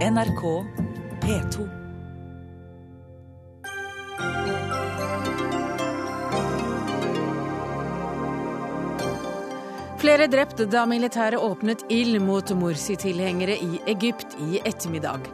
NRK 0.00 0.64
P2. 1.20 1.64
Flere 10.00 10.26
drept 10.26 10.62
da 10.72 10.86
militæret 10.88 11.36
åpnet 11.36 11.84
ild 11.92 12.16
mot 12.24 12.48
Morsi-tilhengere 12.56 13.58
i 13.60 13.82
Egypt 13.92 14.38
i 14.40 14.62
ettermiddag. 14.64 15.28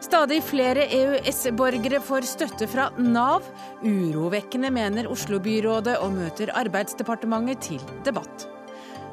Stadig 0.00 0.40
flere 0.48 0.88
EØS-borgere 0.88 2.00
får 2.00 2.32
støtte 2.32 2.72
fra 2.72 2.88
Nav. 2.96 3.44
Urovekkende, 3.84 4.72
mener 4.72 5.12
Oslo-byrådet, 5.12 6.00
og 6.00 6.16
møter 6.16 6.56
Arbeidsdepartementet 6.56 7.66
til 7.68 7.90
debatt. 8.08 8.48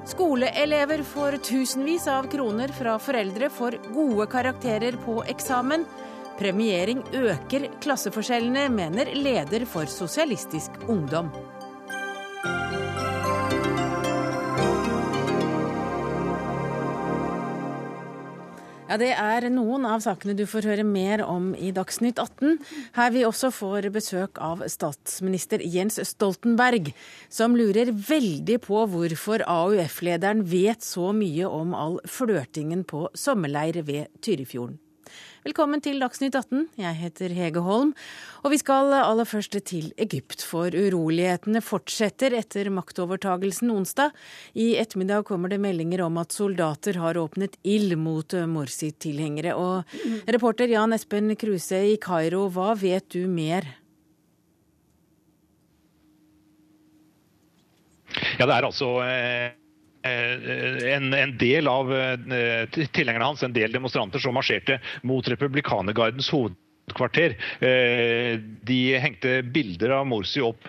Skoleelever 0.06 1.04
får 1.04 1.38
tusenvis 1.38 2.08
av 2.08 2.28
kroner 2.32 2.68
fra 2.76 2.98
foreldre 3.00 3.48
for 3.50 3.78
gode 3.94 4.28
karakterer 4.32 4.98
på 5.06 5.22
eksamen. 5.32 5.86
Premiering 6.40 7.04
øker 7.16 7.70
klasseforskjellene, 7.82 8.68
mener 8.74 9.14
leder 9.16 9.64
for 9.70 9.88
Sosialistisk 9.88 10.76
Ungdom. 10.92 11.32
Ja, 18.94 18.98
Det 19.02 19.16
er 19.18 19.48
noen 19.50 19.88
av 19.90 20.04
sakene 20.06 20.36
du 20.38 20.44
får 20.46 20.68
høre 20.70 20.84
mer 20.86 21.24
om 21.26 21.56
i 21.58 21.72
Dagsnytt 21.74 22.20
18, 22.22 22.60
her 22.94 23.10
vi 23.10 23.24
også 23.26 23.50
får 23.50 23.88
besøk 23.90 24.38
av 24.38 24.62
statsminister 24.70 25.64
Jens 25.66 25.98
Stoltenberg, 26.12 26.92
som 27.26 27.58
lurer 27.58 27.90
veldig 27.90 28.60
på 28.62 28.86
hvorfor 28.94 29.42
AUF-lederen 29.50 30.46
vet 30.46 30.86
så 30.86 31.10
mye 31.10 31.50
om 31.50 31.74
all 31.74 31.98
flørtingen 32.06 32.86
på 32.86 33.08
sommerleir 33.18 33.82
ved 33.82 34.14
Tyrifjorden. 34.22 34.78
Velkommen 35.44 35.82
til 35.84 35.98
Dagsnytt 36.00 36.38
18. 36.40 36.70
Jeg 36.80 36.96
heter 36.96 37.34
Hege 37.36 37.60
Holm. 37.66 37.90
Og 38.48 38.54
vi 38.54 38.58
skal 38.62 38.94
aller 38.96 39.28
først 39.28 39.58
til 39.68 39.90
Egypt, 40.00 40.40
for 40.40 40.72
urolighetene 40.72 41.60
fortsetter 41.60 42.32
etter 42.38 42.70
maktovertagelsen 42.72 43.74
onsdag. 43.74 44.14
I 44.56 44.78
ettermiddag 44.80 45.26
kommer 45.28 45.52
det 45.52 45.58
meldinger 45.60 46.06
om 46.06 46.22
at 46.22 46.32
soldater 46.32 46.96
har 47.04 47.20
åpnet 47.20 47.58
ild 47.68 47.98
mot 48.00 48.32
Morsi-tilhengere. 48.32 49.58
Og 49.60 50.32
reporter 50.32 50.72
Jan 50.72 50.96
Espen 50.96 51.36
Kruse 51.36 51.82
i 51.92 51.98
Kairo, 52.00 52.46
hva 52.48 52.70
vet 52.80 53.10
du 53.12 53.28
mer? 53.28 53.68
Ja, 58.40 58.48
det 58.48 58.56
er 58.56 58.70
altså 58.70 58.94
eh 59.04 59.60
en, 60.04 61.14
en, 61.14 61.38
del 61.38 61.68
av 61.68 61.92
uh, 61.94 62.66
tilhengerne 62.92 63.26
hans, 63.26 63.44
en 63.44 63.56
del 63.56 63.72
demonstranter 63.72 64.20
som 64.20 64.36
marsjerte 64.36 64.80
mot 65.08 65.28
republikanergardens 65.28 66.30
hovedkvarter. 66.34 67.38
Uh, 67.64 68.40
de 68.68 68.80
hengte 69.00 69.42
bilder 69.56 69.96
av 70.00 70.08
Morsi 70.12 70.44
opp 70.44 70.68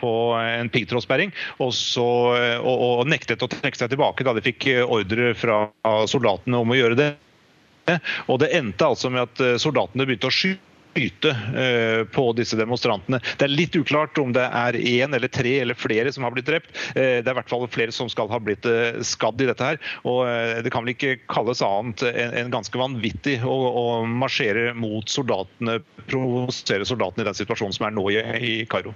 på 0.00 0.12
en 0.36 0.68
piggtrådsperring 0.74 1.30
og, 1.62 1.70
og, 2.02 2.72
og, 2.74 3.04
nektet 3.08 3.44
å 3.46 3.48
trekke 3.48 3.78
seg 3.78 3.92
tilbake 3.92 4.26
da 4.26 4.34
de 4.34 4.42
fikk 4.42 4.66
ordre 4.82 5.30
fra 5.38 5.60
soldatene 6.10 6.58
om 6.60 6.74
å 6.74 6.76
gjøre 6.76 6.98
det. 6.98 7.10
Og 8.26 8.40
Det 8.42 8.50
endte 8.58 8.88
altså 8.90 9.12
med 9.12 9.22
at 9.22 9.62
soldatene 9.62 10.04
begynte 10.08 10.28
å 10.28 10.34
skyte 10.34 10.73
skyte 10.94 11.30
eh, 11.30 12.04
på 12.14 12.32
disse 12.38 12.56
demonstrantene. 12.56 13.20
Det 13.38 13.46
er 13.46 13.52
litt 13.52 13.76
uklart 13.76 14.18
om 14.18 14.32
det 14.34 14.44
er 14.46 14.78
én 14.78 15.14
eller 15.14 15.28
tre 15.28 15.58
eller 15.60 15.78
flere 15.78 16.12
som 16.12 16.24
har 16.24 16.34
blitt 16.34 16.48
drept. 16.48 16.70
Eh, 16.94 17.20
det 17.20 17.26
er 17.26 17.34
i 17.34 17.38
hvert 17.40 17.50
fall 17.50 17.66
flere 17.68 17.94
som 17.94 18.10
skal 18.12 18.30
ha 18.32 18.40
blitt 18.42 18.66
eh, 18.66 19.00
skadd 19.04 19.42
i 19.42 19.48
dette 19.50 19.72
her. 19.72 19.80
Og 20.08 20.24
det 20.64 20.72
kan 20.72 20.84
vel 20.84 20.94
ikke 20.94 21.16
kalles 21.30 21.62
annet 21.64 22.02
enn 22.04 22.52
ganske 22.52 22.78
vanvittig 22.78 23.40
å, 23.46 23.54
å 23.54 23.84
marsjere 24.06 24.72
mot 24.76 25.08
soldatene, 25.10 25.80
provosere 26.08 26.86
soldatene 26.86 27.24
i 27.24 27.28
den 27.30 27.38
situasjonen 27.38 27.76
som 27.76 27.88
er 27.88 27.96
nå 27.96 28.06
i 28.14 28.54
Kairo. 28.70 28.94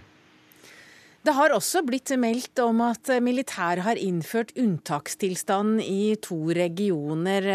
Det 1.27 1.35
har 1.35 1.53
også 1.53 1.83
blitt 1.85 2.13
meldt 2.21 2.61
om 2.63 2.81
at 2.87 3.11
militæret 3.25 3.85
har 3.85 4.01
innført 4.01 4.55
unntakstilstand 4.57 5.83
i 5.83 6.15
to 6.25 6.39
regioner. 6.57 7.49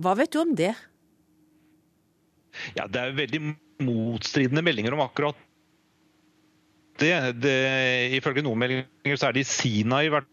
Hva 0.00 0.16
vet 0.18 0.34
du 0.34 0.40
om 0.42 0.56
det? 0.58 0.74
Ja, 2.76 2.86
Det 2.86 3.00
er 3.00 3.16
veldig 3.16 3.42
motstridende 3.84 4.64
meldinger 4.64 4.96
om 4.96 5.04
akkurat 5.04 5.38
det. 7.00 7.14
det 7.40 7.58
ifølge 8.18 8.44
noen 8.44 8.60
meldinger 8.60 9.16
så 9.16 9.30
er 9.30 9.36
det 9.36 9.46
i 9.46 9.48
Sina 9.48 10.02
i 10.04 10.10
hvert 10.12 10.28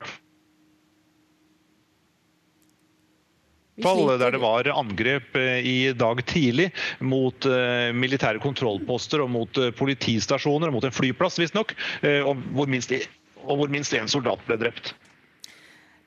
fall 3.83 4.03
der 4.17 4.33
det 4.33 4.41
var 4.41 4.67
angrep 4.73 5.35
eh, 5.37 5.59
i 5.61 5.77
dag 5.93 6.23
tidlig 6.25 6.71
mot 6.99 7.45
uh, 7.45 7.93
militære 7.93 8.41
kontrollposter 8.41 9.21
og 9.21 9.29
mot 9.29 9.59
uh, 9.61 9.69
politistasjoner 9.77 10.71
og 10.71 10.79
mot 10.79 10.87
en 10.87 10.95
flyplass, 10.95 11.37
visstnok, 11.37 11.75
uh, 12.01 12.23
og 12.25 12.41
hvor 12.57 12.69
minst 12.71 13.93
én 13.93 14.09
soldat 14.09 14.41
ble 14.47 14.57
drept. 14.63 14.95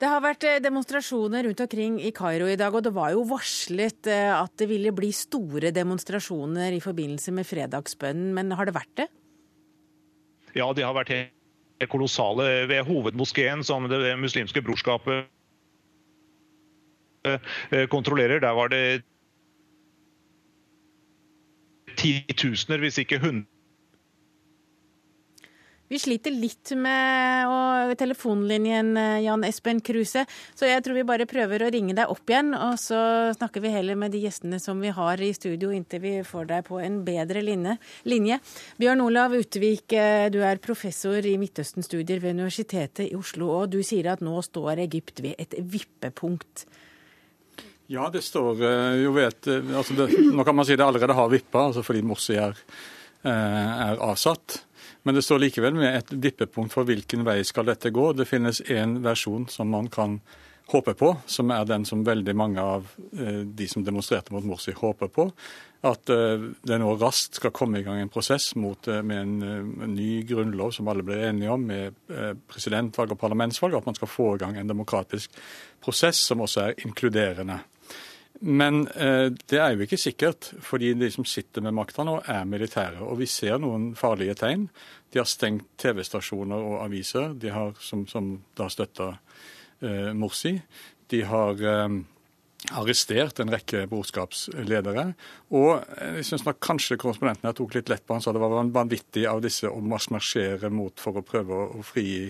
Det 0.01 0.09
har 0.09 0.23
vært 0.23 0.45
eh, 0.49 0.61
demonstrasjoner 0.63 1.45
rundt 1.45 1.61
omkring 1.61 1.99
i 2.01 2.09
Kairo 2.15 2.47
i 2.49 2.57
dag, 2.57 2.73
og 2.73 2.81
det 2.87 2.93
var 2.95 3.11
jo 3.13 3.21
varslet 3.29 4.07
eh, 4.09 4.31
at 4.33 4.55
det 4.57 4.65
ville 4.71 4.93
bli 4.97 5.11
store 5.13 5.69
demonstrasjoner 5.75 6.73
i 6.73 6.81
forbindelse 6.81 7.33
med 7.37 7.45
fredagsbønnen, 7.45 8.31
men 8.33 8.55
har 8.57 8.65
det 8.65 8.73
vært 8.79 8.95
det? 9.03 9.07
Ja, 10.57 10.71
de 10.73 10.87
har 10.87 10.97
vært 10.97 11.13
helt 11.13 11.91
kolossale. 11.91 12.65
Ved 12.71 12.81
hovedmoskeen, 12.89 13.61
som 13.65 13.85
det 13.91 14.01
muslimske 14.17 14.65
brorskapet 14.65 15.29
eh, 17.29 17.85
kontrollerer, 17.93 18.41
der 18.41 18.57
var 18.57 18.73
det 18.73 18.83
titusener, 22.01 22.81
hvis 22.81 22.97
ikke 23.05 23.21
hundre 23.21 23.50
vi 25.91 25.99
sliter 25.99 26.31
litt 26.31 26.71
med 26.79 27.97
telefonlinjen, 27.99 28.93
eh, 28.97 29.19
Jan 29.25 29.43
Espen 29.43 29.81
Kruse, 29.83 30.23
så 30.55 30.69
jeg 30.69 30.83
tror 30.85 30.95
vi 30.95 31.03
bare 31.03 31.27
prøver 31.27 31.65
å 31.65 31.71
ringe 31.73 31.95
deg 31.97 32.11
opp 32.13 32.31
igjen. 32.31 32.53
Og 32.55 32.77
så 32.79 32.99
snakker 33.35 33.63
vi 33.65 33.73
heller 33.73 33.99
med 33.99 34.13
de 34.15 34.21
gjestene 34.23 34.59
som 34.63 34.79
vi 34.79 34.93
har 34.95 35.19
i 35.19 35.33
studio, 35.35 35.73
inntil 35.75 35.99
vi 35.99 36.13
får 36.23 36.47
deg 36.47 36.69
på 36.69 36.79
en 36.79 37.01
bedre 37.03 37.43
linje. 37.43 38.39
Bjørn 38.79 39.03
Olav 39.03 39.35
Utvik, 39.35 39.91
eh, 39.91 40.29
du 40.31 40.39
er 40.47 40.63
professor 40.63 41.19
i 41.19 41.35
Midtøsten-studier 41.41 42.23
ved 42.23 42.39
Universitetet 42.39 43.11
i 43.11 43.15
Oslo, 43.19 43.51
og 43.59 43.75
du 43.75 43.83
sier 43.83 44.13
at 44.13 44.23
nå 44.23 44.39
står 44.47 44.85
Egypt 44.87 45.19
ved 45.19 45.35
et 45.37 45.59
vippepunkt. 45.59 46.65
Ja, 47.91 48.07
det 48.07 48.23
står 48.23 48.63
eh, 48.63 49.03
jo 49.03 49.11
vet, 49.11 49.43
altså 49.75 49.99
det, 49.99 50.09
Nå 50.31 50.47
kan 50.47 50.55
man 50.55 50.63
si 50.63 50.79
det 50.79 50.87
allerede 50.87 51.19
har 51.19 51.27
vippa, 51.27 51.67
altså 51.67 51.83
fordi 51.83 52.01
Morsi 52.01 52.39
er, 52.39 52.55
er 53.27 53.99
avsatt. 53.99 54.70
Men 55.03 55.17
det 55.17 55.25
står 55.25 55.41
likevel 55.45 55.75
med 55.77 55.97
et 55.97 56.13
vippepunkt 56.13 56.73
for 56.73 56.85
hvilken 56.85 57.25
vei 57.25 57.41
skal 57.47 57.65
dette 57.69 57.89
gå. 57.93 58.11
Det 58.13 58.29
finnes 58.29 58.61
én 58.69 58.99
versjon 59.01 59.47
som 59.49 59.71
man 59.73 59.89
kan 59.89 60.19
håpe 60.71 60.93
på, 60.95 61.09
som 61.27 61.51
er 61.51 61.65
den 61.67 61.85
som 61.87 62.05
veldig 62.05 62.35
mange 62.37 62.63
av 62.63 62.87
eh, 63.17 63.41
de 63.43 63.67
som 63.67 63.83
demonstrerte 63.83 64.33
mot 64.33 64.45
Morsi, 64.47 64.73
håper 64.77 65.11
på. 65.11 65.27
At 65.87 66.11
eh, 66.13 66.45
det 66.67 66.77
nå 66.79 66.93
raskt 67.01 67.41
skal 67.41 67.53
komme 67.55 67.81
i 67.81 67.85
gang 67.85 67.99
en 68.01 68.13
prosess 68.13 68.51
mot, 68.55 68.87
eh, 68.87 69.01
med 69.03 69.21
en 69.25 69.91
ny 69.95 70.21
grunnlov 70.29 70.73
som 70.77 70.87
alle 70.91 71.05
ble 71.07 71.19
enige 71.27 71.51
om, 71.51 71.65
med 71.67 71.97
presidentvalg 72.51 73.15
og 73.15 73.21
parlamentsvalg. 73.21 73.79
At 73.79 73.89
man 73.89 73.97
skal 73.99 74.11
få 74.11 74.29
i 74.35 74.41
gang 74.45 74.59
en 74.59 74.71
demokratisk 74.71 75.35
prosess 75.83 76.21
som 76.29 76.45
også 76.45 76.69
er 76.69 76.85
inkluderende. 76.85 77.61
Men 78.41 78.87
eh, 78.97 79.27
det 79.49 79.59
er 79.61 79.75
jo 79.75 79.85
ikke 79.85 79.99
sikkert, 80.01 80.49
fordi 80.65 80.95
de 80.97 81.11
som 81.13 81.25
sitter 81.27 81.61
med 81.61 81.75
makta 81.77 82.05
nå, 82.07 82.17
er 82.25 82.47
militære. 82.49 83.03
Og 83.05 83.19
vi 83.21 83.27
ser 83.29 83.59
noen 83.61 83.91
farlige 83.97 84.35
tegn. 84.39 84.65
De 85.13 85.21
har 85.21 85.29
stengt 85.29 85.67
TV-stasjoner 85.81 86.63
og 86.71 86.79
aviser, 86.85 87.35
de 87.37 87.51
har, 87.53 87.75
som, 87.83 88.07
som 88.09 88.33
da 88.57 88.69
støtta 88.71 89.11
eh, 89.83 90.09
Morsi. 90.17 90.55
De 91.11 91.21
har 91.27 91.61
eh, 91.61 91.99
arrestert 92.69 93.39
en 93.41 93.53
rekke 93.53 93.85
brorskapsledere. 93.91 95.05
Og 95.53 95.71
eh, 95.77 96.19
jeg 96.19 96.31
syns 96.31 96.45
kanskje 96.63 96.99
korrespondenten 97.01 97.49
her 97.49 97.57
tok 97.57 97.77
litt 97.77 97.93
lett 97.93 98.05
på 98.05 98.17
han 98.17 98.25
sa 98.25 98.33
det 98.33 98.41
var 98.43 98.57
vanvittig 98.73 99.25
av 99.29 99.41
disse 99.45 99.69
å 99.69 99.81
marsjere 99.81 100.73
mot 100.73 100.97
for 101.01 101.21
å 101.21 101.25
prøve 101.25 101.63
å 101.77 101.85
frigi, 101.85 102.29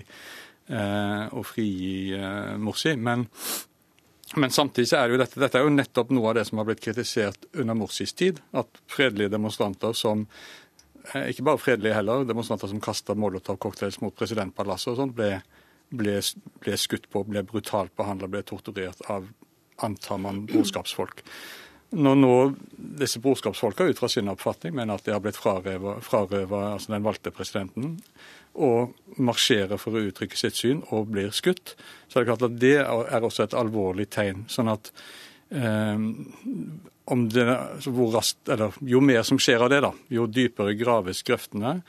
eh, 0.68 1.24
å 1.32 1.44
frigi 1.46 2.16
eh, 2.16 2.56
Morsi. 2.60 2.96
Men 2.96 3.28
men 4.36 4.50
samtidig 4.50 4.96
er 4.96 5.12
jo 5.12 5.18
dette, 5.20 5.40
dette 5.40 5.58
er 5.58 5.66
jo 5.66 5.72
nettopp 5.74 6.12
noe 6.14 6.30
av 6.30 6.38
det 6.38 6.46
som 6.48 6.60
har 6.60 6.68
blitt 6.68 6.82
kritisert 6.84 7.44
under 7.52 7.76
Morsis 7.76 8.14
tid. 8.16 8.40
At 8.56 8.80
fredelige 8.90 9.32
demonstranter 9.34 9.96
som 9.96 10.26
eh, 11.12 11.28
Ikke 11.32 11.44
bare 11.50 11.60
fredelige 11.60 11.98
heller, 11.98 12.24
demonstranter 12.28 12.70
som 12.70 12.80
kasta 12.80 13.16
molotovcocktails 13.18 14.00
mot 14.00 14.16
presidentpalasset 14.16 14.94
og 14.94 15.00
sånt, 15.02 15.16
ble, 15.18 15.34
ble, 15.90 16.20
ble, 16.64 16.78
skutt 16.80 17.10
på, 17.12 17.24
ble 17.28 17.44
brutalt 17.44 17.92
behandla, 17.98 18.30
ble 18.32 18.44
torturert 18.48 19.04
av, 19.12 19.28
antar 19.84 20.22
man, 20.22 20.46
brorskapsfolk. 20.48 21.24
Når 21.92 22.14
nå 22.16 22.36
disse 23.02 23.20
brorskapsfolka 23.20 23.84
ut 23.84 23.98
fra 24.00 24.08
sin 24.08 24.32
oppfatning 24.32 24.72
mener 24.78 24.96
at 24.96 25.04
de 25.04 25.12
har 25.12 25.20
blitt 25.20 25.36
frarøvet 25.36 26.54
altså 26.56 26.94
den 26.94 27.04
valgte 27.04 27.34
presidenten, 27.36 27.98
og 28.54 29.18
marsjerer 29.22 29.80
for 29.80 29.96
å 29.96 30.04
uttrykke 30.08 30.38
sitt 30.38 30.58
syn 30.58 30.82
og 30.92 31.10
blir 31.12 31.32
skutt, 31.34 31.74
så 32.08 32.18
er 32.18 32.24
det 32.24 32.30
klart 32.32 32.46
at 32.48 32.56
det 32.60 32.78
er 32.84 33.24
også 33.24 33.46
et 33.46 33.56
alvorlig 33.56 34.08
tegn. 34.12 34.44
Sånn 34.52 34.72
at 34.72 34.92
eh, 35.50 36.08
det, 37.32 37.46
raskt, 38.14 38.48
eller, 38.48 38.76
jo 38.80 39.00
mer 39.04 39.22
som 39.26 39.40
skjer 39.40 39.64
av 39.64 39.72
det, 39.72 39.82
da, 39.84 39.92
jo 40.12 40.28
dypere 40.28 40.76
graves 40.78 41.24
grøftene, 41.26 41.80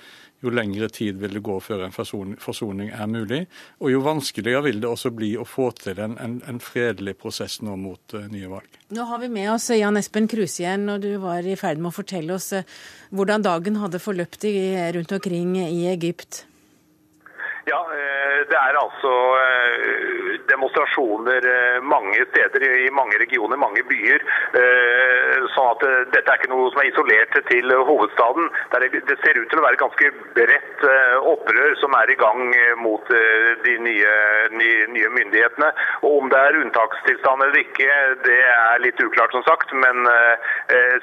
jo 0.44 0.52
lengre 0.52 0.90
tid 0.92 1.20
vil 1.22 1.38
det 1.38 1.42
gå 1.44 1.56
før 1.64 1.86
en 1.86 1.94
forsoning 1.96 2.90
er 2.92 3.08
mulig. 3.08 3.46
Og 3.80 3.94
jo 3.94 4.02
vanskeligere 4.04 4.66
vil 4.66 4.82
det 4.84 4.90
også 4.90 5.14
bli 5.16 5.32
å 5.40 5.46
få 5.48 5.70
til 5.80 6.02
en, 6.04 6.18
en, 6.20 6.38
en 6.50 6.60
fredelig 6.60 7.16
prosess 7.22 7.62
nå 7.64 7.78
mot 7.80 8.18
uh, 8.18 8.26
nye 8.32 8.52
valg. 8.52 8.80
Nå 8.94 9.08
har 9.08 9.22
vi 9.24 9.32
med 9.32 9.54
oss 9.54 9.70
Jan 9.72 10.00
Espen 10.00 10.28
Kruse 10.28 10.66
igjen, 10.66 10.90
og 10.92 11.00
du 11.06 11.14
var 11.24 11.48
i 11.48 11.56
ferd 11.60 11.80
med 11.80 11.94
å 11.94 11.96
fortelle 11.96 12.36
oss 12.36 12.52
uh, 12.58 12.68
hvordan 13.16 13.46
dagen 13.46 13.80
hadde 13.80 14.04
forløpt 14.04 14.44
i, 14.50 14.58
rundt 14.98 15.16
omkring 15.16 15.56
i 15.64 15.86
Egypt. 15.94 16.44
Ja, 17.66 17.80
eh, 17.80 18.40
det 18.52 18.58
er 18.60 18.76
altså 18.76 19.12
eh, 19.40 20.40
demonstrasjoner 20.52 21.46
eh, 21.48 21.78
mange 21.88 22.26
steder 22.32 22.66
i 22.68 22.90
mange 22.92 23.16
regioner, 23.22 23.56
mange 23.58 23.86
byer. 23.88 24.26
Sånn 25.54 25.70
at 25.70 25.84
dette 26.12 26.32
er 26.32 26.40
ikke 26.40 26.50
noe 26.52 26.70
som 26.74 26.82
er 26.82 26.90
isolert 26.90 27.36
til 27.48 27.72
hovedstaden. 27.88 28.50
Det 28.74 29.16
ser 29.22 29.40
ut 29.40 29.48
til 29.52 29.62
å 29.62 29.64
være 29.64 29.80
ganske 29.80 30.10
bredt 30.36 30.84
opprør 31.30 31.76
som 31.80 31.96
er 31.98 32.12
i 32.12 32.18
gang 32.20 32.42
mot 32.82 33.12
de 33.66 33.74
nye, 33.86 34.14
nye 34.54 35.12
myndighetene. 35.18 35.70
Og 36.04 36.18
om 36.22 36.32
det 36.32 36.40
er 36.40 36.60
unntakstilstand 36.62 37.46
eller 37.46 37.60
ikke, 37.62 37.90
det 38.26 38.40
er 38.50 38.84
litt 38.86 39.02
uklart, 39.04 39.36
som 39.36 39.46
sagt. 39.48 39.74
Men 39.84 40.08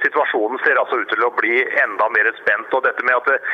situasjonen 0.05 0.63
ser 0.65 0.81
altså 0.81 1.01
ut 1.03 1.13
til 1.13 1.27
å 1.27 1.33
bli 1.39 1.63
enda 1.85 2.11
mer 2.17 2.31
spent. 2.41 2.71
Og 2.75 2.87
dette 2.87 3.07
med 3.07 3.19
at 3.21 3.53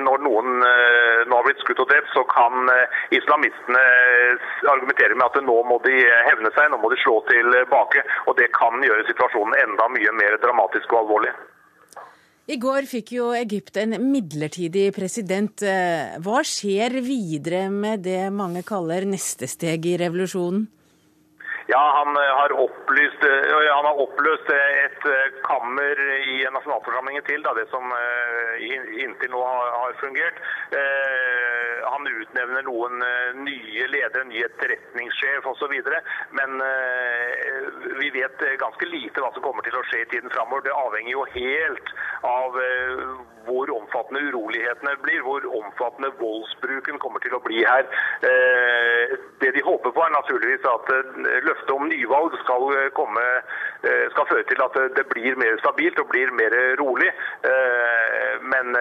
når 0.00 0.24
noen 0.26 0.52
nå 0.62 1.32
har 1.34 1.46
blitt 1.46 1.62
skutt 1.62 1.84
og 1.84 1.90
drept, 1.92 2.14
så 2.14 2.25
kan 2.30 2.70
eh, 2.72 3.00
islamistene 3.18 3.82
eh, 3.82 4.46
argumentere 4.72 5.16
med 5.18 5.26
at 5.28 5.42
nå 5.44 5.56
må 5.68 5.80
de 5.86 5.96
hevne 6.28 6.52
seg, 6.54 6.70
nå 6.70 6.80
må 6.82 6.92
de 6.92 7.00
slå 7.02 7.18
tilbake. 7.30 8.04
og 8.26 8.38
Det 8.38 8.50
kan 8.56 8.82
gjøre 8.84 9.08
situasjonen 9.10 9.58
enda 9.64 9.90
mye 9.92 10.16
mer 10.20 10.40
dramatisk 10.44 10.92
og 10.94 11.04
alvorlig. 11.04 11.34
I 12.46 12.60
går 12.62 12.86
fikk 12.86 13.16
jo 13.16 13.32
Egypt 13.34 13.80
en 13.82 13.96
midlertidig 13.98 14.92
president. 14.94 15.64
Eh, 15.66 16.14
hva 16.22 16.44
skjer 16.46 17.00
videre 17.02 17.64
med 17.74 18.04
det 18.06 18.28
mange 18.30 18.62
kaller 18.66 19.08
neste 19.08 19.48
steg 19.50 19.88
i 19.90 19.96
revolusjonen? 20.04 20.68
Ja, 21.66 21.82
han 21.98 22.16
har, 22.16 22.52
opplyst, 22.62 23.24
han 23.74 23.88
har 23.88 23.98
oppløst 23.98 24.50
et 24.54 25.06
kammer 25.48 26.02
i 26.22 26.36
nasjonalforsamlingen 26.54 27.26
til, 27.26 27.42
da, 27.42 27.56
det 27.58 27.66
som 27.72 27.90
inntil 29.02 29.32
nå 29.34 29.42
har 29.42 29.96
fungert 29.98 30.38
han 31.96 32.06
utnevner 32.06 32.64
noen 32.66 33.02
eh, 33.02 33.30
nye 33.46 33.86
ledere, 33.90 34.24
ny 34.28 34.42
etterretningssjef 34.46 35.46
osv. 35.52 35.74
Men 36.36 36.60
eh, 36.64 37.70
vi 38.00 38.10
vet 38.14 38.44
ganske 38.60 38.90
lite 38.90 39.22
hva 39.22 39.30
som 39.34 39.44
kommer 39.44 39.66
til 39.66 39.76
å 39.78 39.84
skje 39.88 40.02
i 40.04 40.10
tiden 40.12 40.32
framover. 40.34 40.66
Det 40.66 40.76
avhenger 40.76 41.12
jo 41.14 41.24
helt 41.36 41.92
av 42.26 42.58
eh, 42.62 43.02
hvor 43.46 43.70
omfattende 43.76 44.24
urolighetene 44.28 44.96
blir, 45.04 45.22
hvor 45.26 45.46
omfattende 45.60 46.10
voldsbruken 46.18 46.98
kommer 47.02 47.22
til 47.22 47.36
å 47.36 47.42
bli 47.44 47.60
her. 47.62 47.86
Det 49.38 49.52
de 49.54 49.62
håper 49.62 49.92
på, 49.94 50.02
er 50.02 50.14
naturligvis 50.16 50.66
at 50.66 50.90
løftet 51.46 51.55
om 51.74 51.86
nyvalg 51.90 52.36
skal, 52.42 52.66
komme, 52.96 53.24
skal 54.12 54.28
føre 54.30 54.46
til 54.50 54.62
at 54.64 54.78
det 54.96 55.06
blir 55.12 55.38
mer 55.40 55.58
stabilt 55.62 56.00
og 56.02 56.10
blir 56.12 56.32
mer 56.36 56.54
rolig. 56.80 57.10
Men 58.46 58.72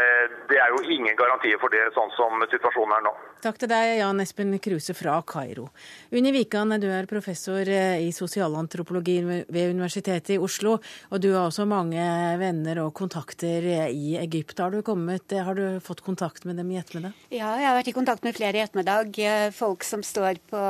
det 0.50 0.60
er 0.62 0.74
jo 0.74 0.84
ingen 0.86 1.18
garantier 1.18 1.60
for 1.62 1.74
det, 1.74 1.88
sånn 1.96 2.12
som 2.18 2.44
situasjonen 2.52 2.98
er 3.00 3.06
nå. 3.08 3.14
Takk 3.46 3.60
til 3.62 3.70
deg, 3.70 4.00
Jan 4.00 4.22
Espen 4.24 4.56
Kruse 4.58 4.96
fra 4.98 5.20
Kairo. 5.22 5.68
Unni 6.16 6.32
Wikan, 6.34 6.74
du 6.82 6.88
er 6.90 7.06
professor 7.06 7.62
eh, 7.70 8.02
i 8.02 8.08
sosialantropologi 8.16 9.20
ved 9.22 9.76
Universitetet 9.76 10.32
i 10.34 10.40
Oslo. 10.42 10.80
Og 11.12 11.22
du 11.22 11.28
har 11.36 11.46
også 11.46 11.68
mange 11.70 12.02
venner 12.42 12.82
og 12.82 12.96
kontakter 12.98 13.68
i 13.92 14.16
Egypt. 14.18 14.58
Har 14.64 14.74
du, 14.74 14.82
kommet, 14.86 15.30
eh, 15.30 15.46
har 15.46 15.54
du 15.54 15.78
fått 15.86 16.02
kontakt 16.02 16.48
med 16.50 16.58
dem 16.58 16.72
i 16.74 16.80
ettermiddag? 16.82 17.14
Ja, 17.30 17.52
jeg 17.62 17.70
har 17.70 17.78
vært 17.78 17.92
i 17.92 17.96
kontakt 18.00 18.26
med 18.26 18.34
flere 18.34 18.58
i 18.58 18.64
ettermiddag. 18.66 19.14
Eh, 19.14 19.52
folk 19.54 19.86
som 19.86 20.02
står 20.02 20.42
på 20.50 20.64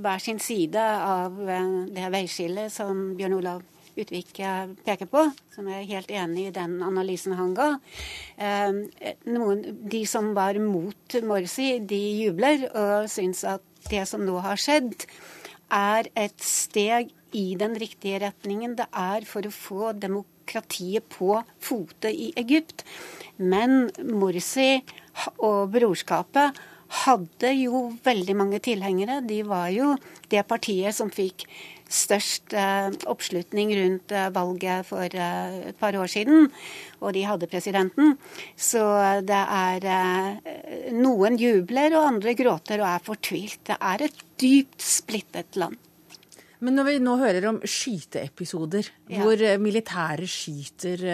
hver 0.00 0.24
sin 0.24 0.40
side 0.40 0.80
av 0.80 1.19
det 1.94 2.08
veiskillet 2.14 2.72
som 2.72 3.12
Bjørn 3.18 3.36
Olav 3.40 3.66
Utvik 3.98 4.38
peker 4.86 5.08
på, 5.10 5.24
som 5.52 5.66
jeg 5.68 5.82
er 5.82 5.90
helt 5.90 6.12
enig 6.14 6.46
i 6.48 6.54
den 6.54 6.78
analysen 6.86 7.34
han 7.36 7.52
ga. 7.58 7.68
Ehm, 8.38 8.84
noen, 9.28 9.64
de 9.90 10.04
som 10.08 10.30
var 10.36 10.58
mot 10.62 11.16
Morsi, 11.26 11.72
de 11.82 12.00
jubler 12.22 12.68
og 12.70 13.10
syns 13.12 13.42
at 13.44 13.66
det 13.90 14.06
som 14.08 14.22
nå 14.24 14.38
har 14.44 14.60
skjedd, 14.60 15.04
er 15.70 16.08
et 16.18 16.38
steg 16.42 17.12
i 17.36 17.54
den 17.58 17.76
riktige 17.78 18.22
retningen. 18.24 18.76
Det 18.78 18.88
er 18.96 19.26
for 19.28 19.46
å 19.46 19.54
få 19.54 19.92
demokratiet 19.98 21.06
på 21.12 21.36
fote 21.62 22.10
i 22.10 22.30
Egypt. 22.40 22.84
Men 23.38 23.90
Morsi 24.06 24.80
og 25.38 25.70
brorskapet 25.74 26.58
hadde 26.90 27.52
jo 27.54 27.84
veldig 28.04 28.34
mange 28.38 28.58
tilhengere. 28.64 29.20
De 29.26 29.42
var 29.46 29.68
jo 29.74 29.94
det 30.30 30.42
partiet 30.48 30.96
som 30.96 31.10
fikk 31.14 31.46
størst 31.90 32.54
eh, 32.54 32.88
oppslutning 33.10 33.72
rundt 33.74 34.14
eh, 34.14 34.30
valget 34.34 34.86
for 34.88 35.10
eh, 35.10 35.58
et 35.72 35.78
par 35.80 35.96
år 35.98 36.10
siden, 36.10 36.48
og 37.02 37.14
de 37.16 37.26
hadde 37.26 37.50
presidenten. 37.50 38.14
Så 38.54 38.82
det 39.26 39.42
er 39.42 39.88
Noen 40.94 41.38
jubler, 41.40 41.94
og 41.98 42.08
andre 42.14 42.34
gråter 42.38 42.82
og 42.82 42.90
er 42.92 43.04
fortvilt. 43.04 43.62
Det 43.72 43.78
er 43.78 44.06
et 44.06 44.24
dypt 44.40 44.82
splittet 44.84 45.58
land. 45.60 45.78
Men 46.60 46.76
når 46.76 46.86
vi 46.90 46.94
nå 47.00 47.14
hører 47.16 47.46
om 47.48 47.58
skyteepisoder 47.64 48.84
ja. 49.08 49.22
hvor 49.22 49.40
militære 49.62 50.26
skyter 50.28 51.04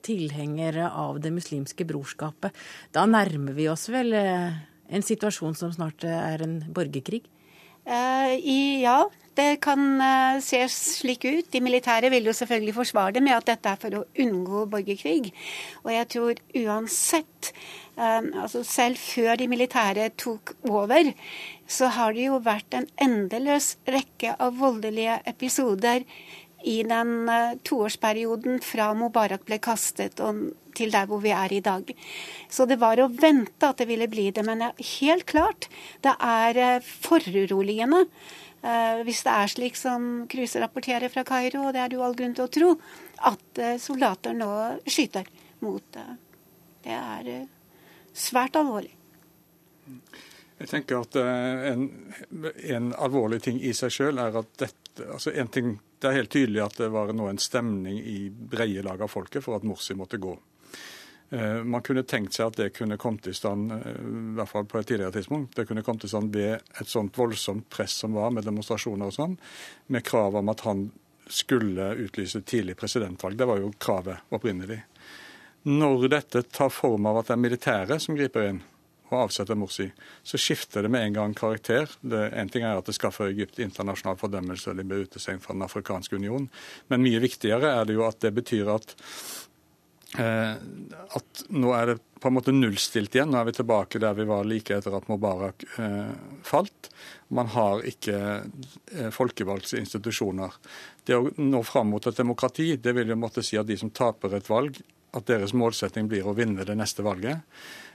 tilhengere 0.00 0.88
av 0.88 1.18
det 1.20 1.28
muslimske 1.34 1.84
brorskapet, 1.84 2.56
da 2.96 3.04
nærmer 3.04 3.52
vi 3.52 3.68
oss 3.68 3.90
vel 3.92 4.16
en 4.88 5.04
situasjon 5.04 5.56
som 5.58 5.72
snart 5.74 6.04
er 6.08 6.44
en 6.44 6.58
borgerkrig? 6.74 7.24
Uh, 7.84 8.32
i, 8.40 8.80
ja, 8.80 9.02
det 9.36 9.58
kan 9.64 9.80
uh, 10.00 10.40
se 10.40 10.62
slik 10.72 11.26
ut. 11.26 11.50
De 11.52 11.60
militære 11.60 12.08
vil 12.12 12.30
jo 12.30 12.32
selvfølgelig 12.36 12.76
forsvare 12.78 13.12
det 13.16 13.22
med 13.26 13.36
at 13.36 13.48
dette 13.50 13.72
er 13.74 13.80
for 13.80 13.98
å 13.98 14.04
unngå 14.24 14.64
borgerkrig. 14.72 15.34
Og 15.84 15.90
jeg 15.92 16.08
tror 16.14 16.40
uansett, 16.62 17.50
um, 17.98 18.30
altså 18.46 18.62
selv 18.64 19.00
før 19.02 19.36
de 19.40 19.50
militære 19.52 20.08
tok 20.16 20.54
over, 20.70 21.12
så 21.68 21.90
har 21.92 22.16
det 22.16 22.24
jo 22.30 22.40
vært 22.44 22.78
en 22.78 22.88
endeløs 23.04 23.74
rekke 23.84 24.32
av 24.40 24.56
voldelige 24.62 25.20
episoder 25.28 26.08
i 26.64 26.80
den 26.88 27.28
uh, 27.28 27.56
toårsperioden 27.66 28.60
fra 28.64 28.92
Mubarak 28.96 29.44
ble 29.48 29.60
kastet 29.62 30.22
og 30.24 30.46
til 30.74 30.90
der 30.90 31.06
hvor 31.06 31.20
vi 31.22 31.30
er 31.30 31.52
i 31.54 31.62
dag. 31.62 31.90
Så 32.50 32.66
det 32.66 32.80
var 32.82 32.98
å 32.98 33.10
vente 33.12 33.68
at 33.68 33.78
det 33.78 33.86
ville 33.90 34.10
bli 34.10 34.30
det. 34.34 34.42
Men 34.46 34.64
helt 34.74 35.28
klart, 35.30 35.68
det 36.02 36.16
er 36.18 36.62
uh, 36.80 36.94
foruroligende 37.04 38.06
Eh, 38.64 39.02
hvis 39.04 39.20
det 39.26 39.32
er 39.32 39.50
slik 39.52 39.76
som 39.76 40.04
Kruse 40.30 40.60
rapporterer 40.62 41.12
fra 41.12 41.24
Kairo, 41.28 41.66
og 41.66 41.74
det 41.76 41.82
er 41.82 41.90
det 41.92 41.98
jo 41.98 42.04
all 42.06 42.16
grunn 42.16 42.32
til 42.36 42.46
å 42.46 42.52
tro, 42.52 42.70
at 43.28 43.60
eh, 43.60 43.76
soldater 43.80 44.36
nå 44.36 44.48
skyter 44.88 45.28
mot 45.60 45.84
det. 45.92 46.06
Det 46.86 46.94
er 46.96 47.28
eh, 47.34 47.50
svært 48.16 48.56
alvorlig. 48.56 48.94
Jeg 50.58 50.70
tenker 50.70 51.02
at 51.02 51.16
en, 51.18 51.88
en 52.54 52.92
alvorlig 52.94 53.40
ting 53.42 53.58
i 53.58 53.72
seg 53.74 53.90
sjøl 53.90 54.20
er 54.22 54.36
at 54.38 54.52
dette 54.60 55.08
altså 55.10 55.32
en 55.34 55.48
ting, 55.48 55.78
Det 55.98 56.08
er 56.08 56.18
helt 56.20 56.30
tydelig 56.30 56.60
at 56.62 56.76
det 56.78 56.90
var 56.92 57.12
nå 57.16 57.26
en 57.28 57.40
stemning 57.40 57.98
i 57.98 58.28
breie 58.30 58.82
lag 58.84 59.00
av 59.02 59.10
folket 59.10 59.42
for 59.42 59.56
at 59.56 59.64
Morsi 59.66 59.96
måtte 59.96 60.20
gå. 60.22 60.34
Eh, 61.30 61.62
man 61.64 61.82
kunne 61.82 62.04
tenkt 62.04 62.36
seg 62.36 62.50
at 62.50 62.58
det 62.60 62.74
kunne 62.76 62.98
kommet 63.00 63.26
i 63.26 63.34
stand, 63.34 63.72
eh, 63.72 63.96
i 63.96 64.34
hvert 64.36 64.50
fall 64.50 64.66
på 64.68 64.78
et 64.78 64.86
tidligere 64.86 65.16
tidspunkt, 65.16 65.56
det 65.56 65.66
kunne 65.66 65.82
kommet 65.82 66.04
i 66.04 66.10
stand 66.12 66.34
ved 66.34 66.60
et 66.80 66.90
sånt 66.90 67.16
voldsomt 67.18 67.68
press 67.72 67.96
som 68.04 68.12
var, 68.14 68.30
med 68.30 68.44
demonstrasjoner 68.44 69.08
og 69.08 69.16
sånn, 69.16 69.38
med 69.88 70.04
krav 70.04 70.36
om 70.36 70.52
at 70.52 70.66
han 70.68 70.90
skulle 71.26 71.94
utlyse 72.04 72.44
tidlig 72.44 72.76
presidentvalg. 72.76 73.38
Det 73.38 73.48
var 73.48 73.62
jo 73.62 73.72
kravet 73.80 74.28
opprinnelig. 74.36 74.82
Når 75.64 76.08
dette 76.12 76.44
tar 76.52 76.68
form 76.68 77.08
av 77.08 77.22
at 77.22 77.30
det 77.30 77.38
er 77.38 77.44
militæret 77.46 78.02
som 78.04 78.18
griper 78.18 78.50
inn 78.50 78.60
og 79.14 79.28
avsetter 79.28 79.58
Morsi, 79.58 79.86
så 80.26 80.40
skifter 80.40 80.84
det 80.84 80.90
med 80.92 81.06
en 81.06 81.16
gang 81.18 81.36
karakter. 81.38 81.88
Det, 82.00 82.26
en 82.34 82.50
ting 82.52 82.66
er 82.66 82.80
at 82.80 82.90
det 82.90 82.96
skaffer 82.98 83.30
Egypt 83.30 83.62
internasjonal 83.62 84.18
fordømmelse, 84.20 84.74
de 84.74 84.86
blir 84.86 85.06
utestengt 85.06 85.44
fra 85.46 85.56
Den 85.56 85.66
afrikanske 85.66 86.18
union, 86.18 86.50
men 86.92 87.06
mye 87.06 87.22
viktigere 87.24 87.72
er 87.80 87.88
det 87.88 87.98
jo 87.98 88.06
at 88.08 88.20
det 88.24 88.34
betyr 88.36 88.74
at 88.74 88.96
Eh, 90.18 90.54
at 91.18 91.40
nå 91.50 91.72
er 91.74 91.88
det 91.90 91.96
på 92.22 92.30
en 92.30 92.36
måte 92.36 92.54
nullstilt 92.54 93.16
igjen. 93.16 93.32
Nå 93.32 93.40
er 93.40 93.48
vi 93.48 93.56
tilbake 93.56 94.00
der 94.02 94.14
vi 94.14 94.26
var 94.28 94.46
like 94.46 94.76
etter 94.76 94.94
at 94.94 95.08
Mubarak 95.10 95.64
eh, 95.82 96.12
falt. 96.46 96.90
Man 97.34 97.50
har 97.54 97.82
ikke 97.88 98.18
eh, 98.22 99.10
folkevalgte 99.14 99.80
institusjoner. 99.80 100.54
Det 101.04 101.18
å 101.18 101.32
nå 101.42 101.62
fram 101.66 101.90
mot 101.94 102.06
et 102.06 102.20
demokrati, 102.20 102.76
det 102.78 102.94
vil 102.94 103.10
jo 103.10 103.18
måtte 103.18 103.42
si 103.42 103.58
at 103.58 103.68
de 103.68 103.78
som 103.80 103.90
taper 103.90 104.38
et 104.38 104.50
valg, 104.50 104.78
at 105.14 105.26
deres 105.30 105.54
målsetting 105.54 106.06
blir 106.10 106.26
å 106.26 106.36
vinne 106.36 106.66
det 106.66 106.78
neste 106.78 107.02
valget. 107.06 107.42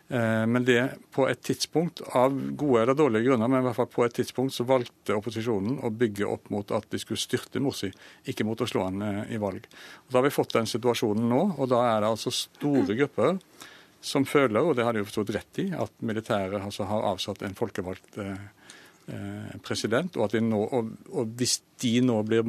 Eh, 0.09 0.45
men 0.45 0.65
det 0.65 0.89
på 1.13 1.27
et 1.29 1.41
tidspunkt, 1.45 2.01
av 2.17 2.33
gode 2.57 2.81
eller 2.81 2.97
dårlige 2.97 3.27
grunner, 3.27 3.47
men 3.47 3.61
i 3.61 3.65
hvert 3.67 3.77
fall 3.77 3.91
på 3.93 4.05
et 4.07 4.15
tidspunkt 4.17 4.55
så 4.55 4.65
valgte 4.65 5.13
opposisjonen 5.13 5.77
å 5.85 5.91
bygge 5.93 6.25
opp 6.25 6.49
mot 6.49 6.71
at 6.73 6.87
de 6.89 6.97
skulle 7.01 7.21
styrte 7.21 7.61
Morsi, 7.61 7.91
ikke 8.25 8.47
mot 8.47 8.61
å 8.61 8.67
slå 8.69 8.87
han 8.87 9.03
eh, 9.05 9.35
i 9.35 9.41
valg. 9.41 9.67
Og 10.07 10.09
da 10.09 10.17
har 10.17 10.25
vi 10.25 10.33
fått 10.33 10.55
den 10.57 10.69
situasjonen 10.69 11.29
nå, 11.29 11.43
og 11.59 11.69
da 11.69 11.83
er 11.91 12.01
det 12.01 12.09
altså 12.09 12.33
store 12.33 12.97
grupper 12.97 13.37
som 14.01 14.25
føler, 14.25 14.63
og 14.63 14.79
det 14.79 14.87
har 14.87 14.95
de 14.95 15.03
jo 15.03 15.11
forstått 15.11 15.35
rett 15.35 15.61
i, 15.61 15.69
at 15.77 15.93
militæret 16.01 16.57
altså 16.57 16.89
har 16.89 17.05
avsatt 17.11 17.45
en 17.45 17.57
folkevalgt 17.59 18.17
eh, 18.25 18.43
president, 19.65 20.17
og, 20.17 20.25
at 20.25 20.41
nå, 20.41 20.65
og, 20.73 20.89
og, 21.13 21.37
hvis 21.37 21.59
de 21.81 21.95
nå 22.05 22.17
blir 22.25 22.45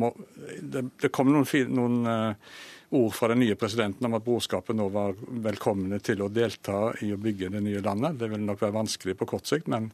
Det, 0.61 0.87
det 1.01 1.13
kommer 1.13 1.37
noen, 1.37 1.77
noen 1.77 2.45
ord 2.91 3.15
fra 3.15 3.29
den 3.29 3.41
nye 3.41 3.55
presidenten 3.55 4.07
om 4.07 4.17
at 4.19 4.25
brorskapet 4.25 4.77
nå 4.77 4.89
var 4.91 5.15
velkomne 5.45 6.01
til 6.03 6.25
å 6.25 6.31
delta 6.33 6.91
i 7.05 7.13
å 7.15 7.21
bygge 7.21 7.53
det 7.55 7.63
nye 7.63 7.83
landet. 7.85 8.19
Det 8.19 8.31
vil 8.33 8.43
nok 8.43 8.65
være 8.65 8.77
vanskelig 8.81 9.15
på 9.19 9.29
kort 9.31 9.47
sikt, 9.47 9.69
men, 9.71 9.93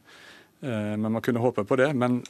eh, 0.61 0.95
men 0.97 1.11
man 1.11 1.21
kunne 1.21 1.43
håpe 1.43 1.63
på 1.63 1.77
det. 1.77 1.91
Men 1.93 2.23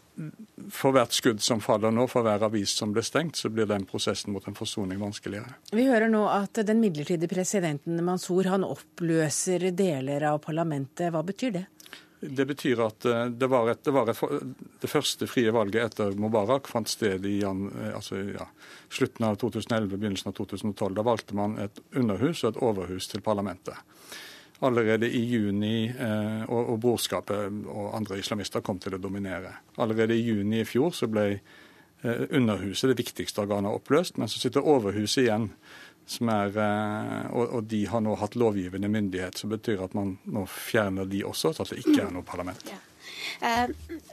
for 0.70 0.92
hvert 0.92 1.16
skudd 1.16 1.40
som 1.42 1.64
faller 1.64 1.92
nå, 1.92 2.08
for 2.12 2.28
hver 2.28 2.44
avis 2.44 2.76
som 2.76 2.92
blir 2.92 3.06
stengt, 3.08 3.40
så 3.40 3.50
blir 3.50 3.66
den 3.66 3.86
prosessen 3.86 4.34
mot 4.34 4.48
en 4.48 4.60
forsoning 4.60 5.00
vanskeligere. 5.00 5.56
Vi 5.72 5.88
hører 5.88 6.12
nå 6.12 6.26
at 6.28 6.60
den 6.68 6.84
midlertidige 6.84 7.32
presidenten 7.32 8.04
Mansour 8.04 8.52
han 8.52 8.68
oppløser 8.68 9.72
deler 9.72 10.28
av 10.34 10.44
parlamentet. 10.44 11.14
Hva 11.16 11.24
betyr 11.24 11.52
det? 11.62 11.66
Det 12.20 12.46
betyr 12.46 12.80
at 12.82 13.06
eh, 13.06 13.26
det 13.26 13.48
var, 13.48 13.70
et, 13.70 13.84
det, 13.84 13.92
var 13.94 14.10
et, 14.10 14.22
det, 14.82 14.90
første 14.90 15.28
frie 15.30 15.52
valget 15.54 15.92
etter 15.92 16.16
Mubarak 16.18 16.70
fant 16.70 16.90
sted 16.90 17.26
i 17.30 17.36
eh, 17.46 17.92
altså, 17.94 18.18
ja, 18.34 18.48
slutten 18.90 19.28
av 19.28 19.38
2011, 19.44 19.92
begynnelsen 19.94 20.32
av 20.32 20.38
2012. 20.40 20.96
Da 20.98 21.06
valgte 21.06 21.38
man 21.38 21.58
et 21.62 21.78
underhus 21.94 22.42
og 22.44 22.56
et 22.56 22.64
overhus 22.66 23.10
til 23.12 23.22
parlamentet. 23.26 23.78
Allerede 24.66 25.06
i 25.14 25.22
juni, 25.30 25.92
eh, 25.94 26.42
og, 26.50 26.74
og 26.74 26.82
brorskapet 26.82 27.62
og 27.70 27.94
andre 28.00 28.18
islamister 28.18 28.66
kom 28.66 28.82
til 28.82 28.98
å 28.98 29.02
dominere. 29.02 29.54
Allerede 29.78 30.18
i 30.18 30.26
juni 30.26 30.64
i 30.64 30.68
fjor 30.68 30.96
så 30.98 31.10
ble 31.12 31.30
underhuset, 32.08 32.92
det 32.92 33.00
viktigste 33.00 33.42
organet, 33.42 33.74
oppløst, 33.74 34.20
men 34.22 34.30
så 34.30 34.38
sitter 34.38 34.66
overhuset 34.70 35.24
igjen 35.24 35.48
er, 36.08 36.58
eh, 36.58 37.32
og, 37.36 37.64
de 37.68 37.86
har 37.88 38.02
nå 38.04 38.16
hatt 38.20 38.36
lovgivende 38.40 38.90
myndighet, 38.92 39.38
som 39.38 39.52
betyr 39.52 39.84
at 39.84 39.96
man 39.98 40.18
nå 40.26 40.46
fjerner 40.48 41.08
de 41.10 41.24
også, 41.28 41.54
så 41.54 41.66
at 41.66 41.74
det 41.74 41.84
ikke 41.84 42.06
er 42.06 42.14
noe 42.16 42.26
parlament. 42.28 42.72
Uh, 43.38 43.68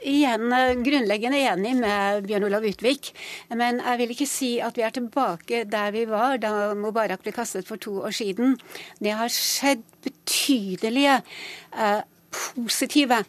igjen 0.05 0.51
uh, 0.53 0.75
grunnleggende 0.83 1.39
enig 1.49 1.73
med 1.79 2.25
Bjørn 2.27 2.45
Olav 2.47 2.65
Utvik. 2.67 3.11
Men 3.55 3.79
jeg 3.81 3.99
vil 4.01 4.13
ikke 4.15 4.27
si 4.29 4.51
at 4.63 4.77
vi 4.77 4.85
er 4.85 4.93
tilbake 4.95 5.63
der 5.69 5.93
vi 5.95 6.05
var 6.09 6.39
da 6.41 6.73
Mubarak 6.77 7.23
ble 7.23 7.33
kastet 7.35 7.67
for 7.67 7.81
to 7.81 8.01
år 8.05 8.15
siden. 8.15 8.57
Det 8.99 9.15
har 9.15 9.31
skjedd 9.31 9.83
betydelige 10.05 11.21
eh, 11.21 12.01
positive 12.31 13.23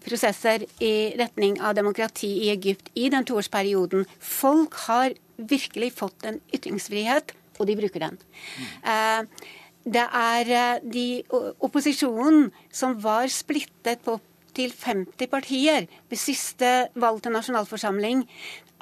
prosesser 0.00 0.62
i 0.80 1.10
retning 1.18 1.58
av 1.60 1.74
demokrati 1.76 2.28
i 2.46 2.52
Egypt 2.54 2.92
i 2.96 3.08
den 3.12 3.26
toårsperioden. 3.26 4.06
Folk 4.22 4.78
har 4.86 5.16
virkelig 5.36 5.92
fått 5.98 6.24
en 6.24 6.38
ytringsfrihet 6.54 7.34
og 7.58 7.68
de 7.68 7.76
bruker 7.78 8.06
den. 8.06 8.18
Eh, 8.82 9.50
det 9.88 10.04
er 10.04 10.54
eh, 10.60 10.80
de 10.82 11.06
opposisjonen 11.64 12.48
som 12.70 12.96
var 13.02 13.30
splittet 13.32 14.02
på 14.04 14.18
til 14.58 14.72
50 14.74 15.30
partier 15.30 15.86
ved 16.10 16.18
siste 16.18 16.70
valg 16.98 17.22
til 17.22 17.34
nasjonalforsamling. 17.34 18.24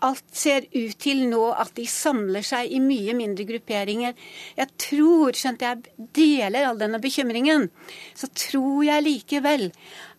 Alt 0.07 0.25
ser 0.37 0.67
ut 0.73 0.97
til 1.01 1.23
nå 1.31 1.43
at 1.57 1.73
de 1.77 1.87
samler 1.89 2.45
seg 2.45 2.73
i 2.73 2.81
mye 2.85 3.15
mindre 3.17 3.47
grupperinger. 3.49 4.17
Jeg 4.57 4.73
tror, 4.81 5.37
skjønt 5.37 5.65
jeg 5.65 6.09
deler 6.17 6.69
all 6.69 6.81
denne 6.81 7.01
bekymringen, 7.01 7.71
så 8.17 8.29
tror 8.33 8.85
jeg 8.89 9.07
likevel 9.07 9.71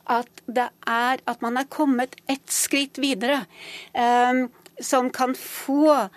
at 0.08 0.42
det 0.48 0.70
er 0.88 1.22
at 1.28 1.44
man 1.44 1.60
er 1.60 1.70
kommet 1.70 2.16
ett 2.32 2.48
skritt 2.54 3.02
videre, 3.02 3.44
Um, 3.98 4.48
som 4.82 5.10
kan 5.10 5.34
få 5.34 6.10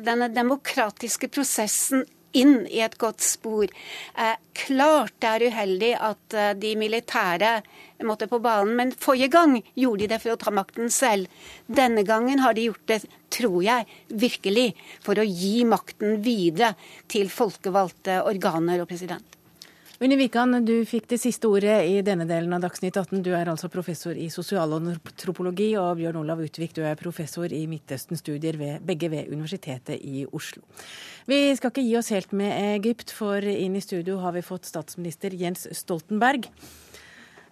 denne 0.00 0.28
demokratiske 0.32 1.28
prosessen 1.32 2.06
inn 2.32 2.66
i 2.66 2.80
et 2.80 2.94
godt 3.00 3.20
spor. 3.24 3.68
Eh, 4.16 4.36
klart 4.56 5.14
det 5.20 5.30
er 5.30 5.46
uheldig 5.52 5.90
at 6.00 6.36
eh, 6.36 6.52
de 6.56 6.74
militære 6.80 7.52
måtte 8.08 8.28
på 8.30 8.40
banen, 8.42 8.74
men 8.78 8.94
forrige 8.98 9.30
gang 9.32 9.58
gjorde 9.78 10.06
de 10.06 10.10
det 10.14 10.20
for 10.22 10.34
å 10.34 10.40
ta 10.40 10.54
makten 10.54 10.90
selv. 10.92 11.28
Denne 11.66 12.06
gangen 12.08 12.42
har 12.42 12.56
de 12.56 12.66
gjort 12.70 12.86
det, 12.90 13.02
tror 13.32 13.60
jeg, 13.64 13.86
virkelig 14.08 14.72
for 15.04 15.20
å 15.20 15.28
gi 15.28 15.62
makten 15.68 16.18
videre 16.24 16.72
til 17.12 17.30
folkevalgte 17.32 18.22
organer 18.26 18.82
og 18.82 18.90
president. 18.90 19.41
Unni 20.02 20.16
Wikan, 20.18 20.64
du 20.66 20.80
fikk 20.82 21.04
det 21.12 21.20
siste 21.22 21.46
ordet 21.46 21.76
i 21.86 22.00
denne 22.02 22.24
delen 22.26 22.50
av 22.56 22.64
Dagsnytt 22.64 22.96
18. 22.98 23.20
Du 23.22 23.28
er 23.38 23.46
altså 23.46 23.68
professor 23.70 24.18
i 24.18 24.24
sosialantropologi, 24.34 25.68
og 25.78 26.00
Bjørn 26.00 26.18
Olav 26.24 26.42
Utvik, 26.42 26.72
du 26.74 26.80
er 26.82 26.98
professor 26.98 27.46
i 27.54 27.60
Midtøsten-studier, 27.70 28.58
begge 28.82 29.12
ved 29.12 29.30
Universitetet 29.30 30.02
i 30.02 30.24
Oslo. 30.26 30.64
Vi 31.30 31.38
skal 31.54 31.70
ikke 31.70 31.86
gi 31.86 31.94
oss 32.00 32.10
helt 32.10 32.34
med 32.34 32.50
Egypt, 32.80 33.14
for 33.14 33.46
inn 33.46 33.78
i 33.78 33.84
studio 33.84 34.18
har 34.24 34.34
vi 34.34 34.42
fått 34.42 34.66
statsminister 34.66 35.38
Jens 35.38 35.68
Stoltenberg. 35.70 36.50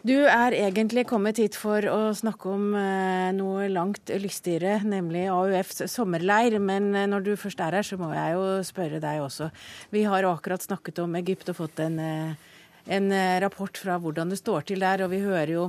Du 0.00 0.14
er 0.16 0.54
egentlig 0.56 1.02
kommet 1.10 1.36
hit 1.42 1.58
for 1.60 1.84
å 1.84 1.98
snakke 2.16 2.48
om 2.48 2.70
eh, 2.72 3.34
noe 3.36 3.66
langt 3.68 4.08
lystigere, 4.08 4.78
nemlig 4.88 5.26
AUFs 5.28 5.84
sommerleir. 5.92 6.56
Men 6.56 6.88
eh, 6.96 7.04
når 7.10 7.26
du 7.26 7.34
først 7.36 7.60
er 7.60 7.76
her, 7.76 7.84
så 7.84 7.98
må 8.00 8.08
jeg 8.14 8.32
jo 8.32 8.46
spørre 8.64 9.02
deg 9.02 9.20
også. 9.20 9.50
Vi 9.92 10.06
har 10.08 10.24
akkurat 10.24 10.64
snakket 10.64 11.02
om 11.04 11.20
Egypt 11.20 11.52
og 11.52 11.60
fått 11.60 11.84
en, 11.84 12.00
eh, 12.00 12.56
en 12.96 13.12
rapport 13.44 13.76
fra 13.76 14.00
hvordan 14.00 14.32
det 14.32 14.40
står 14.40 14.70
til 14.72 14.80
der, 14.80 15.04
og 15.04 15.12
vi 15.12 15.20
hører 15.20 15.52
jo 15.58 15.68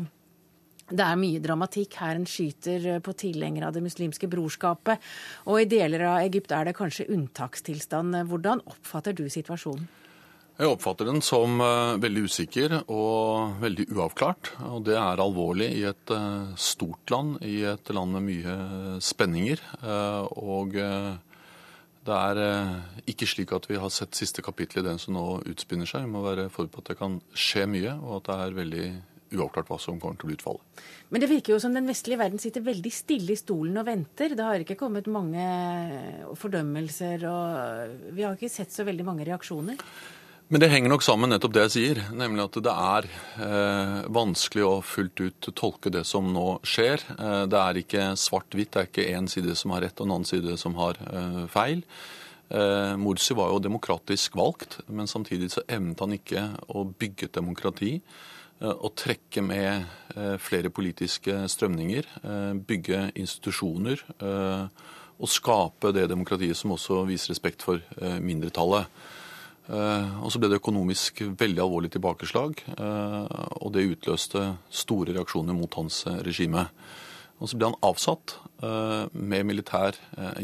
det 0.91 1.03
er 1.03 1.19
mye 1.19 1.43
dramatikk. 1.43 1.99
Hæren 1.99 2.23
skyter 2.27 3.03
på 3.03 3.15
tilhengere 3.19 3.67
av 3.67 3.75
det 3.75 3.83
muslimske 3.83 4.31
brorskapet. 4.31 5.11
Og 5.47 5.59
i 5.59 5.67
deler 5.71 6.07
av 6.07 6.23
Egypt 6.23 6.55
er 6.55 6.67
det 6.67 6.75
kanskje 6.79 7.07
unntakstilstand. 7.11 8.15
Hvordan 8.31 8.63
oppfatter 8.63 9.15
du 9.15 9.27
situasjonen? 9.31 9.87
Jeg 10.61 10.69
oppfatter 10.69 11.07
den 11.09 11.23
som 11.25 11.55
eh, 11.65 11.95
veldig 11.97 12.21
usikker 12.29 12.73
og 12.83 13.55
veldig 13.63 13.87
uavklart. 13.95 14.51
Og 14.67 14.83
det 14.85 14.93
er 14.93 15.21
alvorlig 15.23 15.71
i 15.73 15.81
et 15.89 16.13
eh, 16.13 16.51
stort 16.53 17.09
land, 17.09 17.39
i 17.41 17.63
et 17.65 17.89
land 17.89 18.13
med 18.13 18.27
mye 18.27 18.53
spenninger. 19.01 19.63
Eh, 19.81 20.27
og 20.37 20.77
det 20.77 22.19
er 22.19 22.41
ikke 23.09 23.29
slik 23.29 23.55
at 23.57 23.65
vi 23.71 23.79
har 23.81 23.89
sett 23.93 24.13
siste 24.17 24.45
kapittel 24.45 24.83
i 24.83 24.91
den 24.91 25.01
som 25.01 25.17
nå 25.17 25.25
utspinner 25.49 25.89
seg. 25.89 26.05
Vi 26.05 26.13
må 26.13 26.21
være 26.27 26.45
forberedt 26.53 26.77
på 26.77 26.85
at 26.85 26.93
det 26.93 26.99
kan 27.01 27.17
skje 27.33 27.65
mye, 27.73 27.97
og 27.97 28.19
at 28.19 28.29
det 28.29 28.37
er 28.45 28.55
veldig 28.61 28.85
uavklart 29.31 29.73
hva 29.73 29.81
som 29.81 29.97
kommer 29.97 30.21
til 30.21 30.27
å 30.27 30.29
bli 30.29 30.37
utfallet. 30.37 30.87
Men 31.09 31.25
det 31.25 31.33
virker 31.33 31.55
jo 31.55 31.61
som 31.63 31.73
den 31.73 31.89
vestlige 31.89 32.21
verden 32.21 32.41
sitter 32.41 32.69
veldig 32.69 32.93
stille 32.93 33.33
i 33.33 33.41
stolen 33.41 33.81
og 33.81 33.89
venter. 33.89 34.37
Det 34.37 34.45
har 34.45 34.61
ikke 34.61 34.77
kommet 34.77 35.09
mange 35.09 35.41
fordømmelser, 36.37 37.29
og 37.33 38.09
vi 38.13 38.29
har 38.29 38.37
ikke 38.37 38.53
sett 38.61 38.73
så 38.77 38.85
veldig 38.85 39.09
mange 39.09 39.25
reaksjoner. 39.25 39.79
Men 40.51 40.59
det 40.59 40.67
henger 40.67 40.91
nok 40.91 41.03
sammen 41.05 41.31
nettopp 41.31 41.53
det 41.55 41.61
jeg 41.69 41.71
sier, 41.71 41.99
nemlig 42.11 42.43
at 42.43 42.57
det 42.59 42.71
er 42.75 43.05
eh, 43.39 43.99
vanskelig 44.11 44.63
å 44.67 44.71
fullt 44.83 45.21
ut 45.23 45.47
tolke 45.55 45.87
det 45.95 46.01
som 46.09 46.25
nå 46.27 46.57
skjer. 46.67 47.05
Eh, 47.15 47.43
det 47.47 47.59
er 47.61 47.77
ikke 47.79 48.07
svart-hvitt, 48.19 48.73
det 48.73 48.81
er 48.81 48.89
ikke 48.89 49.05
én 49.15 49.29
side 49.31 49.55
som 49.55 49.71
har 49.71 49.85
rett 49.85 50.01
og 50.03 50.09
en 50.09 50.17
annen 50.17 50.27
side 50.27 50.57
som 50.59 50.75
har 50.75 50.99
eh, 51.07 51.37
feil. 51.53 51.85
Eh, 52.51 52.97
Morsi 52.99 53.37
var 53.39 53.53
jo 53.53 53.61
demokratisk 53.63 54.35
valgt, 54.35 54.81
men 54.91 55.07
samtidig 55.07 55.53
så 55.53 55.63
evnet 55.71 56.03
han 56.03 56.17
ikke 56.17 56.43
å 56.75 56.83
bygge 56.83 57.29
et 57.29 57.39
demokrati. 57.39 57.93
Eh, 58.59 58.75
å 58.75 58.91
trekke 58.91 59.45
med 59.47 59.87
eh, 60.17 60.35
flere 60.35 60.73
politiske 60.73 61.45
strømninger, 61.55 62.11
bygge 62.67 63.05
institusjoner 63.15 64.03
og 65.21 65.29
skape 65.31 65.95
det 65.95 66.09
demokratiet 66.11 66.59
som 66.59 66.75
også 66.75 67.05
viser 67.07 67.31
respekt 67.31 67.63
for 67.63 67.79
mindretallet. 68.19 68.89
Eh, 69.69 70.13
og 70.23 70.31
så 70.33 70.39
ble 70.41 70.49
det 70.49 70.57
økonomisk 70.59 71.21
veldig 71.37 71.61
alvorlig 71.61 71.91
tilbakeslag, 71.93 72.63
eh, 72.73 73.35
og 73.61 73.73
det 73.75 73.85
utløste 73.93 74.55
store 74.73 75.13
reaksjoner 75.15 75.55
mot 75.55 75.77
hans 75.77 76.01
eh, 76.09 76.17
regime. 76.25 76.65
Og 77.41 77.49
så 77.49 77.57
ble 77.57 77.71
han 77.71 77.81
avsatt 77.81 78.35
med 78.61 79.47
militær 79.49 79.95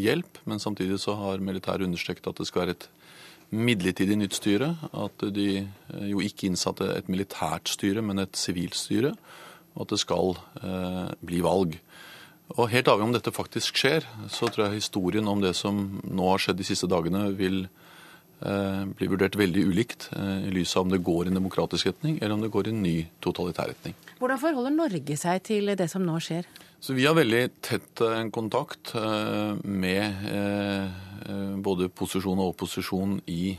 hjelp, 0.02 0.40
men 0.50 0.58
samtidig 0.58 0.96
så 0.98 1.14
har 1.20 1.44
militæret 1.46 1.86
understreket 1.86 2.26
at 2.26 2.40
det 2.42 2.48
skal 2.50 2.64
være 2.64 2.74
et 2.74 2.88
midlertidig 3.54 4.18
nytt 4.18 4.34
styre. 4.34 4.72
At 4.98 5.22
de 5.36 5.46
jo 6.10 6.24
ikke 6.26 6.48
innsatte 6.50 6.88
et 6.96 7.12
militært 7.14 7.70
styre, 7.70 8.02
men 8.02 8.24
et 8.24 8.34
sivilt 8.34 8.74
styre. 8.74 9.14
Og 9.76 9.86
at 9.86 9.94
det 9.94 10.02
skal 10.02 10.34
bli 11.22 11.44
valg. 11.46 11.78
Og 12.58 12.74
helt 12.74 12.90
avhengig 12.90 13.12
om 13.12 13.16
dette 13.20 13.36
faktisk 13.36 13.78
skjer, 13.78 14.10
så 14.34 14.50
tror 14.50 14.66
jeg 14.66 14.80
historien 14.80 15.30
om 15.30 15.46
det 15.46 15.54
som 15.54 16.00
nå 16.02 16.32
har 16.32 16.42
skjedd 16.42 16.58
de 16.58 16.66
siste 16.72 16.90
dagene, 16.90 17.28
vil 17.38 17.68
Eh, 17.68 17.86
blir 18.38 19.10
vurdert 19.10 19.36
veldig 19.38 19.64
ulikt 19.66 20.10
eh, 20.14 20.46
i 20.46 20.54
lys 20.54 20.76
av 20.78 20.86
om 20.86 20.94
det 20.94 21.02
går 21.06 21.26
i 21.26 21.32
en 21.32 21.40
demokratisk 21.40 21.90
retning, 21.90 22.20
eller 22.22 22.36
om 22.36 22.44
det 22.46 22.52
går 22.54 22.70
i 22.70 22.74
en 22.76 22.84
ny 22.84 22.98
totalitær 23.24 23.72
retning. 23.72 23.96
Hvordan 24.20 24.42
forholder 24.42 24.76
Norge 24.76 25.18
seg 25.18 25.44
til 25.48 25.74
det 25.78 25.90
som 25.90 26.06
nå 26.06 26.20
skjer? 26.22 26.46
Så 26.78 26.94
Vi 26.94 27.08
har 27.08 27.18
veldig 27.18 27.44
tett 27.66 28.02
eh, 28.06 28.24
kontakt 28.30 28.94
med 29.66 30.24
både 31.66 31.90
posisjon 31.92 32.40
og 32.40 32.54
opposisjon 32.54 33.18
i 33.28 33.58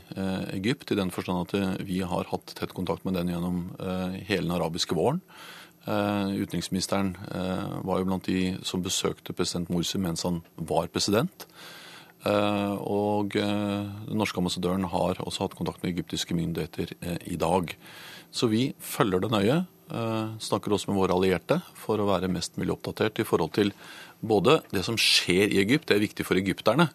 Egypt, 0.55 0.89
i 0.89 0.97
den 0.97 1.11
forstand 1.13 1.43
at 1.43 1.83
vi 1.85 1.99
har 2.01 2.25
hatt 2.31 2.55
tett 2.57 2.71
kontakt 2.73 3.03
med 3.05 3.13
den 3.19 3.29
gjennom 3.29 3.59
hele 3.77 4.47
den 4.47 4.55
arabiske 4.55 4.95
våren. 4.97 5.19
Utenriksministeren 5.85 7.11
var 7.85 7.99
jo 7.99 8.07
blant 8.07 8.25
de 8.25 8.55
som 8.65 8.81
besøkte 8.81 9.35
president 9.37 9.69
Morsi 9.69 10.01
mens 10.01 10.25
han 10.25 10.41
var 10.55 10.89
president. 10.89 11.45
Og 12.27 13.35
den 13.37 14.19
norske 14.19 14.41
ambassadøren 14.41 14.87
har 14.91 15.21
også 15.23 15.45
hatt 15.45 15.55
kontakt 15.55 15.83
med 15.83 15.93
egyptiske 15.93 16.35
myndigheter 16.35 16.91
i 17.29 17.37
dag. 17.39 17.75
Så 18.31 18.49
vi 18.51 18.73
følger 18.79 19.23
det 19.23 19.31
nøye. 19.31 19.61
Snakker 20.43 20.75
også 20.75 20.91
med 20.91 20.99
våre 20.99 21.15
allierte 21.15 21.61
for 21.79 21.97
å 22.01 22.09
være 22.09 22.29
mest 22.29 22.59
mulig 22.59 22.75
oppdatert 22.75 23.21
i 23.23 23.25
forhold 23.25 23.55
til 23.55 23.71
både 24.19 24.59
det 24.73 24.83
som 24.85 24.99
skjer 24.99 25.49
i 25.49 25.61
Egypt, 25.63 25.87
det 25.87 25.95
er 25.95 26.03
viktig 26.03 26.25
for 26.27 26.37
egypterne. 26.37 26.89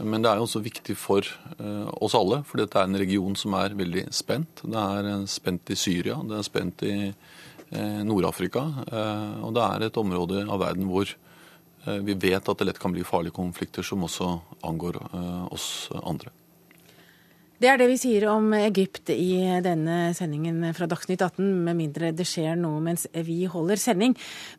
Men 0.00 0.22
det 0.24 0.30
er 0.30 0.40
også 0.40 0.62
viktig 0.64 0.96
for 0.96 1.26
oss 2.00 2.14
alle, 2.16 2.40
For 2.48 2.62
dette 2.62 2.78
er 2.78 2.88
en 2.88 2.96
region 2.96 3.36
som 3.36 3.54
er 3.58 3.76
veldig 3.76 4.06
spent. 4.14 4.62
Det 4.64 4.80
er 4.80 5.26
spent 5.28 5.72
i 5.74 5.76
Syria, 5.76 6.16
det 6.24 6.38
er 6.38 6.46
spent 6.46 6.84
i 6.86 6.94
Nord-Afrika. 8.06 8.62
Og 9.44 9.52
det 9.54 9.66
er 9.66 9.84
et 9.86 10.00
område 10.00 10.46
av 10.48 10.62
verden 10.62 10.88
hvor 10.88 11.10
vi 11.84 12.14
vet 12.14 12.48
at 12.48 12.58
det 12.58 12.66
lett 12.68 12.78
kan 12.82 12.92
bli 12.92 13.06
farlige 13.06 13.36
konflikter 13.36 13.82
som 13.86 14.04
også 14.04 14.34
angår 14.66 15.00
oss 15.52 15.88
andre. 16.02 16.30
Det 17.60 17.68
er 17.68 17.76
det 17.76 17.90
vi 17.90 17.98
sier 18.00 18.24
om 18.32 18.54
Egypt 18.56 19.10
i 19.12 19.60
denne 19.60 20.14
sendingen 20.16 20.62
fra 20.72 20.86
Dagsnytt 20.88 21.20
18, 21.20 21.44
med 21.66 21.76
mindre 21.76 22.08
det 22.16 22.24
skjer 22.24 22.56
noe 22.56 22.80
mens 22.80 23.04
vi 23.12 23.42
holder 23.52 23.76
sending. 23.76 24.14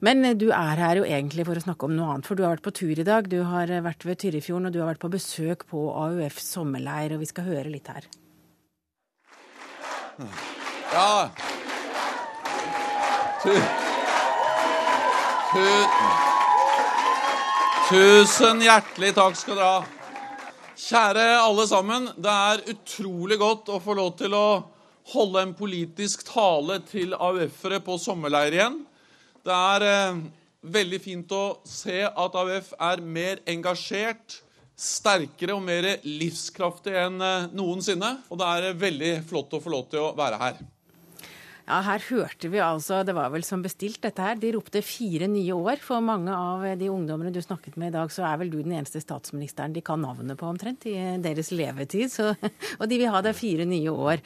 Men 0.06 0.22
du 0.38 0.52
er 0.54 0.78
her 0.78 1.02
jo 1.02 1.08
egentlig 1.08 1.48
for 1.48 1.58
å 1.58 1.64
snakke 1.66 1.90
om 1.90 1.96
noe 1.98 2.12
annet, 2.14 2.30
for 2.30 2.38
du 2.38 2.46
har 2.46 2.54
vært 2.54 2.68
på 2.68 2.76
tur 2.78 2.94
i 2.94 3.08
dag. 3.08 3.26
Du 3.26 3.40
har 3.42 3.74
vært 3.82 4.06
ved 4.06 4.22
Tyrifjorden, 4.22 4.70
og 4.70 4.76
du 4.76 4.84
har 4.84 4.92
vært 4.92 5.02
på 5.02 5.10
besøk 5.18 5.66
på 5.74 5.88
AUF 5.98 6.38
sommerleir, 6.46 7.18
og 7.18 7.26
vi 7.26 7.32
skal 7.34 7.50
høre 7.50 7.74
litt 7.74 7.90
her. 7.90 8.06
Ja 10.94 11.32
Tusen 17.92 18.62
hjertelig 18.64 19.10
takk 19.18 19.34
skal 19.36 19.58
dere 19.60 19.70
ha. 19.76 20.12
Kjære 20.80 21.24
alle 21.42 21.66
sammen. 21.68 22.06
Det 22.16 22.32
er 22.32 22.62
utrolig 22.72 23.36
godt 23.42 23.68
å 23.68 23.82
få 23.84 23.96
lov 24.00 24.14
til 24.22 24.32
å 24.38 24.62
holde 25.12 25.42
en 25.44 25.52
politisk 25.58 26.24
tale 26.30 26.78
til 26.88 27.12
AUF-ere 27.12 27.82
på 27.84 27.98
sommerleir 28.00 28.56
igjen. 28.56 28.78
Det 29.44 29.58
er 29.58 29.86
eh, 29.90 30.22
veldig 30.72 31.02
fint 31.04 31.36
å 31.36 31.44
se 31.68 31.98
at 32.08 32.40
AUF 32.40 32.72
er 32.80 33.04
mer 33.04 33.44
engasjert, 33.52 34.40
sterkere 34.80 35.60
og 35.60 35.66
mer 35.68 35.90
livskraftig 36.08 36.96
enn 36.96 37.20
eh, 37.20 37.50
noensinne. 37.52 38.22
Og 38.32 38.40
det 38.40 38.54
er 38.54 38.84
veldig 38.88 39.16
flott 39.28 39.60
å 39.60 39.60
få 39.66 39.76
lov 39.76 39.90
til 39.92 40.06
å 40.06 40.14
være 40.16 40.40
her. 40.46 40.64
Ja, 41.72 41.78
her 41.88 42.04
hørte 42.04 42.50
vi 42.52 42.60
altså, 42.60 42.98
det 43.08 43.14
var 43.16 43.30
vel 43.32 43.46
som 43.48 43.62
bestilt 43.64 44.02
dette 44.04 44.20
her. 44.20 44.36
De 44.36 44.50
ropte 44.52 44.82
fire 44.84 45.30
nye 45.32 45.56
år. 45.56 45.80
For 45.80 46.04
mange 46.04 46.34
av 46.36 46.66
de 46.76 46.90
ungdommene 46.92 47.32
du 47.32 47.40
snakket 47.40 47.78
med 47.80 47.94
i 47.94 47.96
dag, 47.96 48.12
så 48.12 48.26
er 48.28 48.42
vel 48.42 48.52
du 48.52 48.58
den 48.60 48.74
eneste 48.76 49.00
statsministeren 49.00 49.72
de 49.72 49.84
kan 49.86 50.04
navnet 50.04 50.36
på 50.36 50.50
omtrent 50.50 50.84
i 50.92 50.98
deres 51.24 51.54
levetid. 51.56 52.12
Så, 52.12 52.34
og 52.80 52.84
de 52.92 52.98
vil 53.00 53.14
ha 53.14 53.22
deg 53.24 53.38
fire 53.40 53.70
nye 53.70 53.94
år. 53.94 54.20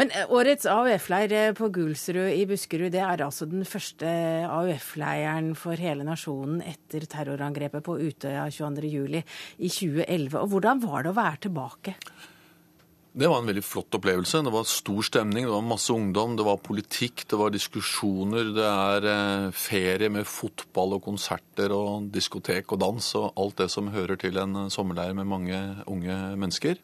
Men 0.00 0.10
eh, 0.10 0.34
årets 0.34 0.66
AUF-leir 0.66 1.54
på 1.60 1.70
Gulsrud 1.78 2.34
i 2.34 2.42
Buskerud, 2.50 2.90
det 2.90 3.04
er 3.06 3.22
altså 3.22 3.46
den 3.46 3.62
første 3.62 4.10
AUF-leiren 4.50 5.54
for 5.54 5.78
hele 5.78 6.08
nasjonen 6.08 6.58
etter 6.66 7.06
terrorangrepet 7.06 7.86
på 7.86 8.00
Utøya 8.02 8.48
22.07. 8.50 9.22
i 9.62 9.70
2011. 9.70 10.42
Og 10.42 10.52
hvordan 10.56 10.82
var 10.82 11.06
det 11.06 11.14
å 11.14 11.18
være 11.22 11.44
tilbake? 11.46 11.98
Det 13.12 13.26
var 13.26 13.40
en 13.40 13.48
veldig 13.50 13.64
flott 13.66 13.96
opplevelse. 13.98 14.38
Det 14.46 14.52
var 14.54 14.66
stor 14.70 15.02
stemning, 15.02 15.48
det 15.48 15.50
var 15.50 15.64
masse 15.66 15.90
ungdom, 15.90 16.36
det 16.38 16.46
var 16.46 16.60
politikk, 16.62 17.24
det 17.26 17.38
var 17.40 17.50
diskusjoner. 17.50 18.52
Det 18.54 18.68
er 18.70 19.06
eh, 19.10 19.46
ferie 19.56 20.10
med 20.14 20.28
fotball 20.30 20.94
og 20.94 21.02
konserter 21.08 21.74
og 21.74 22.06
diskotek 22.14 22.70
og 22.70 22.84
dans 22.84 23.08
og 23.18 23.32
alt 23.34 23.64
det 23.64 23.66
som 23.74 23.90
hører 23.90 24.20
til 24.20 24.38
en 24.38 24.68
sommerleir 24.70 25.16
med 25.18 25.26
mange 25.26 25.58
unge 25.90 26.18
mennesker. 26.38 26.78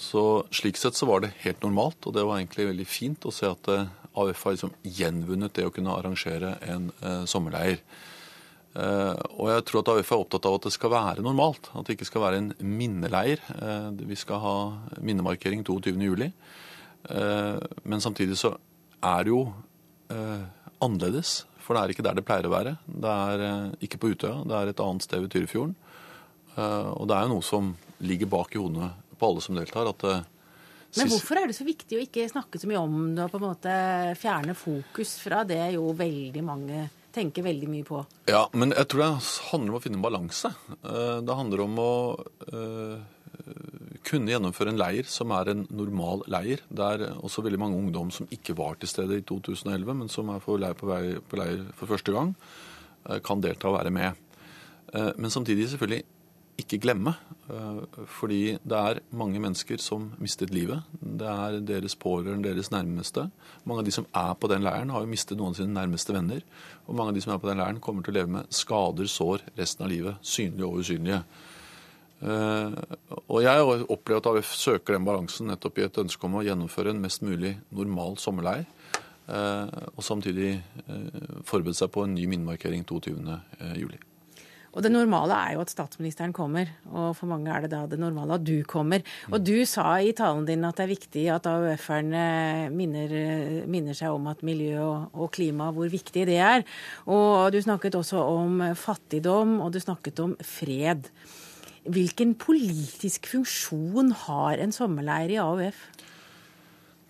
Så 0.00 0.46
Slik 0.48 0.80
sett 0.80 0.96
så 0.96 1.04
var 1.10 1.26
det 1.26 1.34
helt 1.44 1.60
normalt, 1.60 2.06
og 2.08 2.16
det 2.16 2.24
var 2.24 2.40
egentlig 2.40 2.70
veldig 2.70 2.88
fint 2.88 3.28
å 3.28 3.34
se 3.34 3.50
at 3.50 3.68
AUF 4.16 4.46
har 4.46 4.56
liksom 4.56 4.72
gjenvunnet 4.80 5.52
det 5.58 5.66
å 5.68 5.74
kunne 5.74 5.92
arrangere 5.92 6.56
en 6.72 6.88
eh, 7.04 7.26
sommerleir. 7.28 7.84
Uh, 8.70 9.18
og 9.34 9.48
jeg 9.50 9.62
tror 9.66 9.82
at 9.82 9.88
AUF 9.96 10.12
er 10.14 10.20
opptatt 10.22 10.46
av 10.46 10.56
at 10.60 10.66
det 10.68 10.74
skal 10.76 10.92
være 10.92 11.24
normalt. 11.26 11.72
At 11.74 11.88
det 11.88 11.96
ikke 11.96 12.06
skal 12.06 12.22
være 12.22 12.40
en 12.40 12.50
minneleir. 12.62 13.42
Uh, 13.58 13.90
vi 14.06 14.18
skal 14.18 14.42
ha 14.44 14.56
minnemarkering 15.02 15.64
22.07. 15.66 16.30
Uh, 17.10 17.58
men 17.82 18.02
samtidig 18.02 18.38
så 18.38 18.54
er 19.00 19.26
det 19.26 19.34
jo 19.34 19.44
annerledes. 20.10 21.44
For 21.62 21.76
det 21.76 21.80
er 21.80 21.92
ikke 21.92 22.02
der 22.02 22.16
det 22.18 22.24
pleier 22.26 22.48
å 22.48 22.50
være. 22.50 22.72
Det 22.82 23.12
er 23.30 23.42
ikke 23.86 24.00
på 24.02 24.08
Utøya, 24.10 24.40
det 24.42 24.56
er 24.58 24.70
et 24.72 24.82
annet 24.82 25.04
sted 25.06 25.22
ved 25.22 25.30
Tyrifjorden. 25.30 25.76
og 26.58 27.04
det 27.06 27.14
er 27.14 27.28
jo 27.28 27.30
noe 27.36 27.44
som 27.46 27.68
ligger 28.02 28.26
bak 28.32 28.56
i 28.56 28.58
hodene 28.58 28.88
på 29.14 29.28
alle 29.28 29.44
som 29.44 29.54
deltar. 29.54 29.86
at 29.86 30.26
men 30.98 31.06
hvorfor 31.12 31.38
er 31.38 31.46
det 31.46 31.54
så 31.54 31.62
viktig 31.62 31.94
å 31.94 32.02
ikke 32.02 32.26
snakke 32.26 32.58
så 32.58 32.66
mye 32.66 32.82
om 32.82 33.14
det 33.14 33.22
og 33.22 33.30
på 33.30 33.38
en 33.38 33.46
måte 33.46 33.74
fjerne 34.18 34.56
fokus 34.58 35.14
fra 35.22 35.44
det 35.46 35.76
jo 35.76 35.92
veldig 35.94 36.42
mange 36.42 36.88
tenker 37.14 37.44
veldig 37.46 37.68
mye 37.70 37.86
på. 37.86 38.02
Ja, 38.30 38.44
men 38.56 38.74
jeg 38.74 38.88
tror 38.90 39.02
det 39.02 39.10
handler 39.50 39.72
om 39.72 39.78
å 39.78 39.82
finne 39.84 39.98
en 39.98 40.04
balanse. 40.04 40.52
Eh, 40.80 41.16
det 41.26 41.36
handler 41.38 41.64
om 41.64 41.80
å 41.82 41.92
uh, 42.52 43.00
kunne 44.06 44.32
gjennomføre 44.32 44.74
en 44.74 44.80
leir 44.80 45.08
som 45.10 45.32
er 45.36 45.52
en 45.52 45.66
normal 45.68 46.24
leir. 46.30 46.64
Det 46.68 46.86
er 46.86 47.06
også 47.18 47.44
veldig 47.46 47.60
mange 47.62 47.80
ungdom 47.80 48.12
som 48.14 48.30
ikke 48.32 48.56
var 48.58 48.78
til 48.80 48.90
stede 48.90 49.20
i 49.20 49.26
2011, 49.26 49.92
men 50.02 50.12
som 50.12 50.30
er 50.34 50.42
på 50.44 50.58
leir, 50.60 50.76
på 50.78 50.90
vei, 50.90 51.02
på 51.20 51.40
leir 51.40 51.66
for 51.78 51.90
første 51.90 52.14
gang, 52.14 52.34
uh, 53.08 53.18
kan 53.24 53.42
delta 53.42 53.70
og 53.70 53.80
være 53.80 53.94
med. 53.94 54.26
Men 54.90 55.30
samtidig 55.30 55.68
selvfølgelig 55.70 56.02
ikke 56.60 56.78
glemme. 56.82 57.14
Eh, 57.50 58.04
fordi 58.06 58.40
det 58.62 58.78
er 58.78 59.00
mange 59.16 59.40
mennesker 59.42 59.80
som 59.82 60.10
mistet 60.22 60.52
livet. 60.54 60.86
Det 61.00 61.26
er 61.26 61.58
deres 61.66 61.96
pårørende, 61.98 62.48
deres 62.48 62.70
nærmeste. 62.70 63.28
Mange 63.64 63.82
av 63.82 63.88
de 63.88 63.94
som 63.94 64.06
er 64.14 64.34
på 64.34 64.50
den 64.50 64.64
leiren, 64.66 64.92
har 64.94 65.04
jo 65.04 65.10
mistet 65.10 65.38
noen 65.38 65.54
av 65.54 65.60
sine 65.60 65.74
nærmeste 65.74 66.14
venner. 66.14 66.44
Og 66.86 66.94
mange 66.94 67.12
av 67.12 67.18
de 67.18 67.24
som 67.24 67.34
er 67.34 67.40
på 67.42 67.50
den 67.50 67.62
leiren, 67.62 67.80
kommer 67.82 68.06
til 68.06 68.14
å 68.14 68.18
leve 68.20 68.34
med 68.36 68.50
skader, 68.54 69.08
sår, 69.10 69.46
resten 69.58 69.86
av 69.86 69.92
livet. 69.92 70.20
Synlige 70.22 70.68
og 70.68 70.82
usynlige. 70.84 71.22
Eh, 72.20 72.76
og 73.26 73.40
jeg 73.42 73.70
opplever 73.88 74.20
at 74.20 74.30
AUF 74.30 74.52
søker 74.54 74.96
den 74.96 75.08
balansen 75.08 75.48
nettopp 75.50 75.80
i 75.80 75.86
et 75.88 76.02
ønske 76.04 76.28
om 76.28 76.36
å 76.38 76.44
gjennomføre 76.44 76.92
en 76.92 77.02
mest 77.02 77.24
mulig 77.26 77.56
normal 77.70 78.20
sommerleir. 78.20 78.68
Eh, 79.30 79.80
og 79.94 80.04
samtidig 80.04 80.58
forberede 81.46 81.78
seg 81.78 81.90
på 81.94 82.04
en 82.04 82.14
ny 82.14 82.28
minnemarkering 82.30 82.84
22.07. 82.84 84.09
Og 84.70 84.84
det 84.84 84.92
normale 84.92 85.34
er 85.34 85.54
jo 85.56 85.64
at 85.64 85.72
statsministeren 85.72 86.32
kommer, 86.34 86.68
og 86.90 87.16
for 87.18 87.26
mange 87.30 87.50
er 87.50 87.64
det 87.64 87.72
da 87.72 87.82
det 87.90 87.98
normale 87.98 88.36
at 88.38 88.44
du 88.46 88.62
kommer. 88.68 89.02
Og 89.32 89.42
du 89.42 89.64
sa 89.66 89.96
i 89.98 90.14
talen 90.16 90.46
din 90.46 90.66
at 90.66 90.78
det 90.78 90.84
er 90.84 90.92
viktig 90.92 91.24
at 91.34 91.48
AUF-erne 91.50 92.70
minner, 92.74 93.14
minner, 93.70 93.98
seg 93.98 94.14
om 94.14 94.30
at 94.30 94.44
miljø 94.46 94.78
og, 94.84 95.26
klima, 95.34 95.72
hvor 95.74 95.90
viktig 95.90 96.26
det 96.30 96.38
er. 96.38 96.66
Og 97.10 97.50
du 97.50 97.58
snakket 97.62 97.98
også 97.98 98.22
om 98.22 98.62
fattigdom, 98.78 99.58
og 99.64 99.74
du 99.74 99.80
snakket 99.82 100.22
om 100.22 100.36
fred. 100.46 101.10
Hvilken 101.90 102.36
politisk 102.38 103.26
funksjon 103.32 104.12
har 104.26 104.60
en 104.62 104.74
sommerleir 104.74 105.34
i 105.34 105.40
AUF? 105.42 105.82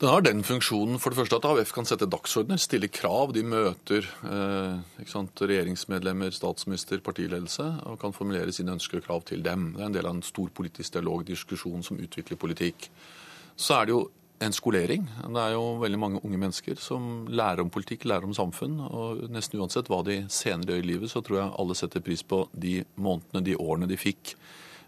Den 0.00 0.08
har 0.08 0.22
den 0.24 0.38
funksjonen 0.40 0.96
for 0.96 1.12
det 1.12 1.18
første 1.18 1.36
at 1.36 1.44
AUF 1.44 1.74
kan 1.76 1.84
sette 1.84 2.06
dagsordener, 2.08 2.56
stille 2.56 2.88
krav. 2.88 3.34
De 3.36 3.42
møter 3.44 4.06
eh, 4.24 5.02
sant, 5.04 5.42
regjeringsmedlemmer, 5.44 6.32
statsminister, 6.32 7.02
partiledelse 7.04 7.66
og 7.84 7.98
kan 8.00 8.16
formulere 8.16 8.54
sine 8.56 8.72
ønsker 8.78 9.02
og 9.02 9.04
krav 9.04 9.26
til 9.28 9.44
dem. 9.44 9.74
Det 9.74 9.82
er 9.82 9.90
en 9.90 9.98
del 9.98 10.08
av 10.08 10.16
en 10.16 10.24
stor 10.24 10.48
politisk 10.56 10.96
dialog, 10.96 11.26
diskusjon 11.28 11.84
som 11.84 12.00
utvikler 12.00 12.40
politikk. 12.40 12.88
Så 13.60 13.76
er 13.76 13.90
det 13.90 13.96
jo 13.98 14.00
en 14.40 14.56
skolering. 14.56 15.04
Det 15.04 15.44
er 15.44 15.52
jo 15.58 15.66
veldig 15.84 16.00
mange 16.00 16.24
unge 16.24 16.40
mennesker 16.46 16.80
som 16.80 17.28
lærer 17.28 17.60
om 17.60 17.76
politikk, 17.76 18.08
lærer 18.08 18.24
om 18.24 18.32
samfunn. 18.32 18.80
Og 18.88 19.26
nesten 19.28 19.60
uansett 19.60 19.92
hva 19.92 20.00
de 20.08 20.22
senere 20.32 20.78
gjør 20.78 20.84
i 20.86 20.90
livet, 20.94 21.12
så 21.12 21.20
tror 21.20 21.42
jeg 21.42 21.56
alle 21.60 21.76
setter 21.76 22.08
pris 22.08 22.24
på 22.24 22.46
de 22.56 22.78
månedene, 22.96 23.44
de 23.52 23.60
årene 23.60 23.92
de 23.92 24.00
fikk 24.00 24.32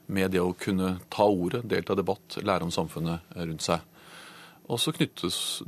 med 0.08 0.32
det 0.32 0.40
å 0.40 0.56
kunne 0.56 0.94
ta 1.12 1.28
ordet, 1.28 1.66
delta 1.68 1.92
i 1.92 2.00
debatt, 2.00 2.40
lære 2.40 2.64
om 2.64 2.72
samfunnet 2.72 3.36
rundt 3.36 3.68
seg. 3.68 3.91
Og 4.70 4.78
så 4.80 4.92
knyttes 4.94 5.62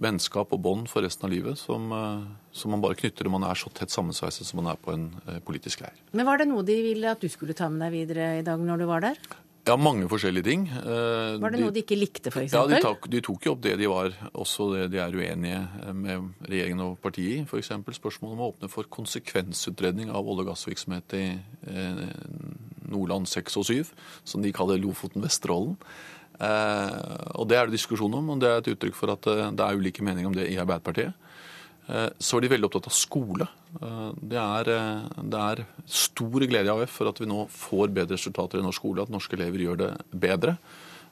vennskap 0.00 0.52
og 0.54 0.62
bånd 0.64 0.88
for 0.90 1.04
resten 1.04 1.26
av 1.26 1.32
livet 1.32 1.58
som, 1.60 1.90
eh, 1.92 2.24
som, 2.52 2.72
man 2.74 2.82
bare 2.84 2.98
knytter 2.98 3.26
når 3.26 3.36
man 3.38 3.46
er 3.50 3.58
så 3.58 3.70
tett 3.74 3.92
sammensveiset 3.92 4.48
som 4.48 4.60
man 4.62 4.72
er 4.72 4.80
på 4.80 4.94
en 4.94 5.10
eh, 5.26 5.38
politisk 5.44 5.84
leir. 5.84 6.00
Men 6.12 6.28
Var 6.28 6.42
det 6.42 6.50
noe 6.50 6.66
de 6.66 6.80
ville 6.84 7.12
at 7.12 7.22
du 7.22 7.28
skulle 7.32 7.56
ta 7.56 7.70
med 7.72 7.84
deg 7.86 7.94
videre 7.94 8.34
i 8.40 8.44
dag 8.46 8.60
når 8.60 8.82
du 8.82 8.90
var 8.90 9.06
der? 9.06 9.22
Ja, 9.68 9.76
mange 9.76 10.08
forskjellige 10.08 10.46
ting. 10.46 10.62
Eh, 10.72 11.36
var 11.40 11.52
det 11.52 11.60
de, 11.60 11.64
noe 11.66 11.74
de 11.74 11.82
ikke 11.84 11.98
likte, 11.98 12.32
f.eks.? 12.32 12.54
Ja, 12.56 12.64
de 12.68 12.80
tok, 12.82 13.08
de 13.12 13.20
tok 13.24 13.44
jo 13.46 13.54
opp 13.54 13.64
det 13.64 13.76
de 13.80 13.90
var, 13.92 14.14
også 14.32 14.70
det 14.74 14.86
de 14.94 15.02
er 15.04 15.16
uenige 15.16 15.92
med 15.94 16.46
regjeringen 16.48 16.84
og 16.86 16.96
partiet 17.04 17.42
i. 17.42 17.42
F.eks. 17.44 17.74
spørsmålet 18.00 18.36
om 18.36 18.44
å 18.44 18.52
åpne 18.54 18.72
for 18.72 18.88
konsekvensutredning 18.88 20.12
av 20.12 20.24
olje- 20.24 20.46
og 20.46 20.54
gassvirksomhet 20.54 21.16
i 21.18 21.26
Nordland 22.90 23.28
6 23.30 23.60
og 23.60 23.68
7, 23.68 23.92
som 24.26 24.42
de 24.42 24.50
kaller 24.56 24.80
Lofoten-Vesterålen. 24.80 25.76
Og 26.40 27.48
det 27.50 27.56
er 27.58 27.68
det 27.68 27.76
diskusjon 27.76 28.14
om, 28.16 28.30
og 28.32 28.40
det 28.40 28.48
er 28.48 28.62
et 28.62 28.70
uttrykk 28.72 28.96
for 28.96 29.12
at 29.12 29.26
det 29.28 29.64
er 29.64 29.76
ulike 29.76 30.04
meninger 30.06 30.30
om 30.30 30.36
det 30.36 30.46
i 30.48 30.58
Arbeiderpartiet. 30.60 31.12
Så 32.22 32.38
er 32.38 32.44
de 32.44 32.50
veldig 32.52 32.68
opptatt 32.68 32.88
av 32.88 32.94
skole. 32.94 33.48
Det 33.74 34.38
er, 34.40 34.70
det 35.20 35.40
er 35.40 35.64
stor 35.90 36.46
glede 36.46 36.70
i 36.70 36.72
AUF 36.72 36.94
for 37.00 37.10
at 37.10 37.20
vi 37.20 37.28
nå 37.28 37.42
får 37.50 37.92
bedre 37.92 38.16
resultater 38.16 38.60
i 38.60 38.64
norsk 38.64 38.80
skole, 38.80 39.04
at 39.04 39.12
norske 39.12 39.36
elever 39.36 39.66
gjør 39.66 39.82
det 39.82 39.90
bedre. 40.22 40.56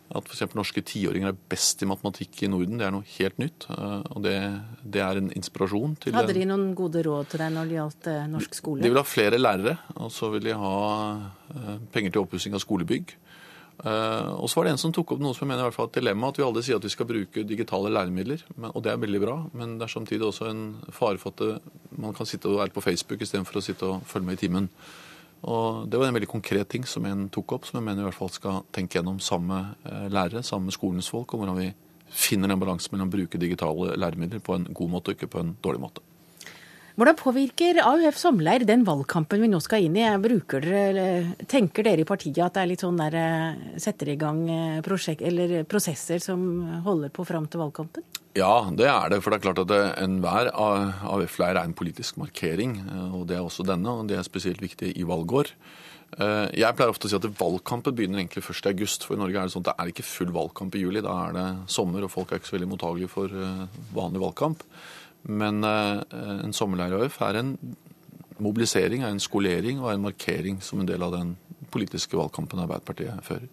At 0.08 0.24
f.eks. 0.24 0.54
norske 0.56 0.80
tiåringer 0.88 1.34
er 1.34 1.40
best 1.52 1.82
i 1.84 1.88
matematikk 1.88 2.40
i 2.46 2.48
Norden, 2.48 2.78
det 2.80 2.86
er 2.86 2.94
noe 2.94 3.04
helt 3.18 3.36
nytt. 3.40 3.66
Eh, 3.68 4.06
og 4.14 4.22
det, 4.24 4.36
det 4.80 5.02
er 5.04 5.20
en 5.20 5.28
inspirasjon 5.36 5.98
til 6.00 6.16
Hadde 6.16 6.36
de 6.38 6.46
noen 6.48 6.70
gode 6.78 7.02
råd 7.04 7.28
til 7.34 7.42
deg 7.44 7.52
når 7.52 7.68
det 7.68 7.76
gjaldt 7.76 8.08
eh, 8.14 8.22
norsk 8.32 8.56
skole? 8.56 8.84
De 8.84 8.88
vil 8.88 9.00
ha 9.00 9.04
flere 9.04 9.40
lærere, 9.40 9.76
og 10.00 10.08
så 10.14 10.30
vil 10.32 10.48
de 10.48 10.56
ha 10.56 10.78
eh, 11.52 11.74
penger 11.92 12.14
til 12.14 12.24
oppussing 12.24 12.56
av 12.56 12.64
skolebygg. 12.64 13.12
Og 13.78 14.48
så 14.50 14.58
var 14.58 14.66
det 14.66 14.72
en 14.74 14.80
som 14.82 14.90
tok 14.94 15.12
opp 15.14 15.20
noe 15.22 15.36
som 15.36 15.44
jeg 15.44 15.52
mener 15.52 15.62
i 15.62 15.66
hvert 15.68 15.76
fall 15.76 15.86
et 15.86 15.98
dilemma, 16.00 16.32
at 16.32 16.38
vi 16.40 16.42
alle 16.42 16.62
sier 16.66 16.80
at 16.80 16.86
vi 16.86 16.90
skal 16.90 17.06
bruke 17.06 17.44
digitale 17.46 17.92
læremidler. 17.94 18.40
Og 18.72 18.80
det 18.82 18.90
er 18.90 18.98
veldig 18.98 19.20
bra, 19.22 19.36
men 19.54 19.76
det 19.78 19.86
er 19.86 19.92
samtidig 19.92 20.26
også 20.26 20.48
en 20.50 20.64
fare 20.90 21.20
for 21.22 21.30
at 21.30 21.60
man 21.94 22.16
kan 22.16 22.26
sitte 22.26 22.50
og 22.50 22.58
være 22.58 22.74
på 22.74 22.82
Facebook 22.82 23.22
istedenfor 23.22 23.60
å 23.60 23.62
sitte 23.62 23.86
og 23.86 24.08
følge 24.10 24.26
med 24.26 24.40
i 24.40 24.42
timen. 24.42 24.66
Og 25.42 25.88
Det 25.88 25.98
var 25.98 26.08
en 26.08 26.14
veldig 26.14 26.28
konkret 26.28 26.68
ting 26.68 26.86
som 26.86 27.04
en 27.06 27.28
tok 27.30 27.52
opp, 27.52 27.66
som 27.66 27.78
jeg 27.78 27.86
mener 27.86 28.02
i 28.02 28.08
hvert 28.08 28.18
fall 28.18 28.32
skal 28.34 28.64
tenke 28.72 28.98
gjennom 28.98 29.20
sammen 29.20 29.48
med 29.52 29.92
eh, 29.92 30.08
lærere, 30.10 30.42
sammen 30.42 30.66
med 30.66 30.74
skolens 30.74 31.10
folk, 31.10 31.34
om 31.34 31.44
hvordan 31.44 31.60
vi 31.60 31.72
finner 32.08 32.48
den 32.48 32.58
balansen 32.58 32.94
mellom 32.94 33.10
å 33.10 33.14
bruke 33.14 33.38
digitale 33.38 33.94
læremidler 33.96 34.42
på 34.42 34.56
en 34.56 34.66
god 34.72 34.90
måte 34.90 35.12
og 35.12 35.18
ikke 35.18 35.30
på 35.30 35.44
en 35.44 35.56
dårlig 35.62 35.84
måte. 35.84 36.07
Hvordan 36.98 37.14
påvirker 37.14 37.76
AUF 37.78 38.16
Sommerleir 38.18 38.64
den 38.66 38.80
valgkampen 38.82 39.38
vi 39.38 39.46
nå 39.46 39.60
skal 39.62 39.84
inn 39.86 39.94
i? 40.00 40.02
Bruker 40.18 40.64
dere, 40.64 41.36
tenker 41.46 41.86
dere 41.86 42.02
i 42.02 42.06
partiet 42.08 42.40
at 42.42 42.56
det 42.56 42.64
er 42.64 42.70
litt 42.72 42.82
sånn 42.82 42.98
der 42.98 43.14
eh, 43.14 43.76
setter 43.78 44.10
i 44.10 44.16
gang 44.18 44.40
eh, 44.50 44.80
prosjekt, 44.82 45.22
prosesser 45.70 46.18
som 46.18 46.42
holder 46.82 47.14
på 47.14 47.22
fram 47.28 47.46
til 47.46 47.62
valgkampen? 47.62 48.02
Ja, 48.34 48.66
det 48.74 48.90
er 48.90 49.14
det. 49.14 49.20
For 49.22 49.30
det 49.30 49.38
er 49.38 49.44
klart 49.46 49.62
at 49.62 50.02
enhver 50.02 50.50
AUF-leir 50.50 51.54
er 51.54 51.62
en 51.62 51.78
politisk 51.78 52.18
markering. 52.18 52.80
Eh, 52.82 53.14
og 53.14 53.28
det 53.30 53.38
er 53.38 53.46
også 53.46 53.68
denne, 53.70 53.94
og 53.94 54.10
det 54.10 54.18
er 54.18 54.26
spesielt 54.26 54.66
viktig 54.66 54.96
i 54.98 55.06
valgår. 55.06 55.54
Jeg 56.18 56.72
pleier 56.72 56.88
ofte 56.88 57.04
å 57.04 57.10
si 57.12 57.18
at 57.18 57.26
valgkampen 57.36 57.92
begynner 57.94 58.22
egentlig 58.22 58.40
først 58.42 58.66
i 58.66 58.70
august. 58.72 59.04
For 59.04 59.14
i 59.14 59.20
Norge 59.20 59.38
er 59.38 59.46
det 59.46 59.52
sånn 59.52 59.62
at 59.66 59.68
det 59.68 59.74
er 59.84 59.90
ikke 59.92 60.08
full 60.08 60.30
valgkamp 60.34 60.74
i 60.74 60.80
juli. 60.82 61.02
Da 61.04 61.14
er 61.28 61.34
det 61.36 61.48
sommer, 61.70 62.02
og 62.02 62.10
folk 62.10 62.32
er 62.32 62.40
ikke 62.40 62.48
så 62.48 62.56
veldig 62.56 62.70
mottagelige 62.72 63.12
for 63.12 63.42
vanlig 63.94 64.22
valgkamp. 64.24 64.64
Men 65.26 65.64
eh, 65.64 66.00
en 66.44 66.54
sommerleir-AUF 66.54 67.20
er 67.26 67.40
en 67.40 67.54
mobilisering, 68.38 69.02
er 69.02 69.12
en 69.12 69.22
skolering 69.22 69.82
og 69.82 69.92
en 69.92 70.06
markering 70.06 70.62
som 70.62 70.80
en 70.80 70.88
del 70.88 71.02
av 71.02 71.14
den 71.16 71.36
politiske 71.72 72.16
valgkampen 72.16 72.62
Arbeiderpartiet 72.62 73.24
fører. 73.26 73.48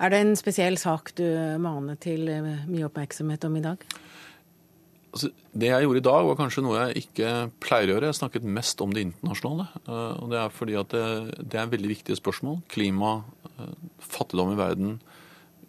Er 0.00 0.12
det 0.12 0.20
en 0.20 0.36
spesiell 0.36 0.78
sak 0.80 1.12
du 1.18 1.26
maner 1.62 1.98
til 2.00 2.28
eh, 2.32 2.64
mye 2.68 2.88
oppmerksomhet 2.88 3.44
om 3.48 3.58
i 3.60 3.64
dag? 3.64 3.84
Altså, 5.10 5.32
det 5.58 5.70
jeg 5.70 5.82
gjorde 5.86 6.00
i 6.00 6.06
dag, 6.06 6.26
var 6.28 6.38
kanskje 6.38 6.62
noe 6.62 6.82
jeg 6.84 7.04
ikke 7.04 7.30
pleier 7.62 7.90
å 7.90 7.94
gjøre. 7.96 8.10
Jeg 8.10 8.20
snakket 8.20 8.50
mest 8.58 8.82
om 8.84 8.92
det 8.94 9.04
internasjonale. 9.08 9.68
Eh, 9.84 10.12
og 10.22 10.32
Det 10.32 10.40
er 10.42 10.56
fordi 10.56 10.78
at 10.80 10.96
det, 10.96 11.06
det 11.54 11.60
er 11.60 11.72
veldig 11.72 11.94
viktige 11.94 12.18
spørsmål. 12.20 12.60
Klima, 12.70 13.20
fattigdom 14.00 14.54
i 14.54 14.60
verden, 14.60 14.94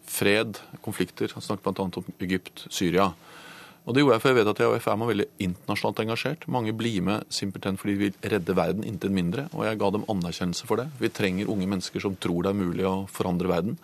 fred, 0.08 0.60
konflikter. 0.84 1.32
Jeg 1.32 1.44
snakket 1.44 1.68
bl.a. 1.68 1.88
om 2.02 2.14
Egypt, 2.24 2.66
Syria. 2.72 3.12
Og 3.82 3.96
Det 3.96 4.04
gjorde 4.04 4.14
jeg 4.14 4.22
for 4.22 4.30
jeg 4.30 4.38
vet 4.38 4.50
at 4.52 4.60
AUFM 4.62 5.04
er 5.04 5.10
veldig 5.10 5.26
internasjonalt 5.42 6.00
engasjert. 6.04 6.44
Mange 6.54 6.74
blir 6.78 7.02
med 7.02 7.26
simpelthen 7.34 7.80
fordi 7.82 7.96
de 7.96 8.04
vil 8.04 8.32
redde 8.34 8.56
verden, 8.56 8.86
intet 8.86 9.14
mindre. 9.14 9.48
Og 9.58 9.66
jeg 9.66 9.80
ga 9.82 9.90
dem 9.96 10.06
anerkjennelse 10.12 10.70
for 10.70 10.78
det. 10.78 10.86
Vi 11.02 11.10
trenger 11.10 11.50
unge 11.50 11.66
mennesker 11.66 12.04
som 12.04 12.18
tror 12.22 12.46
det 12.46 12.52
er 12.52 12.60
mulig 12.62 12.86
å 12.86 13.08
forandre 13.10 13.50
verden. 13.50 13.80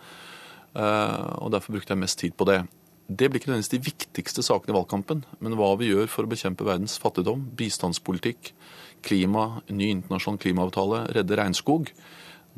Eh, 0.78 1.26
og 1.42 1.50
Derfor 1.50 1.74
brukte 1.74 1.96
jeg 1.96 2.02
mest 2.04 2.20
tid 2.22 2.36
på 2.38 2.46
det. 2.46 2.60
Det 3.08 3.26
blir 3.26 3.40
ikke 3.40 3.50
nødvendigvis 3.50 3.74
de 3.74 3.84
viktigste 3.88 4.44
sakene 4.44 4.74
i 4.74 4.78
valgkampen, 4.78 5.24
men 5.40 5.58
hva 5.58 5.72
vi 5.80 5.90
gjør 5.90 6.10
for 6.12 6.28
å 6.28 6.30
bekjempe 6.30 6.66
verdens 6.68 6.98
fattigdom, 7.00 7.46
bistandspolitikk, 7.56 8.52
klima, 9.02 9.62
ny 9.72 9.88
internasjonal 9.96 10.38
klimaavtale, 10.42 11.06
redde 11.16 11.38
regnskog. 11.40 11.90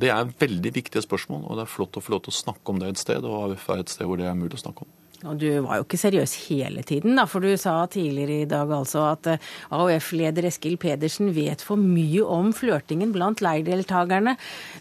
Det 0.01 0.11
er 0.13 0.33
veldig 0.41 0.73
viktige 0.75 1.07
spørsmål, 1.07 1.47
og 1.47 1.57
det 1.57 1.65
er 1.65 1.73
flott 1.73 1.97
å 1.97 2.03
få 2.03 2.17
lov 2.17 2.25
til 2.27 2.35
å 2.35 2.41
snakke 2.41 2.73
om 2.73 2.83
det 2.83 2.91
et 2.91 3.01
sted. 3.01 3.25
Og 3.25 3.55
AUF 3.55 3.69
er 3.71 3.85
et 3.85 3.95
sted 3.95 4.11
hvor 4.11 4.21
det 4.21 4.29
er 4.29 4.37
mulig 4.37 4.59
å 4.59 4.65
snakke 4.67 4.85
om. 4.85 5.00
Og 5.29 5.37
du 5.41 5.49
var 5.67 5.81
jo 5.81 5.85
ikke 5.85 6.01
seriøs 6.01 6.33
hele 6.47 6.83
tiden, 6.87 7.19
da, 7.19 7.27
for 7.29 7.45
du 7.45 7.53
sa 7.61 7.83
tidligere 7.91 8.45
i 8.45 8.49
dag 8.49 8.71
altså 8.73 9.03
at 9.11 9.29
eh, 9.29 9.49
AUF-leder 9.77 10.47
Eskil 10.49 10.79
Pedersen 10.81 11.33
vet 11.37 11.61
for 11.65 11.81
mye 11.81 12.25
om 12.25 12.55
flørtingen 12.57 13.13
blant 13.13 13.43
leirdeltakerne. 13.45 14.37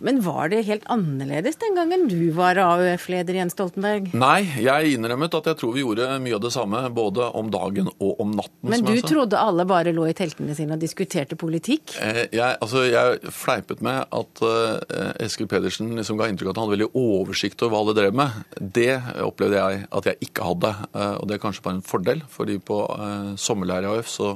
Men 0.06 0.21
var 0.23 0.52
det 0.54 0.63
helt 0.69 0.88
annerledes 0.91 1.60
den 1.60 1.75
gangen 1.75 2.08
du 2.12 2.32
var 2.38 2.60
AUF-leder, 2.63 3.41
Jens 3.41 3.58
Stoltenberg? 3.58 4.13
Nei, 4.15 4.45
jeg 4.63 4.95
innrømmet 4.95 5.36
at 5.41 5.52
jeg 5.52 5.60
tror 5.60 5.75
vi 5.75 5.84
gjorde 5.84 6.08
mye 6.23 6.38
av 6.38 6.45
det 6.45 6.54
samme, 6.56 6.86
både 6.95 7.28
om 7.39 7.52
dagen 7.52 7.91
og 7.97 8.23
om 8.23 8.32
natten. 8.39 8.71
Men 8.71 8.88
du 8.88 8.95
trodde 9.04 9.39
alle 9.39 9.67
bare 9.67 9.93
lå 9.95 10.08
i 10.08 10.15
teltene 10.15 10.56
sine 10.56 10.78
og 10.78 10.84
diskuterte 10.84 11.36
politikk? 11.39 11.97
Eh, 11.99 12.21
jeg, 12.32 12.56
altså, 12.63 12.86
jeg 12.88 13.34
fleipet 13.36 13.84
med 13.86 14.08
at 14.08 14.43
uh, 14.45 14.80
Eskil 15.19 15.49
Pedersen 15.52 15.91
liksom 15.99 16.19
ga 16.19 16.30
inntrykk 16.32 16.52
av 16.52 16.56
at 16.56 16.62
han 16.62 16.69
hadde 16.69 16.78
veldig 16.78 16.91
oversikt 16.95 17.65
over 17.65 17.75
hva 17.75 17.84
alle 17.84 17.97
drev 17.97 18.17
med. 18.23 18.41
Det 18.80 18.91
opplevde 19.25 19.60
jeg 19.60 19.86
at 19.99 20.10
jeg 20.10 20.29
ikke 20.29 20.29
ikke 20.30 20.48
hadde. 20.48 20.72
Eh, 20.94 21.15
og 21.20 21.28
det 21.28 21.38
er 21.38 21.44
kanskje 21.44 21.65
bare 21.65 21.80
en 21.80 21.86
fordel, 21.86 22.24
fordi 22.32 22.60
på 22.63 22.84
eh, 22.96 23.34
sommerleir 23.42 23.88
i 23.88 23.92
AUF 23.92 24.12
så 24.12 24.36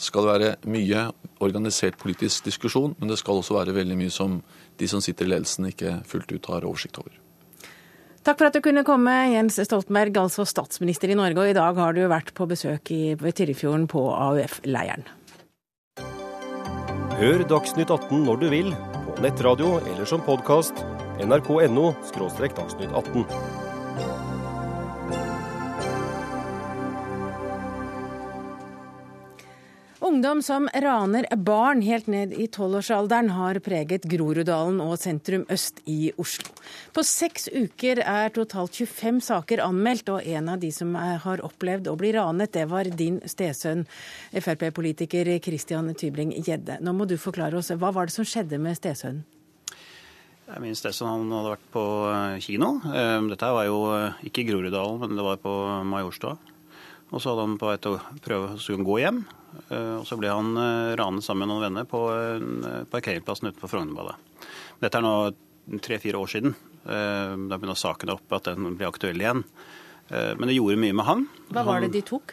skal 0.00 0.24
det 0.24 0.32
være 0.32 0.52
mye 0.72 1.08
organisert 1.44 1.98
politisk 2.00 2.46
diskusjon, 2.48 2.94
men 2.98 3.10
det 3.10 3.18
skal 3.20 3.40
også 3.40 3.58
være 3.58 3.76
veldig 3.76 3.98
mye 4.00 4.12
som 4.12 4.38
de 4.80 4.88
som 4.88 5.02
sitter 5.04 5.28
i 5.28 5.34
ledelsen 5.34 5.68
ikke 5.68 5.98
fullt 6.08 6.32
ut 6.32 6.48
har 6.52 6.64
oversikt 6.64 7.02
over. 7.02 7.18
Takk 8.24 8.36
for 8.36 8.50
at 8.50 8.56
du 8.56 8.60
kunne 8.64 8.84
komme, 8.84 9.12
Jens 9.32 9.56
Stoltenberg, 9.64 10.18
altså 10.20 10.44
statsminister 10.48 11.12
i 11.12 11.16
Norge. 11.16 11.40
Og 11.40 11.52
i 11.52 11.56
dag 11.56 11.78
har 11.80 11.96
du 11.96 12.02
vært 12.08 12.34
på 12.36 12.48
besøk 12.48 12.92
i, 12.92 13.14
ved 13.20 13.36
Tyrifjorden 13.38 13.88
på 13.88 14.02
AUF-leiren. 14.12 15.08
Hør 17.20 17.44
Dagsnytt 17.48 17.92
18 17.92 18.24
når 18.28 18.44
du 18.44 18.46
vil, 18.52 18.70
på 19.08 19.16
nettradio 19.24 19.78
eller 19.80 20.08
som 20.08 20.24
podkast. 20.24 20.84
nrk.no– 21.20 21.90
dagsnytt 22.60 22.92
18. 22.92 23.59
Ungdom 30.00 30.42
som 30.42 30.68
raner 30.72 31.26
barn 31.36 31.82
helt 31.84 32.06
ned 32.06 32.32
i 32.32 32.46
tolvårsalderen, 32.48 33.28
har 33.36 33.58
preget 33.60 34.06
Groruddalen 34.08 34.78
og 34.80 34.94
sentrum 34.96 35.42
øst 35.52 35.82
i 35.84 36.08
Oslo. 36.16 36.54
På 36.96 37.02
seks 37.04 37.50
uker 37.52 38.00
er 38.00 38.32
totalt 38.32 38.78
25 38.78 39.18
saker 39.26 39.60
anmeldt, 39.60 40.08
og 40.08 40.24
en 40.24 40.48
av 40.54 40.62
de 40.62 40.70
som 40.72 40.94
har 40.96 41.42
opplevd 41.44 41.90
å 41.92 41.98
bli 42.00 42.14
ranet, 42.16 42.48
det 42.54 42.64
var 42.70 42.88
din 42.88 43.18
stesønn, 43.28 43.84
Frp-politiker 44.32 45.28
Christian 45.44 45.92
Tybling 45.92 46.32
Gjedde. 46.38 46.78
Nå 46.80 46.94
må 46.96 47.04
du 47.04 47.18
forklare 47.20 47.60
oss, 47.60 47.68
hva 47.68 47.92
var 47.92 48.08
det 48.08 48.16
som 48.16 48.24
skjedde 48.24 48.56
med 48.56 48.78
stesønnen? 48.80 49.26
Min 50.64 50.74
stesønn 50.74 51.28
hadde 51.28 51.52
vært 51.52 51.68
på 51.76 51.82
eh, 52.08 52.38
kino. 52.42 52.70
Eh, 52.88 53.18
dette 53.28 53.52
var 53.52 53.68
jo 53.68 53.84
eh, 53.92 54.24
ikke 54.26 54.42
i 54.42 54.48
Groruddalen, 54.48 55.04
men 55.04 55.20
det 55.20 55.28
var 55.28 55.44
på 55.44 55.52
Majorstua. 55.92 56.38
Og 57.10 57.20
så 57.20 57.34
hadde 57.34 57.44
han 57.44 57.60
på 57.60 57.68
vei 57.68 57.76
til 57.84 57.98
å 57.98 58.18
prøve 58.24 58.56
å 58.56 58.80
gå 58.88 58.98
hjem. 59.04 59.20
Eh, 59.70 59.94
og 60.00 60.06
så 60.08 60.18
ble 60.18 60.30
han 60.32 60.54
eh, 60.58 60.96
ranet 60.98 61.26
sammen 61.26 61.46
med 61.46 61.52
noen 61.52 61.66
venner 61.68 61.86
på 61.88 62.02
eh, 62.14 62.82
parkeringsplassen 62.90 63.50
utenfor 63.50 63.72
Frognerbadet. 63.72 64.16
Dette 64.82 64.98
er 64.98 65.06
nå 65.06 65.14
tre-fire 65.84 66.18
år 66.18 66.30
siden. 66.32 66.56
Da 66.80 67.58
begynner 67.60 67.76
saken 67.76 68.10
opp 68.14 68.32
at 68.32 68.48
den 68.48 68.72
blir 68.74 68.88
aktuell 68.88 69.20
igjen. 69.20 69.42
Men 70.08 70.48
det 70.48 70.54
gjorde 70.56 70.80
mye 70.80 70.94
med 70.96 71.06
han. 71.06 71.26
Hva 71.52 71.62
var 71.68 71.84
det 71.84 71.90
de 71.92 72.00
tok? 72.08 72.32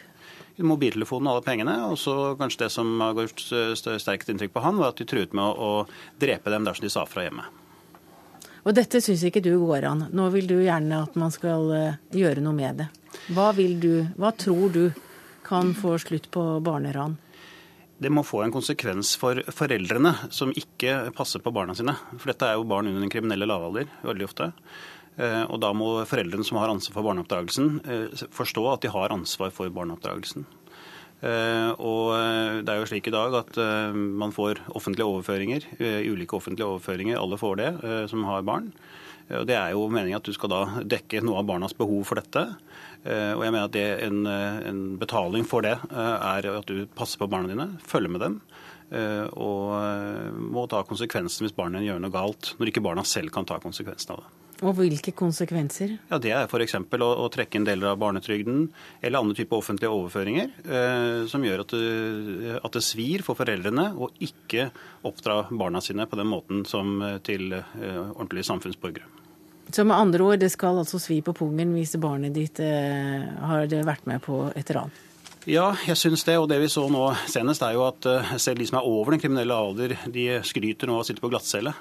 Mobiltelefonen 0.56 1.28
og 1.28 1.36
alle 1.36 1.44
pengene. 1.44 1.74
Og 1.92 2.00
så 2.00 2.14
kanskje 2.40 2.64
det 2.64 2.70
som 2.72 2.88
har 3.04 3.12
gjort 3.20 3.44
sterkest 3.76 4.32
inntrykk 4.32 4.56
på 4.56 4.62
han, 4.64 4.80
var 4.80 4.96
at 4.96 4.98
de 4.98 5.06
truet 5.06 5.36
med 5.36 5.44
å, 5.44 5.84
drepe 6.18 6.50
dem 6.50 6.66
dersom 6.66 6.88
de 6.88 6.92
sa 6.96 7.04
fra 7.06 7.26
hjemme. 7.28 7.44
Og 8.64 8.72
dette 8.80 9.04
syns 9.04 9.22
ikke 9.28 9.44
du 9.44 9.52
går 9.60 9.86
an. 9.92 10.06
Nå 10.08 10.30
vil 10.34 10.48
du 10.48 10.56
gjerne 10.56 11.04
at 11.04 11.20
man 11.20 11.30
skal 11.36 11.68
gjøre 12.16 12.42
noe 12.42 12.56
med 12.56 12.80
det. 12.80 12.88
Hva 13.36 13.52
vil 13.54 13.76
du, 13.84 13.92
hva 14.16 14.32
tror 14.32 14.72
du 14.72 14.86
kan 15.48 15.72
få 15.74 15.96
slutt 16.02 16.30
på 16.34 16.44
barneran? 16.60 17.16
Det 17.98 18.12
må 18.14 18.22
få 18.22 18.44
en 18.44 18.54
konsekvens 18.54 19.16
for 19.18 19.40
foreldrene 19.50 20.12
som 20.30 20.52
ikke 20.54 21.10
passer 21.16 21.42
på 21.42 21.50
barna 21.54 21.74
sine. 21.74 21.96
For 22.14 22.30
dette 22.30 22.46
er 22.46 22.54
jo 22.58 22.68
barn 22.68 22.86
under 22.86 23.02
den 23.02 23.10
kriminelle 23.10 23.48
lavalder 23.48 23.88
veldig 24.06 24.28
ofte. 24.28 24.52
Eh, 25.18 25.42
og 25.50 25.58
da 25.62 25.72
må 25.74 25.90
foreldrene 26.06 26.46
som 26.46 26.60
har 26.60 26.70
ansvar 26.70 26.94
for 26.94 27.08
barneoppdragelsen, 27.08 27.72
eh, 27.90 28.22
forstå 28.30 28.64
at 28.72 28.84
de 28.84 28.92
har 28.94 29.10
ansvar 29.10 29.50
for 29.50 29.72
barneoppdragelsen. 29.74 30.46
Eh, 31.18 31.70
og 31.82 32.14
det 32.62 32.70
er 32.70 32.78
jo 32.78 32.86
slik 32.86 33.08
i 33.10 33.14
dag 33.16 33.34
at 33.34 33.56
man 33.98 34.30
får 34.30 34.60
offentlige 34.70 35.08
overføringer, 35.10 35.66
ulike 36.06 36.38
offentlige 36.38 36.68
overføringer. 36.68 37.18
Alle 37.18 37.36
får 37.36 37.56
det 37.58 38.08
som 38.10 38.22
har 38.22 38.46
barn. 38.46 38.72
Og 39.30 39.44
Det 39.44 39.56
er 39.56 39.72
jo 39.72 39.88
meningen 39.88 40.16
at 40.16 40.22
du 40.22 40.32
skal 40.32 40.48
da 40.48 40.62
dekke 40.80 41.20
noe 41.20 41.40
av 41.40 41.46
barnas 41.46 41.74
behov 41.76 42.06
for 42.06 42.14
dette. 42.14 42.56
Eh, 43.04 43.32
og 43.34 43.44
jeg 43.44 43.54
mener 43.54 43.68
at 43.68 43.76
det, 43.76 43.86
en, 44.06 44.24
en, 44.26 44.80
betaling 45.00 45.46
for 45.48 45.66
det 45.66 45.76
eh, 45.90 46.16
er 46.32 46.50
at 46.56 46.70
du 46.70 46.86
passer 46.98 47.20
på 47.20 47.30
barna 47.30 47.50
dine, 47.50 47.70
følger 47.84 48.14
med 48.14 48.26
dem. 48.26 48.40
og 49.36 50.38
må 50.40 50.62
ta 50.72 50.78
konsekvensen 50.88 51.44
hvis 51.44 51.52
barna 51.52 51.82
gjør 51.84 51.98
noe 52.00 52.14
galt, 52.14 52.54
når 52.56 52.70
ikke 52.70 52.82
barna 52.86 53.04
selv 53.04 53.28
kan 53.34 53.44
ta 53.44 53.58
konsekvensen 53.60 54.14
av 54.14 54.22
det. 54.22 54.38
Og 54.66 54.74
hvilke 54.74 55.12
konsekvenser? 55.14 55.94
Ja, 56.10 56.18
Det 56.18 56.32
er 56.34 56.48
f.eks. 56.48 56.74
Å, 56.74 57.08
å 57.22 57.28
trekke 57.30 57.60
inn 57.60 57.66
deler 57.66 57.92
av 57.92 58.00
barnetrygden 58.02 58.64
eller 59.00 59.20
andre 59.20 59.38
typer 59.38 59.60
offentlige 59.60 59.92
overføringer 59.94 60.50
eh, 60.66 61.20
som 61.30 61.44
gjør 61.46 61.62
at 61.62 61.74
det, 61.74 62.56
at 62.58 62.74
det, 62.74 62.82
svir 62.82 63.22
for 63.26 63.38
foreldrene 63.38 63.92
å 63.94 64.10
ikke 64.24 64.70
oppdra 65.06 65.44
barna 65.50 65.82
sine 65.84 66.08
på 66.10 66.18
den 66.18 66.30
måten 66.30 66.66
som 66.66 66.98
eh, 67.06 67.20
til 67.22 67.54
eh, 67.54 68.02
ordentlige 68.16 68.48
samfunnsborgere. 68.50 69.17
Så 69.70 69.84
med 69.84 69.96
andre 69.96 70.24
ord, 70.24 70.40
det 70.40 70.48
skal 70.52 70.80
altså 70.80 71.00
svi 71.02 71.20
på 71.24 71.34
pungen 71.36 71.74
hvis 71.76 71.96
barnet 72.00 72.32
ditt 72.36 72.60
eh, 72.64 73.26
har 73.44 73.68
vært 73.84 74.08
med 74.08 74.22
på 74.24 74.46
et 74.56 74.70
ran? 74.72 74.92
Ja, 75.48 75.70
jeg 75.86 75.96
syns 75.96 76.24
det. 76.28 76.36
Og 76.40 76.48
det 76.50 76.58
vi 76.60 76.70
så 76.72 76.86
nå 76.92 77.04
senest, 77.28 77.64
er 77.64 77.76
jo 77.76 77.86
at 77.86 78.08
eh, 78.08 78.36
selv 78.40 78.60
de 78.60 78.68
som 78.68 78.80
er 78.80 78.88
over 78.88 79.14
den 79.14 79.22
kriminelle 79.22 79.56
alder, 79.56 79.96
de 80.12 80.30
skryter 80.44 80.90
nå 80.90 80.98
og 81.00 81.08
sitter 81.08 81.24
på 81.24 81.30
glattcelle. 81.32 81.74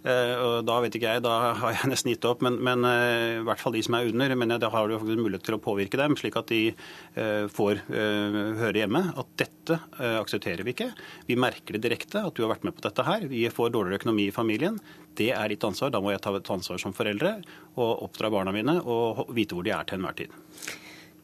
Eh, 0.00 0.32
og 0.40 0.64
da 0.64 0.78
vet 0.80 0.94
ikke 0.96 1.12
jeg, 1.12 1.22
da 1.24 1.34
har 1.60 1.74
jeg 1.76 1.90
nesten 1.92 2.12
gitt 2.14 2.26
opp. 2.28 2.44
Men, 2.44 2.56
men 2.64 2.86
eh, 2.88 3.40
i 3.40 3.44
hvert 3.46 3.60
fall 3.60 3.76
de 3.76 3.82
som 3.84 3.96
er 3.98 4.08
under. 4.08 4.34
Men 4.38 4.56
da 4.62 4.70
har 4.72 4.88
du 4.88 4.96
faktisk 4.96 5.20
mulighet 5.20 5.46
til 5.48 5.58
å 5.58 5.62
påvirke 5.62 6.00
dem, 6.00 6.16
slik 6.20 6.38
at 6.40 6.50
de 6.52 6.62
eh, 6.70 7.46
får 7.52 7.82
høre 7.90 8.82
hjemme 8.82 9.02
at 9.18 9.32
dette 9.40 9.76
aksepterer 10.00 10.64
vi 10.66 10.74
ikke. 10.74 10.90
Vi 11.28 11.36
merker 11.38 11.76
det 11.76 11.84
direkte 11.84 12.22
at 12.26 12.36
du 12.36 12.44
har 12.44 12.54
vært 12.54 12.66
med 12.66 12.76
på 12.76 12.84
dette 12.86 13.04
her. 13.06 13.26
Vi 13.30 13.44
får 13.52 13.72
dårligere 13.74 14.00
økonomi 14.00 14.28
i 14.28 14.34
familien. 14.34 14.78
Det 15.16 15.30
er 15.36 15.52
ditt 15.52 15.64
ansvar. 15.66 15.92
Da 15.94 16.02
må 16.02 16.14
jeg 16.14 16.22
ta 16.24 16.34
et 16.36 16.52
ansvar 16.52 16.80
som 16.82 16.96
foreldre 16.96 17.36
og 17.76 18.06
oppdra 18.08 18.32
barna 18.32 18.54
mine 18.54 18.80
og 18.80 19.26
vite 19.36 19.56
hvor 19.56 19.66
de 19.66 19.74
er 19.74 19.86
til 19.88 20.00
enhver 20.00 20.22
tid. 20.22 20.38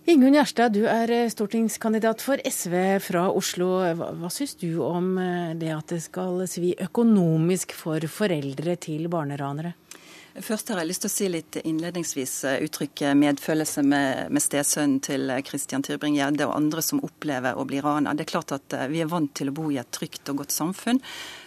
Ingunn 0.06 0.36
Gjerstad, 0.36 0.70
du 0.70 0.84
er 0.86 1.10
eh, 1.10 1.26
stortingskandidat 1.26 2.20
for 2.22 2.38
SV 2.46 2.74
fra 3.02 3.24
Oslo. 3.34 3.72
Hva, 3.98 4.12
hva 4.14 4.28
syns 4.30 4.52
du 4.60 4.76
om 4.78 5.16
eh, 5.18 5.56
det 5.58 5.72
at 5.74 5.90
det 5.90 5.98
skal 6.04 6.44
svi 6.46 6.76
økonomisk 6.78 7.74
for 7.74 8.06
foreldre 8.06 8.76
til 8.78 9.08
barneranere? 9.10 9.72
Først 10.36 10.70
har 10.70 10.78
jeg 10.78 10.90
lyst 10.92 11.02
til 11.02 11.10
å 11.10 11.14
si 11.16 11.30
litt 11.32 11.58
innledningsvis 11.58 12.34
eh, 12.46 12.62
uttrykke 12.68 13.16
medfølelse 13.18 13.82
med, 13.82 14.30
med 14.30 14.44
stesønnen 14.44 15.02
til 15.02 15.34
Christian 15.48 15.82
Tybring-Gjedde 15.82 16.46
og 16.46 16.54
andre 16.54 16.86
som 16.86 17.02
opplever 17.02 17.58
å 17.58 17.66
bli 17.66 17.82
rana. 17.82 18.14
Det 18.14 18.28
er 18.28 18.30
klart 18.36 18.54
at 18.54 18.78
vi 18.92 19.02
er 19.02 19.10
vant 19.10 19.34
til 19.34 19.50
å 19.50 19.56
bo 19.58 19.72
i 19.74 19.80
et 19.82 19.90
trygt 19.90 20.30
og 20.30 20.44
godt 20.44 20.54
samfunn. 20.54 21.02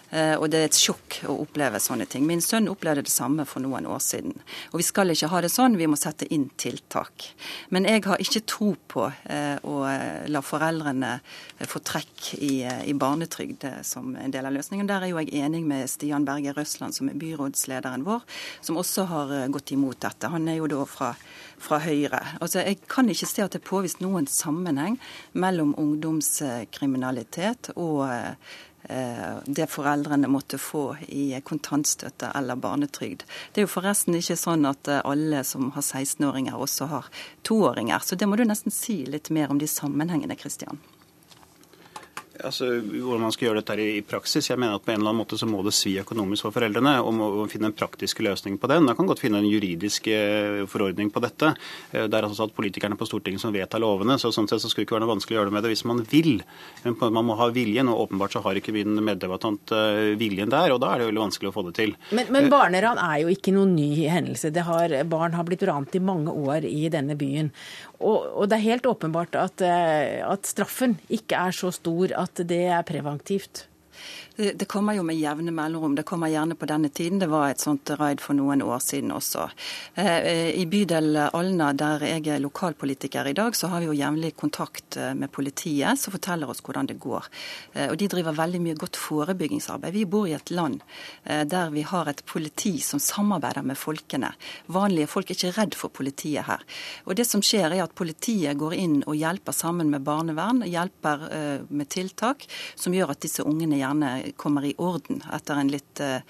Eh, 0.09 0.35
og 0.39 0.47
det 0.49 0.59
er 0.59 0.69
et 0.69 0.77
sjokk 0.77 1.19
å 1.29 1.35
oppleve 1.43 1.79
sånne 1.81 2.07
ting. 2.09 2.25
Min 2.27 2.41
sønn 2.41 2.69
opplevde 2.71 3.03
det 3.05 3.13
samme 3.13 3.45
for 3.49 3.61
noen 3.63 3.87
år 3.89 4.01
siden. 4.03 4.33
Og 4.71 4.81
vi 4.81 4.87
skal 4.87 5.13
ikke 5.13 5.29
ha 5.31 5.41
det 5.45 5.51
sånn, 5.53 5.77
vi 5.79 5.89
må 5.89 5.99
sette 5.99 6.27
inn 6.33 6.47
tiltak. 6.59 7.29
Men 7.73 7.85
jeg 7.89 8.05
har 8.07 8.21
ikke 8.23 8.43
tro 8.49 8.71
på 8.89 9.05
eh, 9.29 9.57
å 9.61 9.75
eh, 9.89 10.25
la 10.31 10.41
foreldrene 10.45 11.15
få 11.69 11.83
trekk 11.85 12.31
i, 12.39 12.53
i 12.65 12.95
barnetrygd 12.97 13.67
som 13.85 14.15
en 14.17 14.33
del 14.33 14.49
av 14.49 14.55
løsningen. 14.55 14.89
Der 14.89 15.05
er 15.05 15.13
jo 15.13 15.21
jeg 15.21 15.43
enig 15.43 15.61
med 15.67 15.89
Stian 15.91 16.25
Berge 16.27 16.55
Røsland, 16.57 16.97
som 16.97 17.11
er 17.11 17.19
byrådslederen 17.19 18.07
vår, 18.07 18.25
som 18.65 18.79
også 18.81 19.05
har 19.11 19.35
gått 19.53 19.75
imot 19.75 20.01
dette. 20.01 20.31
Han 20.31 20.47
er 20.49 20.61
jo 20.61 20.71
da 20.71 20.85
fra 20.89 21.13
fra 21.59 21.79
Høyre. 21.83 22.19
Altså, 22.41 22.59
Jeg 22.59 22.77
kan 22.87 23.09
ikke 23.09 23.27
se 23.27 23.43
at 23.43 23.53
det 23.53 23.61
er 23.61 23.67
påvist 23.67 24.01
noen 24.03 24.27
sammenheng 24.27 24.97
mellom 25.33 25.75
ungdomskriminalitet 25.77 27.71
og 27.75 28.07
det 29.45 29.67
foreldrene 29.69 30.27
måtte 30.27 30.57
få 30.57 30.95
i 31.07 31.41
kontantstøtte 31.45 32.31
eller 32.35 32.57
barnetrygd. 32.59 33.25
Det 33.53 33.61
er 33.61 33.67
jo 33.67 33.71
forresten 33.71 34.17
ikke 34.17 34.37
sånn 34.39 34.65
at 34.69 34.89
eh, 34.89 35.01
alle 35.05 35.43
som 35.47 35.71
har 35.75 35.85
16-åringer 35.85 36.57
også 36.57 36.89
har 36.91 37.09
toåringer. 37.47 38.01
Så 38.03 38.17
det 38.17 38.29
må 38.29 38.39
du 38.39 38.45
nesten 38.49 38.73
si 38.73 39.03
litt 39.05 39.29
mer 39.29 39.51
om 39.53 39.61
de 39.61 39.69
sammenhengene, 39.69 40.37
Kristian. 40.39 40.81
Altså, 42.45 42.69
hvordan 42.79 43.25
man 43.25 43.33
skal 43.35 43.49
gjøre 43.49 43.61
dette 43.61 43.75
i 43.83 44.01
praksis. 44.05 44.47
Jeg 44.49 44.59
mener 44.59 44.77
at 44.77 44.83
på 44.85 44.93
en 44.93 45.01
eller 45.01 45.11
annen 45.11 45.21
måte 45.21 45.37
så 45.39 45.47
må 45.49 45.59
det 45.65 45.73
svi 45.75 45.97
økonomisk 45.99 46.47
for 46.47 46.55
foreldrene, 46.55 46.93
og 47.03 47.11
må 47.15 47.27
finne 47.51 47.69
en 47.69 47.75
praktisk 47.75 48.21
løsning 48.23 48.55
på 48.61 48.69
den. 48.71 48.85
Man 48.87 48.95
kan 48.95 49.09
godt 49.09 49.21
finne 49.23 49.41
en 49.41 49.49
juridisk 49.49 50.07
eh, 50.13 50.63
forordning 50.69 51.11
på 51.11 51.23
dette. 51.23 51.51
Eh, 51.91 52.05
det 52.07 52.15
er 52.15 52.27
altså 52.27 52.47
at 52.47 52.55
politikerne 52.55 52.97
på 52.99 53.07
Stortinget 53.09 53.43
som 53.43 53.55
vedtar 53.55 53.83
lovene, 53.83 54.15
så 54.21 54.31
sånn 54.35 54.47
sett 54.47 54.63
så 54.63 54.71
skulle 54.71 54.85
det 54.85 54.89
ikke 54.89 54.97
være 54.97 55.05
noe 55.05 55.13
vanskelig 55.15 55.35
å 55.35 55.39
gjøre 55.39 55.51
det 55.51 55.57
med 55.57 55.67
det 55.67 55.73
hvis 55.73 55.85
man 55.89 56.03
vil. 56.11 56.31
Men 56.85 56.97
man 57.19 57.27
må 57.27 57.37
ha 57.41 57.49
viljen, 57.55 57.91
og 57.91 58.05
åpenbart 58.05 58.37
så 58.37 58.43
har 58.45 58.59
ikke 58.59 58.75
min 58.75 59.03
meddebattant 59.03 59.75
eh, 59.75 60.13
viljen 60.19 60.53
der, 60.53 60.75
og 60.75 60.79
da 60.83 60.93
er 60.93 61.03
det 61.03 61.09
veldig 61.11 61.25
vanskelig 61.25 61.51
å 61.51 61.55
få 61.57 61.65
det 61.67 61.75
til. 61.81 61.95
Men, 62.15 62.31
men 62.35 62.49
barneran 62.53 63.01
er 63.03 63.25
jo 63.25 63.33
ikke 63.35 63.55
noen 63.55 63.75
ny 63.75 64.07
hendelse. 64.07 64.53
Har, 64.69 64.95
barn 65.09 65.35
har 65.35 65.47
blitt 65.47 65.67
rant 65.67 65.95
i 65.95 66.03
mange 66.03 66.31
år 66.31 66.67
i 66.67 66.87
denne 66.91 67.19
byen. 67.19 67.51
Og, 67.99 68.29
og 68.33 68.49
det 68.49 68.57
er 68.57 68.67
helt 68.67 68.87
åpenbart 68.87 69.35
at, 69.35 69.61
at 69.61 70.47
straffen 70.47 70.97
ikke 71.11 71.35
er 71.35 71.55
så 71.55 71.71
stor 71.75 72.15
at 72.15 72.43
det 72.47 72.63
er 72.71 72.85
preventivt? 72.87 73.68
Det 74.39 74.65
kommer 74.65 74.93
jo 74.95 75.03
med 75.03 75.17
jevne 75.19 75.51
mellomrom. 75.51 75.95
Det 75.95 76.05
kommer 76.07 76.29
gjerne 76.31 76.55
på 76.55 76.67
denne 76.69 76.87
tiden. 76.89 77.19
Det 77.19 77.27
var 77.27 77.49
et 77.49 77.59
sånt 77.59 77.89
raid 77.99 78.21
for 78.23 78.37
noen 78.37 78.61
år 78.63 78.79
siden 78.79 79.11
også. 79.11 79.49
Eh, 79.99 80.55
I 80.55 80.63
bydel 80.63 81.17
Alna, 81.25 81.73
der 81.75 82.05
jeg 82.07 82.23
er 82.31 82.39
lokalpolitiker 82.39 83.27
i 83.27 83.33
dag, 83.35 83.51
så 83.55 83.67
har 83.67 83.83
vi 83.83 83.89
jo 83.89 83.97
jevnlig 83.99 84.37
kontakt 84.39 84.95
eh, 84.95 85.11
med 85.11 85.27
politiet 85.35 85.99
som 85.99 86.15
forteller 86.15 86.47
oss 86.47 86.63
hvordan 86.63 86.87
det 86.87 86.95
går. 87.03 87.27
Eh, 87.73 87.89
og 87.89 87.97
De 87.99 88.07
driver 88.13 88.37
veldig 88.37 88.61
mye 88.63 88.77
godt 88.79 89.01
forebyggingsarbeid. 89.01 89.97
Vi 89.97 90.05
bor 90.07 90.29
i 90.29 90.37
et 90.37 90.53
land 90.55 90.79
der 91.25 91.69
vi 91.73 91.81
har 91.83 92.07
et 92.07 92.21
politi 92.25 92.77
som 92.81 92.99
samarbeider 93.03 93.65
med 93.67 93.77
folkene. 93.77 94.31
Vanlige 94.71 95.09
folk 95.11 95.29
er 95.29 95.35
ikke 95.35 95.53
redd 95.57 95.75
for 95.75 95.91
politiet 95.91 96.47
her. 96.47 96.63
Og 97.05 97.19
det 97.19 97.27
som 97.27 97.43
skjer 97.43 97.75
er 97.75 97.83
at 97.83 97.97
Politiet 97.99 98.55
går 98.57 98.73
inn 98.77 98.95
og 99.03 99.17
hjelper 99.19 99.51
sammen 99.51 99.89
med 99.91 100.05
barnevern, 100.07 100.63
hjelper 100.63 101.25
med 101.67 101.89
tiltak 101.91 102.45
som 102.79 102.95
gjør 102.95 103.11
at 103.11 103.21
disse 103.25 103.43
ungene 103.43 103.81
gjerne 103.81 104.28
kommer 104.37 104.65
i 104.65 104.73
orden 104.77 105.23
etter 105.33 105.59
en 105.59 105.71
litt 105.71 105.99
eh, 105.99 106.21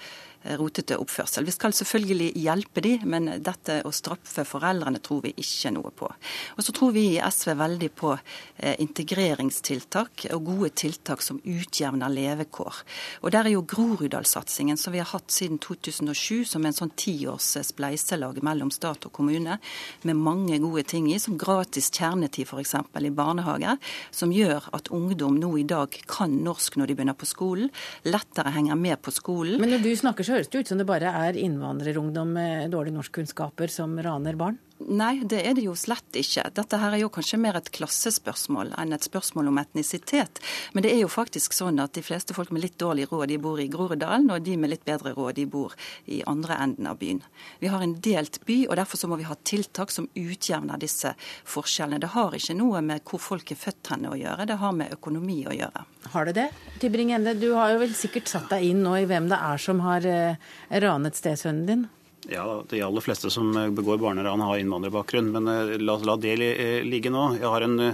rotete 0.44 0.96
oppførsel. 1.00 1.44
Vi 1.44 1.54
skal 1.54 1.74
selvfølgelig 1.76 2.30
hjelpe 2.40 2.82
de, 2.84 2.94
men 3.04 3.28
dette 3.44 3.80
å 3.84 3.92
straffe 3.94 4.44
foreldrene 4.48 5.00
tror 5.04 5.24
vi 5.26 5.34
ikke 5.40 5.72
noe 5.74 5.92
på. 5.94 6.08
Og 6.56 6.64
så 6.64 6.74
tror 6.76 6.94
vi 6.96 7.06
i 7.12 7.20
SV 7.20 7.52
veldig 7.60 7.90
på 7.98 8.12
eh, 8.16 8.76
integreringstiltak 8.80 10.26
og 10.34 10.46
gode 10.48 10.72
tiltak 10.80 11.24
som 11.24 11.40
utjevner 11.44 12.12
levekår. 12.12 12.80
Og 13.24 13.34
der 13.34 13.50
er 13.50 13.54
jo 13.54 13.66
Groruddalssatsingen 13.70 14.80
som 14.80 14.94
vi 14.94 15.02
har 15.02 15.10
hatt 15.12 15.30
siden 15.34 15.60
2007 15.62 16.48
som 16.54 16.64
en 16.66 16.76
sånn 16.76 16.94
tiårs 16.96 17.52
spleiselag 17.68 18.40
mellom 18.46 18.72
stat 18.74 19.06
og 19.08 19.14
kommune, 19.16 19.58
med 20.02 20.16
mange 20.16 20.58
gode 20.62 20.86
ting 20.88 21.10
i, 21.12 21.18
som 21.20 21.38
gratis 21.40 21.90
kjernetid 21.92 22.48
f.eks. 22.48 22.74
i 23.00 23.12
barnehage, 23.14 23.76
som 24.14 24.32
gjør 24.32 24.70
at 24.76 24.90
ungdom 24.94 25.36
nå 25.40 25.52
i 25.60 25.66
dag 25.68 25.94
kan 26.10 26.32
norsk 26.44 26.78
når 26.80 26.90
de 26.90 26.96
begynner 26.98 27.18
på 27.18 27.28
skolen, 27.28 27.70
lettere 28.08 28.52
henger 28.54 28.78
med 28.78 29.00
på 29.04 29.12
skolen. 29.14 29.60
Men 29.60 29.74
når 29.74 29.84
du 29.84 29.90
snakker 29.98 30.26
så 30.30 30.36
høres 30.36 30.50
det 30.52 30.60
ut 30.62 30.68
som 30.70 30.78
det 30.78 30.84
bare 30.86 31.10
er 31.26 31.34
innvandrerungdom 31.42 32.28
med 32.36 32.70
dårlige 32.70 32.94
norskkunnskaper 32.94 33.72
som 33.74 33.96
raner 33.98 34.36
barn? 34.38 34.60
Nei, 34.88 35.20
det 35.28 35.42
er 35.44 35.54
det 35.56 35.66
jo 35.66 35.74
slett 35.76 36.16
ikke. 36.16 36.46
Dette 36.56 36.78
her 36.80 36.94
er 36.94 37.02
jo 37.02 37.10
kanskje 37.12 37.38
mer 37.40 37.58
et 37.58 37.68
klassespørsmål 37.74 38.72
enn 38.80 38.94
et 38.96 39.04
spørsmål 39.04 39.50
om 39.50 39.58
etnisitet. 39.60 40.40
Men 40.72 40.86
det 40.86 40.94
er 40.94 41.02
jo 41.02 41.10
faktisk 41.12 41.52
sånn 41.52 41.82
at 41.82 41.92
de 41.98 42.04
fleste 42.04 42.32
folk 42.36 42.52
med 42.54 42.64
litt 42.64 42.78
dårlig 42.80 43.10
råd 43.10 43.28
de 43.28 43.38
bor 43.42 43.60
i 43.60 43.68
Groruddalen, 43.70 44.30
og 44.32 44.46
de 44.46 44.56
med 44.56 44.72
litt 44.72 44.86
bedre 44.88 45.12
råd 45.16 45.36
de 45.36 45.44
bor 45.50 45.76
i 46.08 46.22
andre 46.30 46.56
enden 46.64 46.88
av 46.88 46.96
byen. 47.02 47.20
Vi 47.60 47.68
har 47.72 47.84
en 47.84 47.94
delt 48.00 48.40
by, 48.48 48.62
og 48.70 48.80
derfor 48.80 49.02
så 49.02 49.12
må 49.12 49.20
vi 49.20 49.28
ha 49.28 49.36
tiltak 49.44 49.92
som 49.92 50.08
utjevner 50.16 50.80
disse 50.80 51.12
forskjellene. 51.44 52.00
Det 52.00 52.14
har 52.16 52.40
ikke 52.40 52.56
noe 52.56 52.80
med 52.80 53.04
hvor 53.04 53.20
folk 53.20 53.52
er 53.52 53.60
født 53.60 53.92
henne 53.92 54.14
å 54.14 54.18
gjøre, 54.18 54.48
det 54.48 54.60
har 54.64 54.74
med 54.76 54.96
økonomi 54.96 55.42
å 55.44 55.56
gjøre. 55.60 55.84
Har 56.14 56.26
det 56.26 56.38
det? 56.40 56.48
Tybring-Ende, 56.80 57.36
du 57.36 57.50
har 57.58 57.74
jo 57.74 57.84
vel 57.84 57.94
sikkert 57.94 58.32
satt 58.32 58.48
deg 58.54 58.70
inn 58.72 58.80
nå 58.86 58.96
i 58.96 59.06
hvem 59.08 59.28
det 59.28 59.38
er 59.44 59.60
som 59.60 59.84
har 59.84 60.08
eh, 60.08 60.52
ranet 60.80 61.18
stesønnen 61.20 61.66
din? 61.68 61.88
Ja, 62.32 62.62
De 62.68 62.82
aller 62.82 63.00
fleste 63.00 63.30
som 63.30 63.56
eh, 63.56 63.70
begår 63.70 63.98
barneran 63.98 64.40
har 64.40 64.58
innvandrerbakgrunn. 64.58 65.32
Men 65.34 65.48
eh, 65.50 65.78
la, 65.82 65.96
la 66.06 66.14
det 66.16 66.36
eh, 66.38 66.84
ligge 66.86 67.10
nå. 67.10 67.24
Jeg 67.40 67.50
har 67.50 67.64
en, 67.66 67.88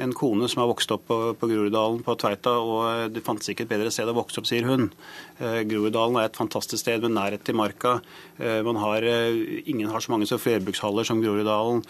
en 0.00 0.14
kone 0.16 0.48
som 0.48 0.62
har 0.62 0.70
vokst 0.70 0.94
opp 0.96 1.04
på, 1.10 1.18
på 1.36 1.48
Groruddalen 1.50 2.00
på 2.06 2.14
Tveita, 2.22 2.54
og 2.56 3.12
det 3.12 3.20
fantes 3.26 3.52
ikke 3.52 3.66
et 3.66 3.72
bedre 3.74 3.92
sted 3.92 4.08
å 4.08 4.14
vokse 4.16 4.40
opp, 4.40 4.48
sier 4.48 4.64
hun. 4.64 4.88
Groruddalen 5.68 6.16
er 6.22 6.30
et 6.30 6.38
fantastisk 6.38 6.80
sted 6.80 7.04
med 7.04 7.12
nærhet 7.18 7.44
til 7.44 7.58
marka. 7.58 7.98
Man 8.64 8.78
har, 8.80 9.04
ingen 9.04 9.90
har 9.92 10.00
så 10.00 10.14
mange 10.14 10.28
som 10.30 10.40
flerbrukshaller 10.40 11.06
som 11.06 11.20
Groruddalen. 11.22 11.82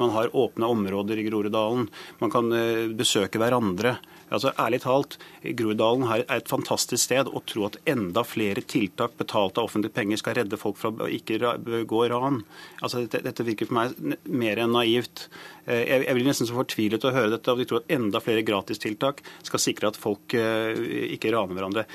Man 0.00 0.14
har 0.14 0.32
åpne 0.32 0.70
områder 0.70 1.20
i 1.20 1.26
Groruddalen. 1.28 1.90
Man 2.22 2.32
kan 2.32 2.48
besøke 2.96 3.42
hverandre. 3.42 3.98
Altså, 4.30 4.52
Ærlig 4.60 4.80
talt, 4.84 5.16
Groruddalen 5.58 6.06
er 6.06 6.24
et 6.36 6.50
fantastisk 6.50 7.02
sted. 7.02 7.28
Å 7.30 7.42
tro 7.48 7.66
at 7.66 7.78
enda 7.90 8.22
flere 8.26 8.62
tiltak 8.62 9.16
betalt 9.20 9.58
av 9.58 9.68
offentlige 9.68 9.96
penger 9.96 10.20
skal 10.20 10.38
redde 10.38 10.60
folk 10.60 10.78
fra 10.80 10.92
å 10.92 11.10
ikke 11.10 11.56
begå 11.66 12.04
ran. 12.12 12.42
Altså, 12.80 13.04
dette, 13.04 13.22
dette, 13.26 13.46
virker 13.46 13.70
for 13.70 13.80
meg 13.80 14.16
mer 14.24 14.62
enn 14.62 14.74
naivt. 14.76 15.26
Eh, 15.66 15.82
jeg, 15.82 16.06
jeg 16.06 16.18
blir 16.18 16.28
nesten 16.30 16.48
så 16.48 16.58
fortvilet 16.58 17.06
å 17.06 17.14
høre 17.16 17.34
dette. 17.34 17.52
og 17.52 17.62
De 17.62 17.68
tror 17.68 17.82
at 17.82 17.94
enda 17.98 18.22
flere 18.22 18.46
gratistiltak 18.46 19.24
skal 19.46 19.62
sikre 19.62 19.90
at 19.90 20.00
folk 20.00 20.36
uh, 20.38 20.72
ikke 21.10 21.32
raner 21.34 21.56
hverandre. 21.56 21.86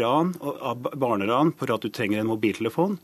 Ran, 0.00 0.34
barneran 0.98 1.54
på 1.54 1.70
at 1.70 1.84
du 1.84 1.92
trenger 1.94 2.20
en 2.20 2.30
mobiltelefon, 2.30 2.98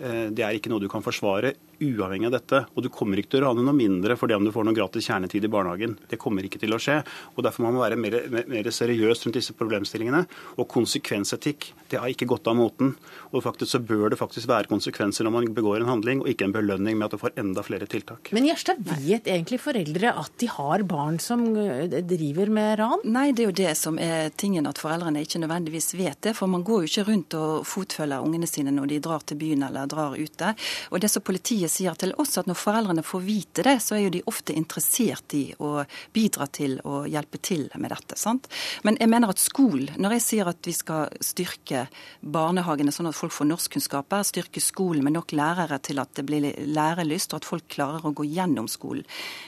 uh, 0.00 0.26
det 0.30 0.44
er 0.44 0.58
ikke 0.58 0.72
noe 0.72 0.82
du 0.82 0.90
kan 0.92 1.04
forsvare 1.04 1.56
uavhengig 1.80 2.28
av 2.30 2.36
dette. 2.36 2.62
Og 2.74 2.84
du 2.84 2.90
kommer 2.92 3.20
ikke 3.20 3.34
til 3.36 3.44
å 3.44 3.50
rane 3.50 3.64
noe 3.66 3.76
mindre 3.76 4.16
fordi 4.18 4.36
om 4.36 4.46
du 4.46 4.52
får 4.54 4.66
noe 4.66 4.76
gratis 4.76 5.08
kjernetid 5.08 5.46
i 5.46 5.52
barnehagen. 5.52 5.96
Det 6.10 6.18
kommer 6.20 6.46
ikke 6.46 6.60
til 6.62 6.74
å 6.76 6.80
skje. 6.82 7.00
og 7.34 7.46
Derfor 7.46 7.66
må 7.66 7.72
man 7.72 7.84
være 7.84 8.00
mer, 8.00 8.46
mer 8.50 8.70
seriøs 8.70 9.26
rundt 9.26 9.38
disse 9.38 9.56
problemstillingene. 9.56 10.24
Og 10.56 10.68
konsekvensetikk 10.70 11.72
det 11.90 12.00
har 12.02 12.10
ikke 12.10 12.28
gått 12.28 12.48
av 12.50 12.56
moten. 12.58 12.94
Og 13.32 13.44
faktisk 13.44 13.76
så 13.76 13.80
bør 13.82 14.10
det 14.12 14.18
faktisk 14.20 14.48
være 14.50 14.70
konsekvenser 14.70 15.26
når 15.26 15.34
man 15.34 15.48
begår 15.54 15.80
en 15.80 15.90
handling, 15.90 16.22
og 16.22 16.30
ikke 16.30 16.48
en 16.48 16.54
belønning 16.54 16.98
med 16.98 17.08
at 17.08 17.16
du 17.16 17.22
får 17.22 17.36
enda 17.40 17.62
flere 17.66 17.88
tiltak. 17.90 18.32
Men 18.34 18.48
Gjerstad, 18.48 18.80
vet 19.06 19.28
egentlig 19.30 19.60
foreldre 19.62 20.12
at 20.18 20.32
de 20.40 20.48
har 20.50 20.84
barn 20.88 21.18
som 21.22 21.44
øh, 21.56 21.86
driver 22.06 22.50
med 22.52 22.78
ran? 22.80 23.04
Nei, 23.04 23.28
det 23.36 23.44
er 23.44 23.50
jo 23.50 23.56
det 23.62 23.74
som 23.78 24.00
er 24.02 24.32
tingen, 24.38 24.66
at 24.68 24.80
foreldrene 24.82 25.22
ikke 25.26 25.42
nødvendigvis 25.42 25.94
vet 25.98 26.20
det. 26.26 26.34
For 26.38 26.50
man 26.50 26.64
går 26.66 26.84
jo 26.84 26.90
ikke 26.90 27.06
rundt 27.10 27.38
og 27.38 27.66
fotfølger 27.68 28.24
ungene 28.24 28.50
sine 28.50 28.74
når 28.74 28.90
de 28.92 29.02
drar 29.04 29.24
til 29.26 29.40
byen 29.40 29.66
eller 29.68 29.90
drar 29.90 30.16
ute. 30.18 30.52
Og 30.90 31.02
det 31.02 31.10
som 31.12 31.24
politiet 31.26 31.65
sier 31.72 31.96
til 31.98 32.14
oss, 32.20 32.36
at 32.38 32.48
når 32.48 32.58
foreldrene 32.58 33.04
får 33.06 33.24
vite 33.24 33.64
det, 33.66 33.76
så 33.82 33.96
er 33.96 34.06
jo 34.06 34.14
de 34.16 34.22
ofte 34.30 34.54
interessert 34.56 35.34
i 35.36 35.44
å 35.62 35.84
bidra 36.14 36.46
til 36.46 36.78
å 36.84 37.04
hjelpe 37.08 37.40
til 37.42 37.66
med 37.76 37.92
dette. 37.94 38.18
sant? 38.18 38.48
Men 38.82 38.98
jeg 39.00 39.10
mener 39.12 39.32
at 39.32 39.42
skolen, 39.42 39.90
når 39.96 40.16
jeg 40.16 40.26
sier 40.26 40.50
at 40.50 40.66
vi 40.66 40.74
skal 40.76 41.12
styrke 41.24 41.86
barnehagene 42.20 42.94
sånn 42.94 43.10
at 43.10 43.18
folk 43.18 43.34
får 43.34 43.50
norskkunnskaper, 43.50 44.26
styrke 44.26 44.62
skolen 44.62 45.04
med 45.04 45.16
nok 45.16 45.34
lærere 45.36 45.78
til 45.82 46.00
at 46.02 46.14
det 46.16 46.26
blir 46.28 46.48
lærelyst, 46.66 47.32
og 47.32 47.42
at 47.42 47.48
folk 47.48 47.68
klarer 47.72 48.06
å 48.06 48.14
gå 48.16 48.26
gjennom 48.28 48.68
skolen, 48.70 49.06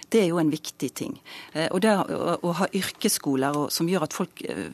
det 0.09 0.23
er 0.23 0.31
jo 0.31 0.41
en 0.41 0.53
viktig 0.53 0.91
ting. 0.97 1.19
Eh, 1.53 1.69
og 1.69 1.83
det 1.85 1.93
å 1.95 2.53
ha 2.61 2.69
yrkesskoler 2.73 3.67
som 3.73 3.89
gjør 3.91 4.07
at 4.07 4.17
folk 4.17 4.43
eh, 4.49 4.69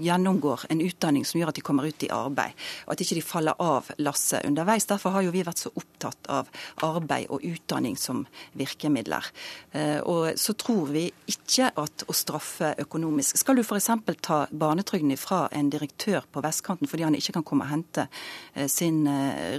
gjennomgår 0.00 0.66
en 0.72 0.82
utdanning 0.84 1.26
som 1.28 1.40
gjør 1.40 1.52
at 1.52 1.58
de 1.58 1.64
kommer 1.64 1.88
ut 1.88 2.06
i 2.06 2.10
arbeid, 2.12 2.56
og 2.86 2.94
at 2.94 3.04
ikke 3.04 3.18
de 3.18 3.24
faller 3.24 3.60
av 3.62 3.90
lasset 3.98 4.46
underveis. 4.48 4.88
Derfor 4.88 5.16
har 5.16 5.26
jo 5.26 5.34
vi 5.34 5.44
vært 5.46 5.64
så 5.64 5.72
opptatt 5.74 6.30
av 6.32 6.50
arbeid 6.84 7.30
og 7.32 7.44
utdanning 7.44 7.96
som 8.00 8.24
virkemidler. 8.58 9.28
Eh, 9.72 10.00
og 10.00 10.38
så 10.40 10.56
tror 10.58 10.90
vi 10.94 11.06
ikke 11.30 11.70
at 11.80 12.06
å 12.08 12.16
straffe 12.16 12.74
økonomisk 12.84 13.38
Skal 13.40 13.58
du 13.58 13.62
f.eks. 13.64 13.90
ta 14.22 14.44
barnetrygden 14.50 15.14
ifra 15.14 15.46
en 15.52 15.70
direktør 15.72 16.26
på 16.30 16.42
vestkanten 16.44 16.88
fordi 16.90 17.06
han 17.06 17.16
ikke 17.18 17.38
kan 17.38 17.46
komme 17.46 17.66
og 17.66 17.72
hente 17.72 18.06
eh, 18.54 18.68
sin 18.70 19.04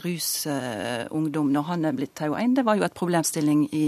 rusungdom 0.04 1.52
når 1.54 1.68
han 1.70 1.86
er 1.86 1.98
blitt 1.98 2.16
taua 2.18 2.42
inn? 2.44 2.56
Det 2.58 2.66
var 2.66 2.80
jo 2.80 2.88
et 2.88 2.98
problemstilling 2.98 3.68
i 3.76 3.86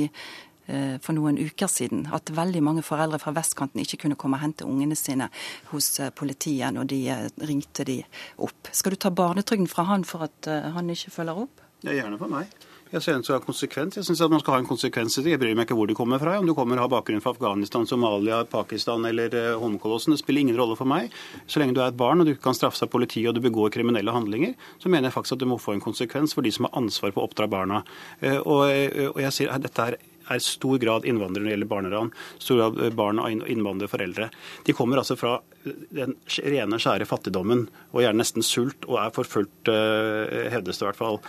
Eh, 0.67 0.97
for 0.99 1.15
noen 1.15 1.37
uker 1.39 1.69
siden 1.71 2.09
at 2.11 2.27
veldig 2.35 2.59
mange 2.63 2.83
foreldre 2.83 3.21
fra 3.23 3.31
vestkanten 3.37 3.79
ikke 3.79 4.01
kunne 4.01 4.17
komme 4.19 4.35
og 4.35 4.43
hente 4.43 4.67
ungene 4.67 4.97
sine 4.99 5.29
hos 5.71 5.93
eh, 6.03 6.11
politiet 6.11 6.75
når 6.75 6.89
de 6.91 6.97
eh, 7.13 7.27
ringte 7.47 7.85
de 7.87 8.01
opp. 8.43 8.73
Skal 8.75 8.91
du 8.91 8.99
ta 8.99 9.13
barnetrygden 9.15 9.69
fra 9.71 9.87
han 9.87 10.03
for 10.07 10.27
at 10.27 10.49
han 10.75 10.91
ikke 10.91 11.13
følger 11.15 11.45
opp? 11.45 11.63
Ja, 11.85 11.93
gjerne 11.95 12.19
for 12.19 12.31
meg. 12.31 12.51
Jeg 12.87 13.03
synes 13.03 13.27
ha 13.33 13.39
konsekvens. 13.43 13.97
Jeg 13.97 14.05
synes 14.07 14.21
at 14.23 14.31
man 14.31 14.39
skal 14.39 14.53
ha 14.55 14.59
en 14.61 14.69
konsekvens. 14.69 15.17
Jeg 15.19 15.39
bryr 15.41 15.55
meg 15.57 15.67
ikke 15.67 15.75
hvor 15.75 15.89
de 15.89 15.95
kommer 15.97 16.21
fra. 16.21 16.37
Om 16.39 16.47
du 16.47 16.53
kommer 16.55 16.79
og 16.79 16.85
har 16.85 16.91
bakgrunn 16.95 17.23
fra 17.23 17.33
Afghanistan, 17.35 17.87
Somalia, 17.87 18.43
Pakistan 18.47 19.05
eller 19.09 19.35
Holmenkollåsen, 19.59 20.15
det 20.15 20.21
spiller 20.21 20.45
ingen 20.45 20.59
rolle 20.59 20.77
for 20.79 20.87
meg. 20.87 21.11
Så 21.51 21.59
lenge 21.59 21.75
du 21.75 21.81
er 21.83 21.91
et 21.91 21.99
barn 21.99 22.23
og 22.23 22.29
du 22.29 22.35
kan 22.39 22.55
straffe 22.55 22.79
seg 22.79 22.91
politiet 22.93 23.27
og 23.31 23.35
du 23.35 23.43
begår 23.43 23.73
kriminelle 23.75 24.13
handlinger, 24.15 24.55
så 24.79 24.91
mener 24.91 25.09
jeg 25.09 25.17
faktisk 25.17 25.35
at 25.35 25.43
du 25.43 25.49
må 25.51 25.59
få 25.59 25.75
en 25.75 25.83
konsekvens 25.83 26.35
for 26.37 26.47
de 26.47 26.53
som 26.55 26.69
har 26.69 26.77
ansvar 26.79 27.11
for 27.11 27.23
å 27.23 27.27
oppdra 27.27 27.49
barna. 27.51 27.83
Og, 28.23 28.63
og 29.11 29.19
jeg 29.25 29.35
sier 29.35 29.51
at 29.51 29.67
dette 29.67 29.89
er 29.91 29.99
er 30.33 30.43
stor 30.43 30.77
grad 30.81 31.05
innvandrere 31.07 31.43
når 31.43 31.49
det 31.49 31.55
gjelder 31.55 31.71
barneran. 31.71 32.11
Stor 32.41 32.61
grad 32.61 32.81
eh, 32.83 32.93
barn 32.95 33.21
av 33.21 33.31
innvandrerforeldre. 33.33 34.29
De 34.67 34.75
kommer 34.77 35.01
altså 35.01 35.17
fra 35.19 35.37
eh, 35.63 35.75
den 35.95 36.15
rene, 36.43 36.79
skjære 36.81 37.07
fattigdommen 37.09 37.65
og 37.91 38.03
gjerne 38.03 38.21
nesten 38.21 38.45
sult 38.45 38.87
og 38.89 38.99
er 39.01 39.13
forfulgt, 39.15 39.71
eh, 39.71 40.47
hevdes 40.53 40.79
det 40.79 40.85
i 40.85 40.89
hvert 40.89 40.99
fall. 40.99 41.19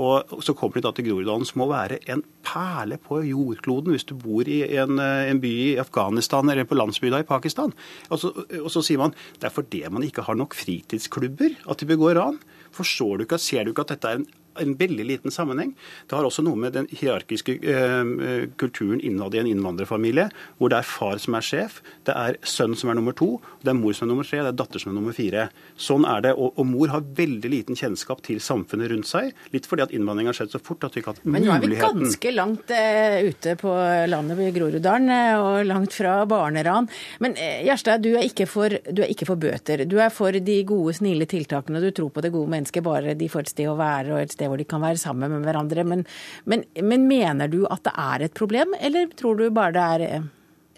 Og 0.00 0.42
så 0.44 0.54
kommer 0.56 0.78
de 0.78 0.84
da 0.86 0.94
til 0.96 1.08
Groruddalen, 1.08 1.46
som 1.48 1.62
må 1.62 1.70
være 1.70 2.00
en 2.12 2.22
perle 2.46 2.98
på 3.02 3.20
jordkloden 3.28 3.94
hvis 3.94 4.08
du 4.08 4.16
bor 4.18 4.48
i 4.48 4.62
en, 4.80 5.00
en 5.00 5.42
by 5.42 5.50
i 5.50 5.78
Afghanistan 5.82 6.48
eller 6.50 6.68
på 6.68 6.78
landsbygda 6.78 7.22
i 7.22 7.28
Pakistan. 7.28 7.74
Og 8.10 8.22
så, 8.22 8.32
og 8.60 8.70
så 8.72 8.84
sier 8.86 9.00
man 9.02 9.14
det 9.40 9.48
er 9.48 9.54
fordi 9.54 9.84
man 9.92 10.04
ikke 10.06 10.24
har 10.26 10.38
nok 10.38 10.56
fritidsklubber 10.58 11.58
at 11.70 11.82
de 11.82 11.88
begår 11.90 12.18
ran. 12.18 12.40
Forstår 12.74 13.18
du 13.18 13.26
ikke, 13.26 13.40
Ser 13.40 13.64
du 13.64 13.72
ikke 13.72 13.86
at 13.86 13.94
dette 13.96 14.10
er 14.10 14.20
en 14.20 14.28
en 14.62 14.76
veldig 14.80 15.06
liten 15.08 15.34
sammenheng. 15.34 15.74
Det 16.08 16.16
har 16.16 16.26
også 16.26 16.44
noe 16.46 16.58
med 16.60 16.76
den 16.76 16.88
hierarkiske 16.90 17.58
eh, 17.60 18.46
kulturen 18.60 19.00
innad 19.04 19.34
i 19.34 19.42
en 19.42 19.50
innvandrerfamilie, 19.50 20.28
hvor 20.58 20.72
det 20.72 20.80
er 20.80 20.88
far 20.88 21.20
som 21.22 21.36
er 21.38 21.46
sjef, 21.46 21.80
det 22.08 22.16
er 22.16 22.38
sønn 22.46 22.76
som 22.78 22.92
er 22.92 22.98
nummer 22.98 23.16
to, 23.16 23.32
det 23.64 23.72
er 23.72 23.78
mor 23.78 23.96
som 23.96 24.08
er 24.08 24.12
nummer 24.14 24.28
tre, 24.28 24.42
det 24.44 24.52
er 24.52 24.58
datter 24.60 24.82
som 24.82 24.92
er 24.92 24.98
nummer 24.98 25.16
fire. 25.16 25.48
Sånn 25.80 26.06
er 26.08 26.24
det. 26.28 26.34
Og, 26.36 26.54
og 26.60 26.68
mor 26.68 26.92
har 26.92 27.04
veldig 27.04 27.52
liten 27.52 27.78
kjennskap 27.78 28.22
til 28.26 28.40
samfunnet 28.44 28.92
rundt 28.92 29.10
seg, 29.10 29.34
litt 29.54 29.68
fordi 29.68 29.86
at 29.86 29.94
innvandring 29.96 30.30
har 30.30 30.36
skjedd 30.36 30.54
så 30.54 30.62
fort 30.62 30.84
at 30.86 30.96
vi 30.96 31.02
ikke 31.02 31.12
har 31.12 31.18
hatt 31.18 31.26
muligheten 31.26 31.36
Men 31.36 31.48
nå 31.48 31.56
er 31.56 31.66
vi 31.66 32.00
ganske 32.04 32.34
langt 32.36 32.74
eh, 32.74 33.18
ute 33.30 33.56
på 33.60 33.74
landet 34.10 34.38
ved 34.38 34.54
Groruddalen, 34.56 35.10
uh, 35.10 35.40
og 35.40 35.68
langt 35.68 35.96
fra 35.96 36.16
barneran. 36.30 36.88
Men 37.22 37.36
uh, 37.38 37.60
Gjerstad, 37.66 38.04
du 38.04 38.12
er, 38.14 38.26
ikke 38.28 38.46
for, 38.50 38.72
du 38.90 39.02
er 39.04 39.12
ikke 39.12 39.28
for 39.28 39.40
bøter. 39.40 39.84
Du 39.88 39.98
er 40.02 40.12
for 40.14 40.34
de 40.34 40.58
gode, 40.68 40.94
snille 40.98 41.28
tiltakene. 41.30 41.82
Du 41.82 41.90
tror 41.94 42.12
på 42.14 42.24
det 42.24 42.32
gode 42.34 42.52
mennesket, 42.52 42.84
bare 42.86 43.16
de 43.18 43.30
får 43.30 43.46
et 43.46 43.54
sted 43.54 43.70
å 43.70 43.78
være 43.78 44.14
og 44.14 44.22
et 44.24 44.34
sted 44.34 44.49
hvor 44.50 44.60
de 44.60 44.68
kan 44.68 44.82
være 44.82 45.00
sammen 45.00 45.32
med 45.32 45.46
hverandre. 45.46 45.86
Men, 45.86 46.04
men, 46.50 46.66
men 46.82 47.08
mener 47.08 47.50
du 47.50 47.62
at 47.70 47.84
det 47.86 47.94
er 47.96 48.26
et 48.26 48.36
problem, 48.36 48.74
eller 48.80 49.10
tror 49.18 49.38
du 49.38 49.46
bare 49.54 49.76
det 49.76 49.86
er 49.86 50.06
eh, 50.08 50.30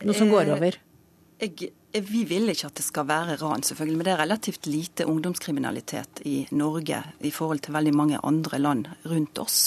noe 0.06 0.18
som 0.18 0.30
går 0.32 0.54
over? 0.56 0.78
Jeg 1.42 1.72
vi 1.92 2.22
vil 2.24 2.48
ikke 2.48 2.70
at 2.70 2.78
det 2.78 2.84
skal 2.86 3.06
være 3.08 3.36
ran, 3.40 3.62
selvfølgelig, 3.66 3.96
men 3.98 4.06
det 4.06 4.12
er 4.14 4.20
relativt 4.22 4.66
lite 4.66 5.04
ungdomskriminalitet 5.08 6.22
i 6.28 6.46
Norge 6.56 7.02
i 7.20 7.32
forhold 7.34 7.60
til 7.64 7.74
veldig 7.74 7.92
mange 7.94 8.20
andre 8.24 8.58
land 8.58 8.86
rundt 9.10 9.38
oss. 9.42 9.58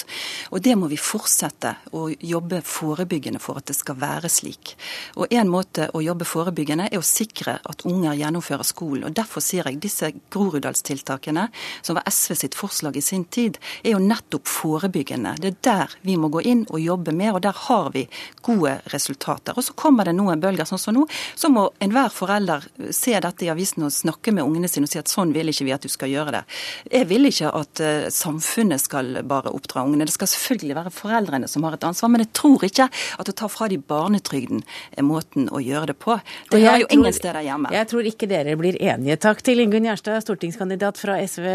Og 0.49 0.63
det 0.65 0.73
må 0.79 0.89
vi 0.89 0.97
fortsette 0.97 1.75
å 1.93 2.07
jobbe 2.09 2.63
forebyggende 2.65 3.41
for 3.43 3.61
at 3.61 3.69
det 3.69 3.77
skal 3.77 3.99
være 4.01 4.31
slik. 4.31 4.73
Og 5.21 5.33
en 5.33 5.51
måte 5.51 5.89
å 5.93 6.01
jobbe 6.01 6.25
forebyggende 6.25 6.87
er 6.89 7.01
å 7.01 7.05
sikre 7.05 7.59
at 7.61 7.85
unger 7.85 8.17
gjennomfører 8.17 8.65
skolen. 8.65 9.05
Og 9.05 9.15
derfor 9.17 9.45
sier 9.45 9.69
jeg 9.69 9.81
disse 9.83 10.09
Groruddalstiltakene, 10.33 11.47
som 11.85 11.99
var 11.99 12.09
SV 12.09 12.39
sitt 12.41 12.57
forslag 12.57 12.97
i 12.97 13.05
sin 13.05 13.27
tid, 13.29 13.59
er 13.83 13.93
jo 13.93 14.01
nettopp 14.01 14.49
forebyggende. 14.49 15.35
Det 15.41 15.53
er 15.53 15.61
der 15.69 15.95
vi 16.01 16.17
må 16.17 16.31
gå 16.33 16.41
inn 16.41 16.65
og 16.71 16.81
jobbe 16.81 17.13
mer, 17.13 17.37
og 17.37 17.45
der 17.45 17.65
har 17.67 17.91
vi 17.93 18.07
gode 18.45 18.79
resultater. 18.93 19.53
Og 19.53 19.69
så 19.69 19.77
kommer 19.77 20.09
det 20.09 20.17
noen 20.17 20.41
bølger 20.41 20.65
sånn 20.65 20.81
som 20.81 20.97
nå, 20.97 21.05
så 21.37 21.53
må 21.53 21.69
enhver 21.83 22.14
forelder 22.15 22.65
se 22.95 23.15
dette 23.21 23.45
i 23.45 23.51
avisen 23.51 23.85
og 23.87 23.93
snakke 23.93 24.33
med 24.35 24.45
ungene 24.45 24.69
sine 24.71 24.87
og 24.87 24.91
si 24.91 24.99
at 25.01 25.11
sånn 25.11 25.33
vil 25.35 25.51
ikke 25.51 25.67
vi 25.67 25.73
at 25.75 25.85
du 25.85 25.91
skal 25.91 26.11
gjøre 26.11 26.37
det. 26.37 26.43
Jeg 26.91 27.09
vil 27.09 27.29
ikke 27.29 27.51
at 27.55 27.81
uh, 27.83 28.07
samfunnet 28.13 28.83
skal 28.83 29.21
bare 29.27 29.53
oppdra 29.53 29.85
ungene. 29.85 30.07
Det 30.07 30.15
skal 30.15 30.31
selvfølgelig 30.31 30.77
være 30.79 30.93
foreldrene 30.95 31.49
som 31.51 31.65
har 31.67 31.77
et 31.77 31.87
ansvar, 31.87 32.11
men 32.13 32.25
jeg 32.25 32.31
tror 32.37 32.67
ikke 32.67 32.89
at 32.91 33.31
å 33.31 33.37
ta 33.43 33.49
fra 33.51 33.69
de 33.71 33.79
barnetrygden 33.79 34.63
er 34.95 35.07
måten 35.07 35.49
å 35.51 35.61
gjøre 35.63 35.93
det 35.93 35.97
på. 36.01 36.17
Det 36.51 36.63
hører 36.63 36.85
jo 36.85 36.91
ingen 36.95 37.15
steder 37.15 37.43
hjemme. 37.45 37.73
Jeg 37.75 37.91
tror 37.91 38.11
ikke 38.11 38.29
dere 38.31 38.55
blir 38.59 38.79
enige. 38.81 39.19
Takk 39.25 39.43
til 39.45 39.63
Ingunn 39.63 39.87
Gjerstad, 39.89 40.23
stortingskandidat 40.25 41.01
SV, 41.01 41.49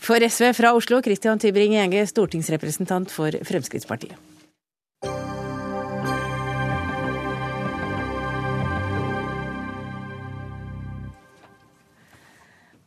for 0.00 0.26
SV 0.26 0.50
fra 0.56 0.74
Oslo, 0.76 1.00
Christian 1.04 1.40
Tybring-Gjenge, 1.40 2.06
stortingsrepresentant 2.10 3.12
for 3.14 3.34
Fremskrittspartiet. 3.46 4.29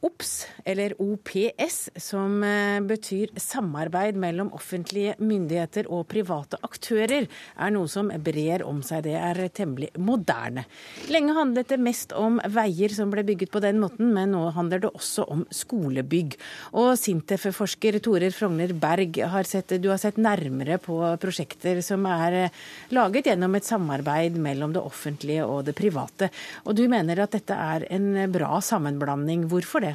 OPS, 0.03 0.47
eller 0.67 0.93
OPS, 0.99 1.77
som 1.95 2.43
eh, 2.43 2.81
betyr 2.83 3.31
samarbeid 3.39 4.17
mellom 4.19 4.49
offentlige 4.55 5.13
myndigheter 5.23 5.87
og 5.87 6.09
private 6.11 6.57
aktører, 6.65 7.29
er 7.55 7.71
noe 7.71 7.87
som 7.87 8.09
brer 8.25 8.65
om 8.67 8.81
seg. 8.83 9.05
Det 9.05 9.13
er 9.15 9.39
temmelig 9.55 9.93
moderne. 9.95 10.65
Lenge 11.13 11.35
handlet 11.37 11.71
det 11.71 11.79
mest 11.79 12.11
om 12.19 12.41
veier 12.51 12.91
som 12.91 13.13
ble 13.13 13.23
bygget 13.29 13.53
på 13.53 13.61
den 13.63 13.79
måten, 13.79 14.11
men 14.15 14.33
nå 14.35 14.41
handler 14.57 14.83
det 14.83 14.91
også 14.91 15.23
om 15.37 15.45
skolebygg. 15.55 16.35
Og 16.75 16.97
Sintef-forsker 16.99 18.01
Torer 18.03 18.35
Frogner 18.35 18.75
Berg, 18.75 19.21
har 19.31 19.47
sett, 19.47 19.77
du 19.79 19.87
har 19.93 20.03
sett 20.03 20.19
nærmere 20.19 20.81
på 20.83 20.99
prosjekter 21.23 21.79
som 21.85 22.03
er 22.11 22.39
eh, 22.41 22.61
laget 22.91 23.31
gjennom 23.31 23.55
et 23.55 23.71
samarbeid 23.71 24.35
mellom 24.35 24.75
det 24.75 24.83
offentlige 24.83 25.47
og 25.47 25.63
det 25.69 25.77
private. 25.79 26.27
Og 26.67 26.75
du 26.75 26.89
mener 26.91 27.23
at 27.23 27.39
dette 27.39 27.55
er 27.55 27.87
en 27.95 28.11
bra 28.35 28.59
sammenblanding. 28.59 29.47
Hvorfor 29.47 29.87
det? 29.87 29.92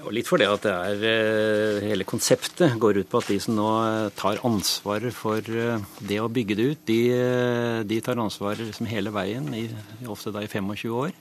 Og 0.00 0.08
litt 0.16 0.28
for 0.28 0.40
det 0.40 0.48
at 0.48 0.64
det 0.64 0.72
er 0.72 1.02
eh, 1.04 1.86
hele 1.90 2.06
konseptet 2.08 2.78
går 2.80 3.02
ut 3.02 3.10
på 3.12 3.20
at 3.20 3.28
de 3.28 3.36
som 3.44 3.58
nå 3.58 3.68
eh, 3.84 4.12
tar 4.16 4.40
ansvaret 4.48 5.12
for 5.12 5.44
eh, 5.44 5.84
det 6.00 6.16
å 6.22 6.30
bygge 6.32 6.56
det 6.56 6.68
ut, 6.70 6.82
de, 6.88 7.00
de 7.84 7.98
tar 8.00 8.20
ansvar 8.22 8.56
liksom 8.56 8.88
hele 8.88 9.12
veien, 9.12 9.50
i, 9.52 9.66
ofte 10.08 10.32
da 10.32 10.40
i 10.40 10.48
25 10.48 10.96
år. 10.96 11.12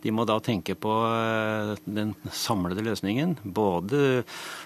De 0.00 0.10
må 0.16 0.24
da 0.24 0.38
tenke 0.42 0.74
på 0.80 0.90
den 1.84 2.14
samlede 2.32 2.82
løsningen. 2.86 3.34
Både 3.44 4.22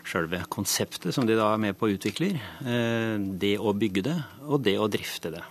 sjølve 0.07 0.45
konseptet, 0.47 1.11
som 1.13 1.27
de 1.27 1.35
da 1.35 1.49
er 1.51 1.65
med 1.65 1.75
på 1.75 1.89
å 1.89 1.97
utvikle, 1.97 2.29
det 3.43 3.57
å 3.59 3.75
bygge 3.75 4.05
det, 4.07 4.15
og 4.47 4.63
det 4.63 4.77
å 4.79 4.87
drifte 4.87 5.33
det. 5.35 5.43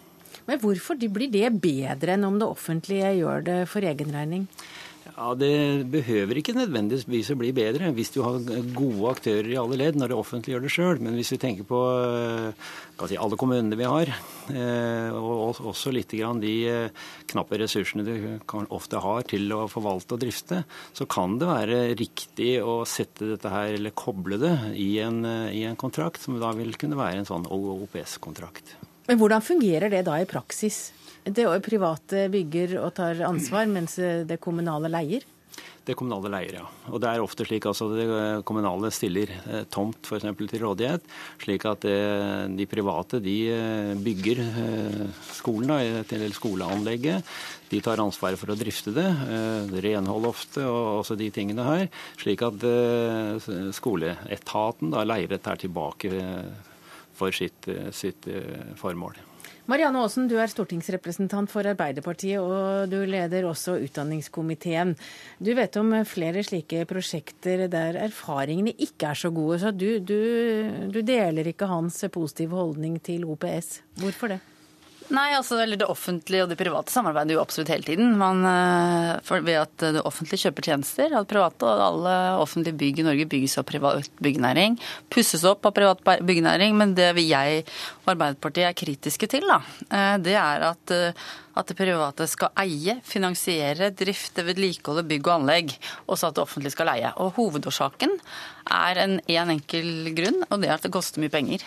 Men 0.48 0.62
hvorfor 0.64 0.96
blir 0.96 1.28
det 1.32 1.52
bedre 1.60 2.16
enn 2.16 2.24
om 2.30 2.40
det 2.40 2.48
offentlige 2.48 3.12
gjør 3.20 3.44
det 3.50 3.60
for 3.72 3.84
egen 3.92 4.16
regning? 4.16 4.48
Ja, 5.04 5.34
Det 5.36 5.84
behøver 5.92 6.40
ikke 6.40 6.56
nødvendigvis 6.56 7.32
å 7.34 7.38
bli 7.40 7.52
bedre 7.56 7.92
hvis 7.96 8.14
du 8.16 8.22
har 8.24 8.40
gode 8.76 9.12
aktører 9.12 9.50
i 9.52 9.58
alle 9.60 9.78
ledd 9.80 9.98
når 10.00 10.14
det 10.14 10.18
offentlige 10.18 10.56
gjør 10.56 10.64
det 10.64 10.72
sjøl. 10.74 11.02
Men 11.04 11.18
hvis 11.20 11.34
vi 11.36 11.40
tenker 11.42 11.68
på 11.68 11.82
si, 13.10 13.18
alle 13.20 13.40
kommunene 13.40 13.78
vi 13.80 13.90
har, 13.90 14.14
og 15.20 15.60
også 15.74 15.92
litt 15.94 16.16
grann 16.16 16.40
de 16.44 16.56
knappe 17.30 17.60
ressursene 17.60 18.06
du 18.08 18.16
ofte 18.74 19.02
har 19.04 19.28
til 19.28 19.52
å 19.56 19.66
forvalte 19.72 20.16
og 20.16 20.24
drifte, 20.24 20.64
så 20.96 21.08
kan 21.10 21.38
det 21.42 21.52
være 21.52 21.84
riktig 22.00 22.56
å 22.64 22.80
sette 22.88 23.34
dette 23.34 23.52
her, 23.52 23.76
eller 23.76 23.96
koble 23.98 24.40
det 24.42 24.56
i 24.80 24.96
en, 25.04 25.22
i 25.52 25.66
en 25.68 25.80
kontrakt, 25.80 26.24
som 26.24 26.40
da 26.42 26.56
vil 26.56 26.74
kunne 26.80 27.00
være 27.00 27.22
en 27.22 27.30
sånn 27.30 27.48
OPS-kontrakt. 27.52 28.78
Men 29.10 29.20
Hvordan 29.20 29.44
fungerer 29.44 29.92
det 29.92 30.06
da 30.08 30.16
i 30.22 30.28
praksis? 30.30 30.94
Det 31.24 31.46
private 31.64 32.28
bygger 32.34 32.78
og 32.82 32.92
tar 32.98 33.22
ansvar, 33.28 33.70
mens 33.72 33.96
det 34.28 34.42
kommunale 34.44 34.92
leier? 34.92 35.24
Det 35.84 35.98
kommunale 36.00 36.30
leier, 36.32 36.56
ja. 36.62 36.66
Og 36.94 37.02
det 37.04 37.10
er 37.10 37.22
ofte 37.24 37.44
slik 37.44 37.66
altså 37.68 37.90
det 37.92 38.06
kommunale 38.48 38.88
stiller 38.96 39.32
tomt 39.72 40.08
for 40.08 40.16
eksempel, 40.16 40.48
til 40.48 40.64
rådighet, 40.64 41.04
slik 41.44 41.66
at 41.68 41.84
det, 41.84 41.98
de 42.56 42.68
private 42.72 43.20
de 43.24 43.36
eh, 43.52 43.92
bygger 44.00 44.40
skolen, 45.28 45.74
eller 45.76 46.36
skoleanlegget. 46.36 47.34
De 47.72 47.82
tar 47.84 48.00
ansvaret 48.04 48.40
for 48.40 48.54
å 48.54 48.58
drifte 48.60 48.94
det, 48.96 49.10
renhold 49.84 50.30
ofte 50.30 50.64
og 50.64 51.02
også 51.02 51.20
de 51.20 51.28
tingene 51.36 51.68
her. 51.68 51.86
Slik 52.22 52.46
at 52.48 52.64
skoleetaten 53.76 54.94
da 54.94 55.04
leier 55.08 55.36
dette 55.36 55.60
tilbake 55.66 56.14
for 57.18 57.36
sitt, 57.36 57.68
sitt 57.92 58.30
formål. 58.80 59.33
Marianne 59.64 60.02
Aasen, 60.04 60.26
du 60.28 60.36
er 60.36 60.52
stortingsrepresentant 60.52 61.48
for 61.48 61.64
Arbeiderpartiet, 61.72 62.42
og 62.44 62.90
du 62.92 62.98
leder 63.08 63.46
også 63.48 63.78
utdanningskomiteen. 63.86 64.92
Du 65.40 65.54
vet 65.56 65.78
om 65.80 65.94
flere 66.04 66.44
slike 66.44 66.84
prosjekter 66.90 67.70
der 67.72 68.02
erfaringene 68.04 68.76
ikke 68.76 69.14
er 69.14 69.22
så 69.22 69.32
gode, 69.32 69.62
så 69.64 69.72
du, 69.72 70.02
du, 70.04 70.20
du 70.92 71.00
deler 71.00 71.48
ikke 71.48 71.72
hans 71.72 72.02
positive 72.12 72.60
holdning 72.60 73.00
til 73.08 73.24
OPS. 73.24 73.78
Hvorfor 74.04 74.36
det? 74.36 74.42
Nei, 75.14 75.28
altså 75.38 75.60
Det 75.70 75.86
offentlige 75.86 76.44
og 76.46 76.50
det 76.50 76.58
private 76.58 76.90
samarbeider 76.90 77.36
jo 77.36 77.42
absolutt 77.44 77.70
hele 77.70 77.86
tiden. 77.86 78.16
Man, 78.18 78.42
for, 79.26 79.44
ved 79.46 79.60
at 79.62 79.86
det 79.94 80.02
offentlige 80.02 80.48
kjøper 80.48 80.66
tjenester 80.66 81.14
av 81.20 81.28
private, 81.30 81.70
og 81.70 81.84
alle 81.86 82.16
offentlige 82.42 82.80
bygg 82.80 83.02
i 83.04 83.06
Norge 83.06 83.28
bygges 83.30 83.60
av 83.62 83.68
privat 83.70 84.10
byggenæring. 84.24 84.80
Pusses 85.14 85.46
opp 85.46 85.70
av 85.70 85.76
privat 85.78 86.02
byggenæring. 86.02 86.74
Men 86.80 86.96
det 86.98 87.12
jeg 87.22 87.62
og 88.04 88.14
Arbeiderpartiet 88.16 88.72
er 88.72 88.78
kritiske 88.78 89.30
til, 89.30 89.46
da, 89.48 89.62
eh, 89.94 90.18
det 90.24 90.38
er 90.40 90.68
at 90.74 90.98
eh, 90.98 91.24
at 91.54 91.70
det 91.70 91.78
private 91.78 92.26
skal 92.30 92.54
eie, 92.64 92.98
finansiere, 93.06 93.92
drifte, 93.94 94.46
vedlikeholde 94.48 95.06
bygg 95.10 95.28
og 95.30 95.36
anlegg, 95.36 95.76
og 96.08 96.18
så 96.18 96.32
at 96.32 96.38
det 96.38 96.46
offentlige 96.48 96.74
skal 96.74 96.90
leie. 96.90 97.12
Og 97.22 97.36
Hovedårsaken 97.38 98.16
er 98.70 99.04
en, 99.04 99.20
en 99.20 99.54
enkel 99.54 100.10
grunn, 100.16 100.42
og 100.50 100.62
det 100.62 100.70
er 100.70 100.78
at 100.78 100.88
det 100.88 100.94
koster 100.94 101.24
mye 101.24 101.34
penger. 101.34 101.64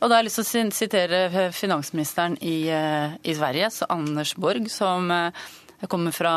Og 0.00 0.08
Da 0.08 0.16
har 0.16 0.22
jeg 0.22 0.30
lyst 0.30 0.42
til 0.42 0.66
å 0.68 0.74
sitere 0.74 1.46
finansministeren 1.54 2.38
i, 2.40 2.68
eh, 2.72 3.16
i 3.22 3.34
Sverige, 3.36 3.70
Anders 3.90 4.34
Borg, 4.38 4.68
som 4.72 5.10
eh, 5.10 5.48
kommer 5.90 6.14
fra 6.14 6.32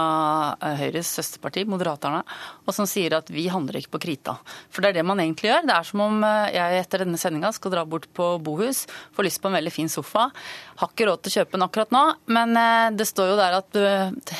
eh, 0.57 0.76
Høyres 0.82 1.14
søsterparti, 1.18 1.64
Moderaterne, 1.70 2.24
og 2.66 2.76
som 2.76 2.89
sier 2.89 3.16
at 3.18 3.30
vi 3.34 3.47
handler 3.53 3.80
ikke 3.80 3.95
på 3.95 4.03
krita. 4.07 4.36
For 4.74 4.82
det 4.84 4.91
er 4.91 4.99
det 4.99 5.07
man 5.07 5.22
egentlig 5.24 5.51
gjør. 5.51 5.70
Det 5.70 5.78
er 5.78 5.88
som 5.91 6.03
om 6.07 6.26
jeg 6.51 6.82
etter 6.82 7.05
denne 7.05 7.22
sendinga 7.22 7.53
skal 7.55 7.76
dra 7.76 7.86
bort 7.86 8.09
på 8.18 8.34
bohus, 8.43 8.84
får 9.16 9.30
lyst 9.30 9.41
på 9.41 9.51
en 9.51 9.57
veldig 9.59 9.74
fin 9.74 9.89
sofa. 9.93 10.28
Har 10.82 10.91
ikke 10.91 11.07
råd 11.09 11.24
til 11.24 11.34
å 11.34 11.38
kjøpe 11.39 11.57
den 11.57 11.68
akkurat 11.70 11.95
nå, 11.95 12.05
men 12.34 12.57
det 12.97 13.07
står 13.09 13.34
jo 13.34 13.39
der 13.39 13.59
at 13.62 13.82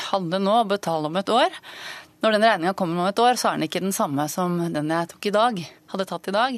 handle 0.10 0.42
nå 0.42 0.62
og 0.64 0.72
betale 0.74 1.10
om 1.10 1.22
et 1.22 1.30
år. 1.34 1.62
Når 2.22 2.36
den 2.36 2.44
regninga 2.46 2.74
kommer 2.78 3.02
om 3.02 3.10
et 3.10 3.20
år, 3.20 3.38
så 3.40 3.50
er 3.50 3.58
den 3.58 3.66
ikke 3.66 3.82
den 3.82 3.96
samme 3.96 4.28
som 4.30 4.60
den 4.74 4.92
jeg 4.94 5.14
tok 5.16 5.26
i 5.26 5.34
dag, 5.34 5.62
hadde 5.90 6.06
tatt 6.06 6.30
i 6.30 6.34
dag. 6.36 6.58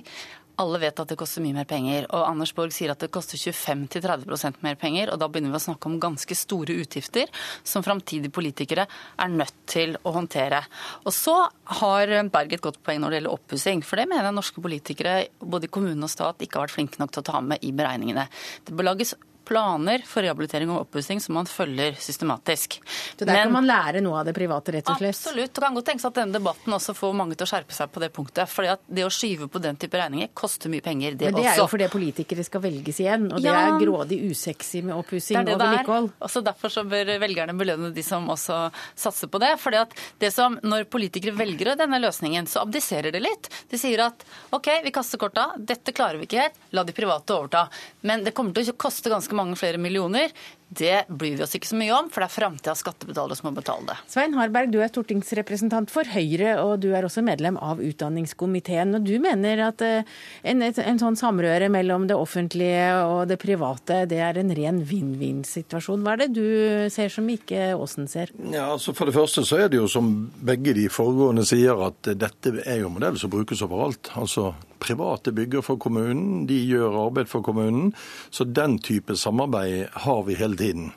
Alle 0.61 0.77
vet 0.83 0.99
at 1.01 1.09
det 1.09 1.15
koster 1.17 1.41
mye 1.41 1.55
mer 1.55 1.65
penger. 1.69 2.05
Og 2.13 2.27
Anders 2.27 2.51
Borg 2.53 2.75
sier 2.75 2.91
at 2.91 3.01
det 3.01 3.09
koster 3.15 3.39
25-30% 3.39 4.59
mer 4.65 4.75
penger. 4.77 5.09
Og 5.09 5.21
da 5.21 5.29
begynner 5.31 5.55
vi 5.55 5.57
å 5.57 5.63
snakke 5.63 5.89
om 5.89 5.97
ganske 6.03 6.37
store 6.37 6.75
utgifter 6.83 7.31
som 7.65 7.85
framtidige 7.85 8.33
politikere 8.35 8.85
er 8.85 9.33
nødt 9.33 9.55
til 9.71 9.95
å 10.03 10.13
håndtere. 10.19 10.61
Og 11.07 11.15
så 11.15 11.39
har 11.79 12.15
Berg 12.35 12.53
et 12.53 12.65
godt 12.67 12.83
poeng 12.85 13.01
når 13.01 13.15
det 13.15 13.21
gjelder 13.21 13.37
oppussing. 13.39 13.87
For 13.87 13.97
det 13.97 14.09
mener 14.11 14.29
jeg 14.29 14.37
norske 14.37 14.67
politikere, 14.67 15.19
både 15.39 15.71
i 15.71 15.73
kommune 15.73 16.05
og 16.05 16.11
stat, 16.11 16.43
ikke 16.43 16.59
har 16.59 16.67
vært 16.67 16.77
flinke 16.77 17.01
nok 17.01 17.15
til 17.15 17.23
å 17.23 17.29
ta 17.31 17.41
med 17.41 17.63
i 17.65 17.73
beregningene. 17.73 18.27
Det 18.67 18.75
bør 18.75 18.91
lages 18.91 19.15
planer 19.45 20.03
for 20.07 20.25
rehabilitering 20.25 20.71
og 20.73 20.85
oppussing 20.85 21.21
som 21.23 21.37
man 21.37 21.49
følger 21.49 21.97
systematisk. 21.99 22.79
Så 23.17 23.25
Der 23.25 23.33
Men, 23.33 23.43
kan 23.43 23.53
man 23.53 23.67
lære 23.67 24.01
noe 24.01 24.19
av 24.19 24.25
det 24.25 24.33
private, 24.35 24.71
rett 24.71 24.89
og 24.89 24.97
slett? 24.97 25.15
Absolutt. 25.15 25.53
Det 25.53 25.61
kan 25.61 25.75
godt 25.75 25.85
tenkes 25.91 26.05
at 26.05 26.17
denne 26.19 26.33
debatten 26.33 26.73
også 26.73 26.95
får 26.97 27.13
mange 27.13 27.35
til 27.35 27.47
å 27.47 27.51
skjerpe 27.51 27.75
seg 27.75 27.91
på 27.91 28.03
det 28.03 28.11
punktet. 28.13 28.49
fordi 28.49 28.69
at 28.73 28.81
det 28.87 29.05
å 29.05 29.11
skyve 29.11 29.47
på 29.47 29.61
den 29.61 29.75
type 29.75 29.97
regninger 29.97 30.29
koster 30.33 30.69
mye 30.69 30.81
penger, 30.81 31.15
det 31.15 31.27
også. 31.27 31.33
Men 31.33 31.43
det 31.43 31.51
er 31.51 31.57
jo 31.57 31.67
fordi 31.67 31.87
politikere 31.93 32.43
skal 32.43 32.61
velges 32.61 32.99
igjen, 32.99 33.27
og 33.31 33.41
det 33.41 33.49
ja, 33.49 33.67
er 33.67 33.79
grådig 33.79 34.19
usexy 34.31 34.81
med 34.81 34.95
oppussing 34.95 35.39
og 35.43 35.59
vedlikehold. 35.59 36.11
Derfor 36.43 36.69
så 36.69 36.83
bør 36.83 37.13
velgerne 37.21 37.55
belønne 37.57 37.91
de 37.95 38.03
som 38.03 38.27
også 38.29 38.57
satser 38.95 39.31
på 39.31 39.39
det. 39.39 39.53
fordi 39.59 39.77
at 39.79 39.93
det 40.19 40.31
som, 40.33 40.59
Når 40.63 40.85
politikere 40.91 41.35
velger 41.35 41.75
denne 41.75 41.99
løsningen, 41.99 42.47
så 42.47 42.63
abdiserer 42.63 43.11
det 43.11 43.21
litt. 43.23 43.49
De 43.69 43.77
sier 43.77 43.99
at 44.05 44.25
OK, 44.51 44.69
vi 44.83 44.91
kaster 44.91 45.17
korta, 45.17 45.53
dette 45.57 45.93
klarer 45.95 46.19
vi 46.19 46.27
ikke 46.27 46.41
helt, 46.41 46.59
la 46.71 46.83
de 46.83 46.95
private 46.95 47.35
overta. 47.35 47.67
Men 48.01 48.23
det 48.23 48.33
kommer 48.35 48.53
til 48.55 48.71
å 48.71 48.77
koste 48.77 49.11
ganske 49.11 49.32
ganske 49.33 49.41
mange 49.41 49.57
flere 49.57 49.77
millioner. 49.77 50.31
Det 50.73 51.05
bryr 51.07 51.37
vi 51.37 51.43
oss 51.43 51.53
ikke 51.53 51.69
så 51.69 51.77
mye 51.77 51.93
om, 51.93 52.07
for 52.09 52.23
det 52.23 52.31
er 52.31 52.33
framtidas 52.33 52.79
skattebetalere 52.81 53.35
som 53.37 53.51
må 53.51 53.59
betale 53.59 53.85
det. 53.91 53.97
Svein 54.09 54.33
Harberg, 54.33 54.71
du 54.73 54.79
er 54.81 54.89
stortingsrepresentant 54.89 55.91
for 55.93 56.07
Høyre, 56.09 56.55
og 56.63 56.81
du 56.81 56.95
er 56.97 57.05
også 57.05 57.21
medlem 57.21 57.59
av 57.61 57.81
utdanningskomiteen. 57.83 58.95
og 58.97 59.05
Du 59.05 59.19
mener 59.21 59.61
at 59.67 59.83
eh, 59.85 60.07
en, 60.49 60.63
en 60.63 61.01
sånn 61.01 61.19
samrøre 61.19 61.69
mellom 61.69 62.07
det 62.09 62.17
offentlige 62.17 62.87
og 63.05 63.27
det 63.29 63.37
private, 63.43 64.07
det 64.09 64.17
er 64.25 64.41
en 64.41 64.53
ren 64.57 64.81
vinn-vinn-situasjon. 64.81 66.01
Hva 66.01 66.15
er 66.15 66.23
det 66.25 66.31
du 66.33 66.89
ser 66.93 67.13
som 67.13 67.29
ikke 67.29 67.75
Aasen 67.75 68.09
ser? 68.09 68.33
Ja, 68.41 68.71
altså 68.73 68.97
For 68.97 69.09
det 69.09 69.17
første 69.17 69.45
så 69.45 69.61
er 69.61 69.69
det 69.69 69.77
jo 69.77 69.87
som 69.91 70.11
begge 70.41 70.73
de 70.73 70.89
foregående 70.89 71.45
sier, 71.45 71.77
at 71.85 72.15
dette 72.17 72.57
er 72.65 72.81
jo 72.81 72.89
en 72.89 72.97
modell 72.97 73.21
som 73.21 73.33
brukes 73.33 73.61
overalt. 73.61 74.09
Altså 74.17 74.55
private 74.83 75.33
bygger 75.35 75.63
for 75.65 75.79
kommunen, 75.81 76.45
de 76.49 76.59
gjør 76.67 76.99
arbeid 77.07 77.31
for 77.31 77.45
kommunen. 77.45 77.93
Så 78.29 78.45
den 78.45 78.77
type 78.83 79.15
samarbeid 79.17 79.87
har 80.05 80.23
vi 80.27 80.37
hele 80.39 80.59
tiden. 80.59 80.91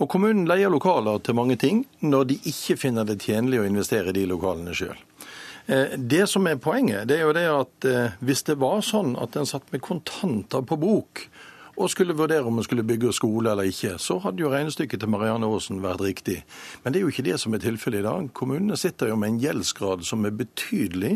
Og 0.00 0.08
kommunen 0.08 0.46
leier 0.48 0.72
lokaler 0.72 1.20
til 1.24 1.36
mange 1.36 1.58
ting 1.60 1.84
når 2.00 2.30
de 2.30 2.40
ikke 2.52 2.78
finner 2.80 3.08
det 3.08 3.20
tjenlig 3.24 3.60
å 3.60 3.68
investere 3.68 4.12
i 4.12 4.18
de 4.20 4.26
lokalene 4.30 4.76
sjøl. 4.76 4.96
Eh, 5.66 5.96
det 5.96 6.26
som 6.30 6.46
er 6.48 6.60
poenget, 6.62 7.06
det 7.08 7.20
er 7.20 7.26
jo 7.28 7.36
det 7.36 7.46
at 7.52 7.88
eh, 7.88 8.18
hvis 8.24 8.42
det 8.48 8.56
var 8.62 8.80
sånn 8.84 9.12
at 9.20 9.36
en 9.36 9.48
satt 9.48 9.68
med 9.72 9.84
kontanter 9.84 10.64
på 10.66 10.78
bok 10.80 11.26
og 11.80 11.88
skulle 11.92 12.16
vurdere 12.16 12.44
om 12.48 12.58
en 12.58 12.66
skulle 12.66 12.84
bygge 12.84 13.12
skole 13.16 13.52
eller 13.52 13.68
ikke, 13.70 13.94
så 14.02 14.18
hadde 14.24 14.42
jo 14.42 14.50
regnestykket 14.52 15.00
til 15.00 15.12
Marianne 15.12 15.48
Aasen 15.48 15.80
vært 15.80 16.02
riktig. 16.04 16.40
Men 16.82 16.92
det 16.92 17.00
er 17.00 17.06
jo 17.06 17.12
ikke 17.12 17.24
det 17.28 17.38
som 17.40 17.54
er 17.56 17.62
tilfellet 17.62 18.02
i 18.02 18.08
dag. 18.08 18.28
Kommunene 18.36 18.76
sitter 18.76 19.12
jo 19.12 19.16
med 19.20 19.34
en 19.34 19.40
gjeldsgrad 19.40 20.04
som 20.04 20.26
er 20.28 20.34
betydelig. 20.36 21.14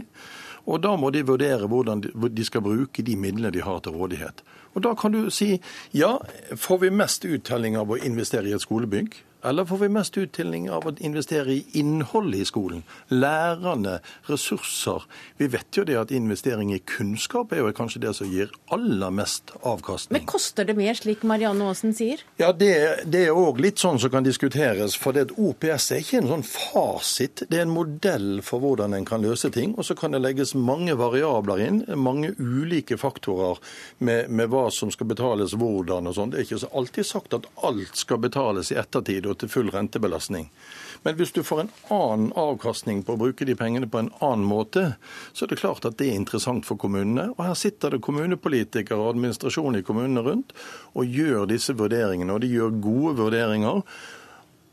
Og 0.65 0.81
da 0.81 0.95
må 0.97 1.11
de 1.13 1.25
vurdere 1.27 1.69
hvordan 1.69 2.03
de 2.05 2.45
skal 2.47 2.65
bruke 2.65 3.05
de 3.05 3.17
midlene 3.21 3.53
de 3.53 3.63
har 3.65 3.83
til 3.85 3.97
rådighet. 3.97 4.43
Og 4.75 4.83
da 4.87 4.95
kan 4.99 5.13
du 5.13 5.29
si 5.31 5.59
ja, 5.93 6.17
får 6.57 6.81
vi 6.87 6.91
mest 6.91 7.27
uttelling 7.29 7.77
av 7.77 7.93
å 7.93 8.01
investere 8.01 8.49
i 8.49 8.57
et 8.57 8.65
skolebygg? 8.65 9.19
Eller 9.45 9.65
får 9.65 9.79
vi 9.79 9.89
mest 9.93 10.17
uttelling 10.19 10.71
av 10.73 10.87
å 10.89 10.95
investere 11.05 11.53
i 11.53 11.65
innholdet 11.77 12.41
i 12.41 12.47
skolen? 12.49 12.85
Lærerne, 13.13 13.99
ressurser. 14.31 15.05
Vi 15.37 15.49
vet 15.53 15.77
jo 15.77 15.85
det 15.85 15.99
at 16.01 16.15
investering 16.15 16.73
i 16.73 16.81
kunnskap 16.89 17.53
er 17.53 17.61
jo 17.61 17.73
kanskje 17.77 18.01
det 18.07 18.15
som 18.17 18.31
gir 18.31 18.53
aller 18.73 19.13
mest 19.13 19.53
avkastning. 19.61 20.17
Men 20.17 20.29
koster 20.31 20.65
det 20.65 20.77
mer, 20.79 20.97
slik 20.97 21.27
Marianne 21.29 21.69
Aasen 21.69 21.93
sier? 21.97 22.25
Ja, 22.41 22.53
Det, 22.53 23.05
det 23.05 23.27
er 23.27 23.37
òg 23.37 23.61
litt 23.61 23.83
sånn 23.83 24.01
som 24.01 24.13
kan 24.15 24.25
diskuteres. 24.25 24.97
For 24.97 25.13
det 25.13 25.35
OPS 25.37 25.91
er 25.93 26.01
ikke 26.01 26.23
en 26.23 26.31
sånn 26.33 26.47
fasit. 26.49 27.45
Det 27.51 27.61
er 27.61 27.67
en 27.67 27.75
modell 27.75 28.41
for 28.47 28.65
hvordan 28.65 28.97
en 28.97 29.09
kan 29.09 29.25
løse 29.25 29.51
ting. 29.53 29.75
Og 29.77 29.85
så 29.85 29.97
kan 29.99 30.17
det 30.17 30.23
legges 30.25 30.55
mange 30.57 30.97
variabler 30.97 31.67
inn, 31.67 31.83
mange 32.01 32.33
ulike 32.39 32.97
faktorer 33.01 33.61
med, 33.99 34.33
med 34.33 34.49
hva 34.55 34.71
som 34.73 34.93
skal 34.95 35.11
betales 35.13 35.53
hvordan 35.59 36.09
og 36.09 36.17
sånn. 36.17 36.33
Det 36.33 36.41
er 36.41 36.49
ikke 36.49 36.73
alltid 36.73 37.11
sagt 37.11 37.37
at 37.37 37.51
alt 37.67 38.01
skal 38.01 38.23
betales 38.25 38.73
i 38.73 38.81
ettertid 38.81 39.29
til 39.39 39.51
full 39.53 39.71
rentebelastning. 39.75 40.49
Men 41.05 41.19
hvis 41.19 41.35
du 41.37 41.43
får 41.45 41.61
en 41.61 41.73
annen 41.93 42.33
avkastning 42.39 43.03
på 43.05 43.15
å 43.15 43.21
bruke 43.21 43.45
de 43.45 43.57
pengene 43.59 43.89
på 43.91 44.01
en 44.01 44.11
annen 44.25 44.47
måte, 44.49 44.95
så 45.33 45.45
er 45.45 45.53
det 45.53 45.61
klart 45.61 45.85
at 45.85 45.99
det 46.01 46.09
er 46.09 46.19
interessant 46.19 46.65
for 46.65 46.81
kommunene. 46.81 47.29
Og 47.37 47.45
her 47.45 47.55
sitter 47.59 47.95
det 47.95 48.03
kommunepolitikere 48.07 49.01
og 49.01 49.15
administrasjon 49.15 49.79
i 49.81 49.85
kommunene 49.85 50.25
rundt 50.25 50.57
og 50.95 51.05
gjør 51.21 51.49
disse 51.53 51.77
vurderingene. 51.77 52.33
Og 52.33 52.45
de 52.45 52.53
gjør 52.55 52.79
gode 52.85 53.17
vurderinger. 53.21 53.85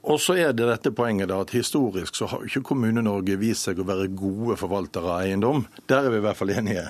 Og 0.02 0.18
så 0.24 0.40
er 0.42 0.56
det 0.58 0.66
dette 0.66 0.96
poenget 0.98 1.30
da, 1.30 1.44
at 1.44 1.54
Historisk 1.54 2.16
så 2.18 2.32
har 2.32 2.48
ikke 2.48 2.64
Kommune-Norge 2.72 3.38
vist 3.42 3.68
seg 3.68 3.82
å 3.82 3.86
være 3.86 4.10
gode 4.18 4.58
forvaltere 4.58 5.12
av 5.12 5.28
eiendom. 5.28 5.68
Der 5.92 6.08
er 6.08 6.14
vi 6.14 6.22
i 6.22 6.26
hvert 6.26 6.40
fall 6.40 6.56
enige. 6.56 6.88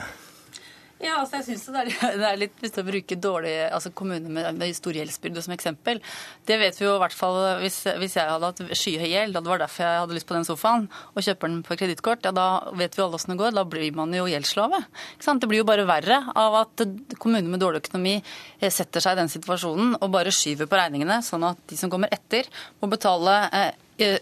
Ja, 1.01 1.17
altså 1.19 1.39
jeg 1.39 1.47
synes 1.49 1.65
det 1.65 1.95
det 2.21 2.27
er 2.27 2.39
litt 2.39 2.57
til 2.61 2.81
å 2.83 2.87
bruke 2.87 3.17
dårlige 3.17 3.69
altså 3.73 3.91
kommuner 3.97 4.29
med, 4.29 4.49
med 4.57 4.75
stor 4.77 4.97
gjeldsbyrde 4.97 5.43
som 5.45 5.55
eksempel. 5.55 6.01
Det 6.47 6.57
vet 6.61 6.77
vi 6.77 6.85
jo 6.85 6.95
i 6.95 7.01
hvert 7.01 7.17
fall 7.17 7.39
hvis, 7.63 7.79
hvis 8.01 8.17
jeg 8.19 8.29
hadde 8.29 8.51
hatt 8.51 8.77
skyhøy 8.77 9.07
gjeld, 9.09 9.35
og 9.37 9.45
det 9.45 9.53
var 9.53 9.63
derfor 9.63 9.85
jeg 9.85 10.03
hadde 10.03 10.17
lyst 10.17 10.29
på 10.29 10.37
den 10.37 10.47
sofaen, 10.47 10.87
og 11.15 11.25
kjøper 11.25 11.51
den 11.51 11.61
på 11.67 11.79
kredittkort, 11.79 12.25
ja 12.27 12.33
da 12.35 12.47
vet 12.77 12.97
vi 12.97 13.05
alle 13.05 13.17
åssen 13.17 13.33
det 13.33 13.39
går. 13.41 13.55
Da 13.57 13.65
blir 13.67 13.97
man 13.97 14.13
jo 14.15 14.27
gjeldsslave. 14.29 14.83
Det 15.21 15.49
blir 15.49 15.63
jo 15.63 15.67
bare 15.67 15.87
verre 15.89 16.21
av 16.37 16.59
at 16.61 16.85
kommuner 17.17 17.49
med 17.49 17.63
dårlig 17.63 17.81
økonomi 17.85 18.17
eh, 18.19 18.69
setter 18.69 19.03
seg 19.03 19.17
i 19.17 19.21
den 19.23 19.31
situasjonen 19.31 19.95
og 19.97 20.13
bare 20.13 20.33
skyver 20.35 20.69
på 20.69 20.77
regningene, 20.77 21.21
sånn 21.25 21.49
at 21.49 21.65
de 21.71 21.79
som 21.79 21.91
kommer 21.91 22.11
etter, 22.13 22.49
må 22.81 22.89
betale 22.91 23.39
Eh, 23.51 23.71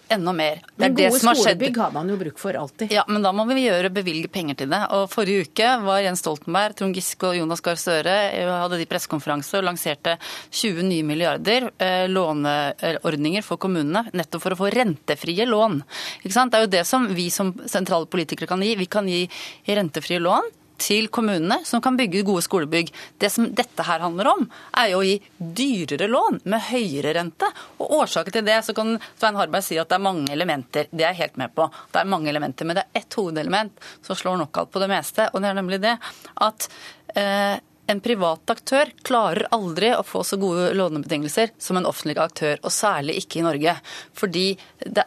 enda 0.10 0.34
mer. 0.34 0.62
Det 0.76 0.90
men 0.90 0.96
gode 0.96 1.20
skolebygg 1.20 1.78
har 1.78 1.92
man 1.92 2.10
jo 2.10 2.18
bruk 2.20 2.40
for 2.40 2.58
alltid. 2.58 2.92
Ja, 2.92 3.06
men 3.08 3.24
da 3.24 3.32
må 3.36 3.46
vi 3.50 3.64
gjøre 3.66 3.92
bevilge 3.94 4.28
penger 4.32 4.60
til 4.60 4.72
det. 4.74 4.82
Og 4.96 5.08
Forrige 5.12 5.48
uke 5.48 5.70
var 5.86 6.02
Jens 6.04 6.24
Stoltenberg, 6.24 6.76
Trond 6.80 6.98
Giske 6.98 7.30
og 7.30 7.38
Jonas 7.40 7.64
Gahr 7.66 7.80
Støre 7.80 8.16
eh, 8.34 8.50
hadde 8.50 8.80
de 8.82 8.88
pressekonferanse 8.90 9.60
og 9.60 9.68
lanserte 9.70 10.18
20 10.50 10.86
nye 10.90 11.08
milliarder 11.08 11.70
eh, 11.78 12.06
låneordninger 12.12 13.46
for 13.46 13.62
kommunene, 13.62 14.06
nettopp 14.14 14.46
for 14.46 14.56
å 14.56 14.62
få 14.64 14.72
rentefrie 14.76 15.48
lån. 15.48 15.82
Det 16.24 16.36
er 16.36 16.66
jo 16.66 16.74
det 16.76 16.86
som 16.88 17.08
vi 17.16 17.30
som 17.34 17.54
sentrale 17.70 18.10
politikere 18.10 18.50
kan 18.50 18.64
gi. 18.64 18.76
Vi 18.80 18.90
kan 18.92 19.08
gi 19.10 19.26
rentefrie 19.70 20.20
lån 20.24 20.59
til 20.82 21.10
kommunene 21.14 21.60
som 21.68 21.84
kan 21.84 21.98
bygge 22.00 22.26
gode 22.28 22.44
skolebygg. 22.46 22.92
Det 23.20 23.32
som 23.34 23.50
dette 23.56 23.86
her 23.86 24.04
handler 24.04 24.32
om, 24.34 24.46
er 24.80 24.92
jo 24.94 25.02
å 25.02 25.06
gi 25.06 25.18
dyrere 25.38 26.10
lån 26.12 26.42
med 26.50 26.66
høyere 26.70 27.14
rente. 27.18 27.50
Og 27.80 27.96
årsaken 28.02 28.40
til 28.40 28.48
det, 28.48 28.60
så 28.66 28.76
kan 28.78 28.98
Svein 29.20 29.40
Harberg 29.40 29.66
si 29.66 29.80
at 29.80 29.92
det 29.92 30.00
er 30.00 30.08
mange 30.08 30.34
elementer. 30.36 30.90
Det 30.92 31.06
er 31.06 31.14
jeg 31.14 31.24
helt 31.24 31.42
med 31.44 31.56
på. 31.56 31.70
Det 31.94 32.02
er 32.02 32.12
mange 32.16 32.32
elementer, 32.32 32.66
Men 32.66 32.80
det 32.80 32.86
er 32.88 33.02
ett 33.02 33.20
hovedelement 33.20 33.90
som 34.02 34.16
slår 34.16 34.40
knockout 34.40 34.72
på 34.72 34.84
det 34.84 34.92
meste, 34.92 35.30
og 35.34 35.42
det 35.42 35.50
er 35.50 35.60
nemlig 35.60 35.82
det 35.84 35.96
at 36.40 36.70
eh, 37.16 37.58
en 37.90 38.02
privat 38.04 38.52
aktør 38.54 38.92
klarer 39.06 39.48
aldri 39.56 39.92
å 39.96 40.04
få 40.06 40.22
så 40.28 40.38
gode 40.40 40.70
lånebetingelser 40.78 41.54
som 41.62 41.80
en 41.80 41.88
offentlig 41.90 42.18
aktør, 42.22 42.60
og 42.64 42.74
særlig 42.74 43.18
ikke 43.22 43.42
i 43.42 43.46
Norge. 43.46 43.76
Fordi 44.18 44.46
det, 44.86 45.06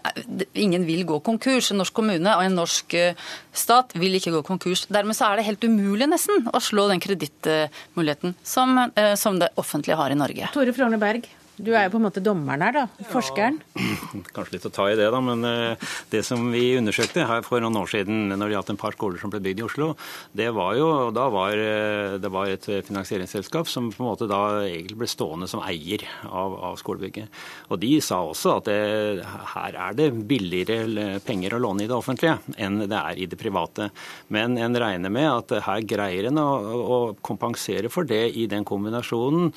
ingen 0.58 0.86
vil 0.88 1.04
gå 1.08 1.20
konkurs. 1.24 1.70
En 1.72 1.80
norsk 1.82 1.94
kommune 1.96 2.36
og 2.36 2.44
en 2.46 2.58
norsk 2.58 2.96
uh, 2.98 3.28
stat 3.54 3.94
vil 3.98 4.18
ikke 4.18 4.34
gå 4.36 4.42
konkurs. 4.46 4.86
Dermed 4.92 5.18
så 5.18 5.30
er 5.30 5.40
det 5.40 5.48
helt 5.50 5.66
umulig 5.66 6.10
nesten 6.10 6.48
å 6.52 6.62
slå 6.62 6.88
den 6.90 7.02
kredittmuligheten 7.02 8.36
som, 8.42 8.74
uh, 8.96 9.14
som 9.20 9.38
det 9.42 9.52
offentlige 9.60 9.98
har 10.00 10.14
i 10.14 10.18
Norge. 10.18 10.50
Tore 10.56 10.74
Frogner 10.76 11.00
Berg. 11.02 11.30
Du 11.61 11.68
er 11.74 11.84
jo 11.84 11.92
på 11.92 11.98
en 12.00 12.07
måte 12.07 12.22
dommeren 12.24 12.62
her, 12.64 12.72
da. 12.72 13.07
Forskeren. 13.11 13.59
Ja, 13.76 13.96
kanskje 14.34 14.57
litt 14.57 14.66
å 14.70 14.72
ta 14.72 14.86
i 14.88 14.96
det, 14.96 15.11
da. 15.12 15.18
Men 15.20 15.44
eh, 15.44 15.90
det 16.12 16.22
som 16.24 16.46
vi 16.53 16.78
undersøkte 16.78 17.26
her 17.28 17.44
for 17.44 17.61
noen 17.61 17.76
år 17.82 17.90
siden 17.92 18.32
når 18.32 18.46
det 18.46 18.57
gjaldt 18.57 18.72
en 18.72 18.80
par 18.80 18.96
skoler 18.96 19.20
som 19.20 19.32
ble 19.32 19.42
bygd 19.44 19.61
i 19.61 19.66
Oslo, 19.66 19.90
det 20.38 20.48
var 20.57 20.78
jo 20.78 20.88
da 21.12 21.26
var 21.32 21.61
eh, 21.61 22.16
det 22.22 22.30
var 22.32 22.48
et 22.48 22.68
finansieringsselskap 22.88 23.68
som 23.68 23.90
på 23.92 24.00
en 24.00 24.09
måte 24.09 24.30
da 24.30 24.40
egentlig 24.64 25.03
ble 25.03 25.11
stående 25.12 25.50
som 25.50 25.61
eier 25.66 26.07
av, 26.24 26.57
av 26.72 26.80
skolebygget. 26.80 27.42
Og 27.68 27.82
de 27.84 27.92
sa 28.05 28.22
også 28.24 28.57
at 28.57 28.72
det, 28.72 29.28
her 29.53 29.78
er 29.90 30.00
det 30.00 30.11
billigere 30.28 31.20
penger 31.26 31.59
å 31.59 31.62
låne 31.66 31.84
i 31.84 31.90
det 31.90 31.98
offentlige 31.98 32.38
enn 32.57 32.80
det 32.86 32.96
er 32.96 33.20
i 33.20 33.28
det 33.28 33.40
private. 33.40 33.90
Men 34.32 34.57
en 34.57 34.80
regner 34.80 35.12
med 35.12 35.28
at 35.28 35.57
her 35.68 35.84
greier 35.84 36.32
en 36.32 36.40
å, 36.40 36.50
å 36.80 37.00
kompensere 37.20 37.92
for 37.92 38.09
det 38.09 38.24
i 38.40 38.48
den 38.48 38.64
kombinasjonen 38.64 39.53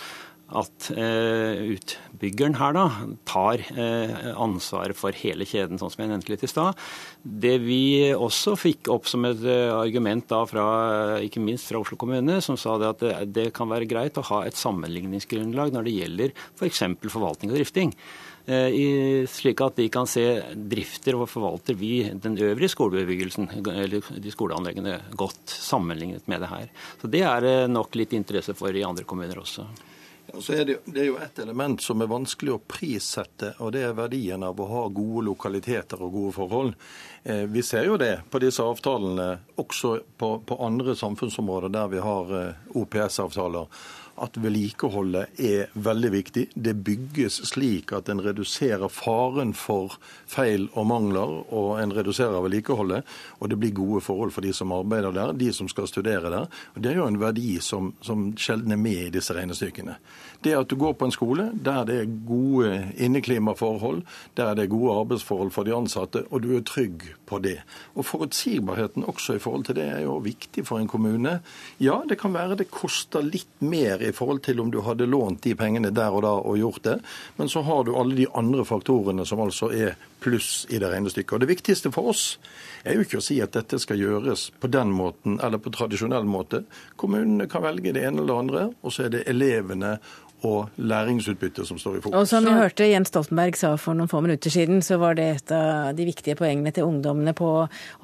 at 0.53 0.91
eh, 0.93 1.57
utbyggeren 1.73 2.57
her 2.59 2.75
da 2.77 2.83
tar 3.25 3.63
eh, 3.73 4.27
ansvaret 4.37 4.97
for 4.97 5.15
hele 5.17 5.47
kjeden, 5.49 5.79
sånn 5.81 5.89
som 5.89 6.03
jeg 6.03 6.11
nevnte 6.11 6.29
litt 6.33 6.45
i 6.45 6.49
stad. 6.49 6.77
Det 7.23 7.55
vi 7.63 8.13
også 8.13 8.53
fikk 8.59 8.91
opp 8.93 9.09
som 9.09 9.25
et 9.25 9.41
eh, 9.41 9.73
argument 9.73 10.27
da 10.29 10.43
fra, 10.49 10.67
ikke 11.25 11.41
minst 11.41 11.71
fra 11.71 11.81
Oslo 11.81 11.97
kommune, 11.97 12.37
som 12.45 12.59
sa 12.61 12.77
det 12.77 12.91
at 12.91 13.01
det, 13.01 13.15
det 13.39 13.47
kan 13.57 13.71
være 13.71 13.89
greit 13.89 14.21
å 14.21 14.27
ha 14.29 14.43
et 14.45 14.59
sammenligningsgrunnlag 14.59 15.73
når 15.73 15.89
det 15.89 15.97
gjelder 15.97 16.37
f.eks. 16.53 16.85
For 16.85 17.17
forvaltning 17.17 17.51
og 17.51 17.59
drifting. 17.59 17.91
I, 18.45 19.25
slik 19.25 19.57
at 19.65 19.79
de 19.79 19.87
kan 19.89 20.05
se 20.05 20.21
drifter 20.53 21.15
og 21.17 21.25
forvalter 21.31 21.73
vi 21.79 22.03
den 22.21 22.35
øvrige 22.37 22.69
skolebebyggelsen, 22.75 23.47
eller 23.71 24.05
de 24.21 24.33
skoleanleggene, 24.33 24.99
godt 25.17 25.49
sammenlignet 25.49 26.29
med 26.29 26.45
det 26.45 26.51
her. 26.51 26.69
Så 27.01 27.09
Det 27.09 27.23
er 27.25 27.41
det 27.41 27.55
nok 27.73 27.97
litt 27.97 28.13
interesse 28.13 28.53
for 28.53 28.69
i 28.69 28.85
andre 28.85 29.07
kommuner 29.09 29.41
også. 29.41 29.65
Så 30.33 30.53
er 30.53 30.65
det, 30.65 30.77
det, 30.85 31.01
er 31.01 31.09
jo 31.11 31.17
et 31.21 31.39
element 31.39 31.81
som 31.81 32.01
er 32.01 32.09
vanskelig 32.09 32.55
å 32.55 32.61
prissette, 32.65 33.53
og 33.61 33.71
det 33.75 33.83
er 33.85 33.97
verdien 33.97 34.43
av 34.43 34.59
å 34.59 34.67
ha 34.69 34.85
gode 34.89 35.25
lokaliteter 35.29 36.01
og 36.01 36.15
gode 36.15 36.33
forhold. 36.35 36.73
Eh, 37.23 37.45
vi 37.51 37.63
ser 37.63 37.85
jo 37.87 37.99
det 38.01 38.25
på 38.31 38.41
disse 38.43 38.65
avtalene, 38.65 39.27
også 39.61 39.99
på, 40.17 40.31
på 40.47 40.57
andre 40.65 40.95
samfunnsområder 40.97 41.73
der 41.75 41.93
vi 41.93 42.01
har 42.03 42.33
eh, 42.39 42.65
OPS-avtaler 42.73 43.69
at 44.21 44.37
vedlikeholdet 44.39 45.39
er 45.41 45.71
veldig 45.73 46.11
viktig. 46.13 46.45
Det 46.55 46.75
bygges 46.87 47.41
slik 47.49 47.91
at 47.95 48.09
en 48.11 48.21
reduserer 48.23 48.87
faren 48.91 49.51
for 49.57 49.97
feil 50.31 50.69
og 50.73 50.87
mangler, 50.87 51.33
og 51.51 51.81
en 51.81 51.93
reduserer 51.95 52.43
vedlikeholdet. 52.45 53.03
Og 53.39 53.51
det 53.51 53.59
blir 53.59 53.75
gode 53.75 54.01
forhold 54.05 54.31
for 54.35 54.45
de 54.45 54.53
som 54.55 54.71
arbeider 54.75 55.15
der, 55.15 55.33
de 55.35 55.51
som 55.53 55.69
skal 55.71 55.89
studere 55.91 56.31
der. 56.31 56.47
Og 56.75 56.81
Det 56.81 56.91
er 56.91 57.01
jo 57.01 57.07
en 57.09 57.19
verdi 57.19 57.59
som, 57.59 57.93
som 58.01 58.31
sjelden 58.37 58.71
er 58.71 58.79
med 58.79 59.07
i 59.07 59.13
disse 59.17 59.33
regnestykkene. 59.35 59.97
Det 60.45 60.53
at 60.55 60.69
du 60.69 60.75
går 60.79 60.93
på 60.93 61.07
en 61.07 61.13
skole 61.15 61.49
der 61.53 61.85
det 61.87 61.95
er 62.01 62.11
gode 62.27 62.71
inneklimaforhold, 63.01 64.03
der 64.37 64.53
det 64.55 64.65
er 64.65 64.73
gode 64.73 64.99
arbeidsforhold 64.99 65.51
for 65.51 65.65
de 65.65 65.75
ansatte, 65.75 66.23
og 66.29 66.43
du 66.43 66.55
er 66.55 66.61
trygg 66.61 67.03
på 67.25 67.39
det. 67.43 67.57
Og 67.95 68.05
Forutsigbarheten 68.05 69.03
også 69.03 69.35
i 69.35 69.41
forhold 69.41 69.65
til 69.65 69.79
det 69.79 69.87
er 69.89 70.03
jo 70.05 70.19
viktig 70.23 70.65
for 70.67 70.79
en 70.79 70.87
kommune. 70.87 71.39
Ja, 71.81 72.01
det 72.09 72.19
kan 72.21 72.33
være 72.33 72.59
det 72.59 72.69
koster 72.71 73.25
litt 73.25 73.61
mer 73.65 74.04
i 74.07 74.13
forhold 74.15 74.43
til 74.45 74.59
om 74.61 74.71
du 74.71 74.81
hadde 74.85 75.07
lånt 75.09 75.43
de 75.45 75.55
pengene 75.57 75.91
der 75.93 76.13
og 76.13 76.23
da 76.25 76.33
og 76.37 76.59
gjort 76.59 76.83
det. 76.83 76.97
Men 77.37 77.49
så 77.51 77.63
har 77.65 77.83
du 77.83 77.95
alle 77.95 78.17
de 78.17 78.27
andre 78.33 78.65
faktorene 78.65 79.25
som 79.25 79.41
altså 79.43 79.71
er 79.73 79.95
pluss 80.25 80.65
i 80.69 80.79
det 80.81 80.89
regnestykket. 80.89 81.33
Og 81.35 81.39
Det 81.43 81.51
viktigste 81.51 81.91
for 81.93 82.09
oss 82.13 82.37
er 82.83 82.97
jo 82.97 83.05
ikke 83.05 83.19
å 83.21 83.25
si 83.25 83.37
at 83.43 83.53
dette 83.53 83.79
skal 83.81 83.99
gjøres 84.01 84.49
på 84.59 84.69
den 84.73 84.93
måten 84.95 85.39
eller 85.43 85.61
på 85.61 85.73
tradisjonell 85.73 86.25
måte. 86.29 86.63
Kommunene 86.95 87.49
kan 87.51 87.65
velge 87.65 87.93
det 87.93 88.05
ene 88.05 88.21
eller 88.21 88.31
det 88.31 88.39
andre, 88.45 88.67
og 88.81 88.93
så 88.93 89.05
er 89.05 89.13
det 89.17 89.25
elevene 89.29 89.97
og 90.43 90.69
læringsutbytte 90.77 91.65
som 91.65 91.79
står 91.79 91.97
i 91.97 92.01
fokus. 92.03 92.17
Og 92.19 92.27
som 92.29 92.45
vi 92.45 92.53
hørte 92.53 92.87
Jens 92.89 93.09
Stoltenberg 93.11 93.57
sa 93.57 93.71
for 93.81 93.97
noen 93.97 94.09
få 94.11 94.21
minutter 94.25 94.51
siden, 94.53 94.81
så 94.85 94.99
var 95.01 95.17
det 95.17 95.25
et 95.31 95.53
av 95.55 95.95
de 95.97 96.05
viktige 96.07 96.37
poengene 96.39 96.73
til 96.75 96.87
ungdommene 96.87 97.33
på 97.37 97.49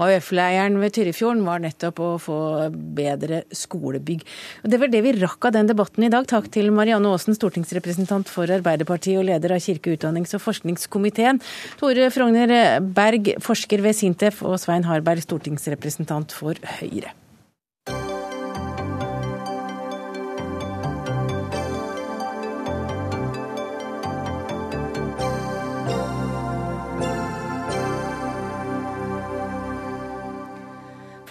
AUF-leiren 0.01 0.79
ved 0.81 0.95
Tyrifjorden, 0.95 1.43
var 1.45 1.61
nettopp 1.63 2.01
å 2.01 2.09
få 2.21 2.39
bedre 2.71 3.43
skolebygg. 3.55 4.25
Og 4.63 4.73
Det 4.73 4.81
var 4.81 4.93
det 4.93 5.03
vi 5.05 5.15
rakk 5.19 5.49
av 5.49 5.55
den 5.57 5.69
debatten 5.69 6.07
i 6.07 6.11
dag. 6.13 6.27
Takk 6.29 6.49
til 6.53 6.71
Marianne 6.75 7.11
Aasen, 7.11 7.37
stortingsrepresentant 7.37 8.31
for 8.31 8.49
Arbeiderpartiet 8.49 9.19
og 9.21 9.27
leder 9.29 9.57
av 9.57 9.63
kirke-, 9.63 9.97
utdannings- 9.97 10.35
og 10.37 10.45
forskningskomiteen. 10.47 11.41
Tore 11.81 12.09
Frogner 12.13 12.79
Berg, 12.81 13.35
forsker 13.43 13.83
ved 13.85 13.97
Sintef, 13.97 14.41
og 14.47 14.59
Svein 14.61 14.87
Harberg, 14.87 15.21
stortingsrepresentant 15.25 16.33
for 16.35 16.57
Høyre. 16.79 17.11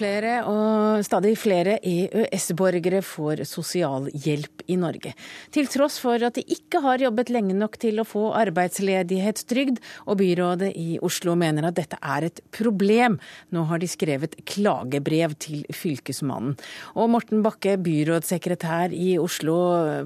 Flere 0.01 0.39
og 0.49 1.03
stadig 1.05 1.35
flere 1.37 1.75
EØS-borgere 1.85 3.03
får 3.05 3.43
sosialhjelp 3.49 4.63
i 4.73 4.79
Norge. 4.81 5.13
Til 5.53 5.69
tross 5.69 5.99
for 6.01 6.23
at 6.25 6.39
de 6.39 6.45
ikke 6.55 6.81
har 6.81 7.03
jobbet 7.05 7.33
lenge 7.35 7.57
nok 7.57 7.77
til 7.83 8.01
å 8.01 8.07
få 8.09 8.31
arbeidsledighetstrygd, 8.39 9.81
og 10.09 10.21
byrådet 10.23 10.71
i 10.81 10.97
Oslo 11.05 11.35
mener 11.37 11.69
at 11.69 11.77
dette 11.77 11.99
er 12.01 12.31
et 12.31 12.41
problem. 12.57 13.19
Nå 13.53 13.67
har 13.69 13.83
de 13.83 13.91
skrevet 13.91 14.39
klagebrev 14.49 15.37
til 15.43 15.69
Fylkesmannen. 15.69 16.57
Og 16.97 17.13
Morten 17.13 17.45
Bakke, 17.45 17.77
byrådssekretær 17.85 18.97
i 18.97 19.19
Oslo, 19.21 19.59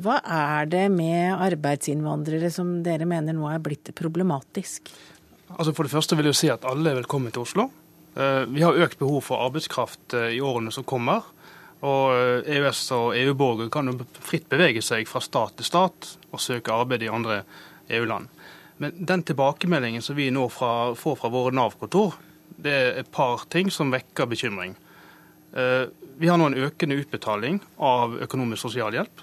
hva 0.03 0.19
er 0.25 0.71
det 0.75 0.89
med 0.91 1.39
arbeidsinnvandrere 1.39 2.51
som 2.51 2.81
dere 2.83 3.07
mener 3.07 3.37
nå 3.37 3.47
er 3.53 3.63
blitt 3.63 3.95
problematisk? 3.95 4.91
Altså 5.55 5.71
For 5.71 5.87
det 5.87 5.95
første 5.95 6.19
vil 6.19 6.33
jeg 6.33 6.41
si 6.41 6.51
at 6.51 6.67
alle 6.67 6.91
er 6.91 7.03
velkommen 7.05 7.31
til 7.31 7.47
Oslo. 7.47 7.71
Eh, 8.17 8.47
vi 8.47 8.63
har 8.63 8.79
økt 8.79 8.99
behov 8.99 9.25
for 9.27 9.43
arbeidskraft 9.43 10.15
eh, 10.15 10.37
i 10.37 10.41
årene 10.41 10.73
som 10.73 10.87
kommer. 10.87 11.27
Og 11.85 12.15
EØS- 12.47 12.93
eh, 12.93 12.97
e 12.97 13.01
og 13.01 13.17
EU-borgere 13.19 13.73
kan 13.75 13.91
jo 13.91 14.07
fritt 14.23 14.47
bevege 14.49 14.83
seg 14.83 15.09
fra 15.11 15.21
stat 15.21 15.57
til 15.59 15.67
stat 15.67 16.15
og 16.31 16.41
søke 16.41 16.73
arbeid 16.73 17.03
i 17.03 17.11
andre 17.11 17.43
EU-land. 17.91 18.31
Men 18.79 18.95
den 19.07 19.23
tilbakemeldingen 19.23 20.03
som 20.03 20.17
vi 20.17 20.31
nå 20.31 20.47
fra, 20.51 20.95
får 20.95 21.19
fra 21.19 21.31
våre 21.31 21.55
Nav-kontor, 21.55 22.15
det 22.57 22.73
er 22.73 22.99
et 23.03 23.11
par 23.11 23.47
ting 23.51 23.71
som 23.71 23.91
vekker 23.91 24.27
bekymring. 24.31 24.75
Vi 25.55 26.27
har 26.27 26.39
nå 26.39 26.49
en 26.49 26.59
økende 26.59 26.97
utbetaling 26.99 27.61
av 27.79 28.17
økonomisk 28.27 28.67
sosialhjelp. 28.67 29.23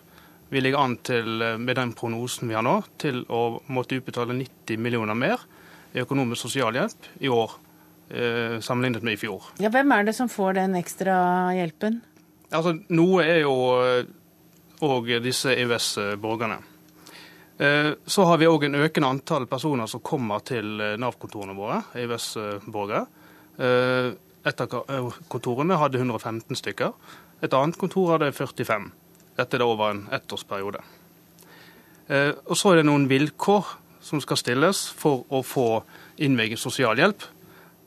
Vi 0.52 0.62
ligger 0.62 0.80
an 0.80 0.96
til, 1.04 1.44
med 1.60 1.76
den 1.76 1.92
prognosen 1.92 2.48
vi 2.48 2.56
har 2.56 2.64
nå, 2.64 2.78
til 3.00 3.26
å 3.28 3.60
måtte 3.68 4.00
utbetale 4.00 4.38
90 4.40 4.80
millioner 4.80 5.20
mer 5.20 5.44
i 5.92 6.00
økonomisk 6.00 6.48
sosialhjelp 6.48 7.12
i 7.20 7.32
år 7.32 7.58
sammenlignet 8.62 9.04
med 9.08 9.16
i 9.16 9.20
fjor. 9.22 9.46
Ja, 9.64 9.70
hvem 9.72 9.92
er 9.96 10.04
det 10.08 10.16
som 10.18 10.28
får 10.32 10.58
den 10.60 10.76
ekstra 10.76 11.16
hjelpen? 11.56 12.02
Altså, 12.52 12.76
Noe 12.92 13.24
er 13.24 13.40
jo 13.46 13.54
òg 14.84 15.12
disse 15.24 15.54
EØS-borgerne. 15.56 16.58
Så 18.04 18.26
har 18.26 18.40
vi 18.42 18.50
òg 18.50 18.66
en 18.66 18.80
økende 18.82 19.12
antall 19.14 19.46
personer 19.48 19.88
som 19.88 20.02
kommer 20.04 20.42
til 20.44 20.82
Nav-kontorene 21.00 21.56
våre, 21.56 21.84
EØS-borgere. 21.96 23.06
Et 24.42 24.64
av 24.66 25.12
kontorene 25.30 25.78
hadde 25.78 26.02
115 26.02 26.58
stykker. 26.58 26.92
Et 27.46 27.54
annet 27.54 27.78
kontor 27.78 28.16
hadde 28.16 28.32
45. 28.34 28.90
Dette 29.38 29.58
er 29.58 29.64
over 29.64 29.94
en 29.94 30.02
ettårsperiode. 30.12 30.82
Og 32.50 32.58
så 32.58 32.72
er 32.72 32.82
det 32.82 32.88
noen 32.90 33.06
vilkår 33.08 33.78
som 34.02 34.20
skal 34.20 34.40
stilles 34.42 34.90
for 34.98 35.24
å 35.30 35.44
få 35.46 35.84
innvilget 36.26 36.60
sosialhjelp. 36.60 37.22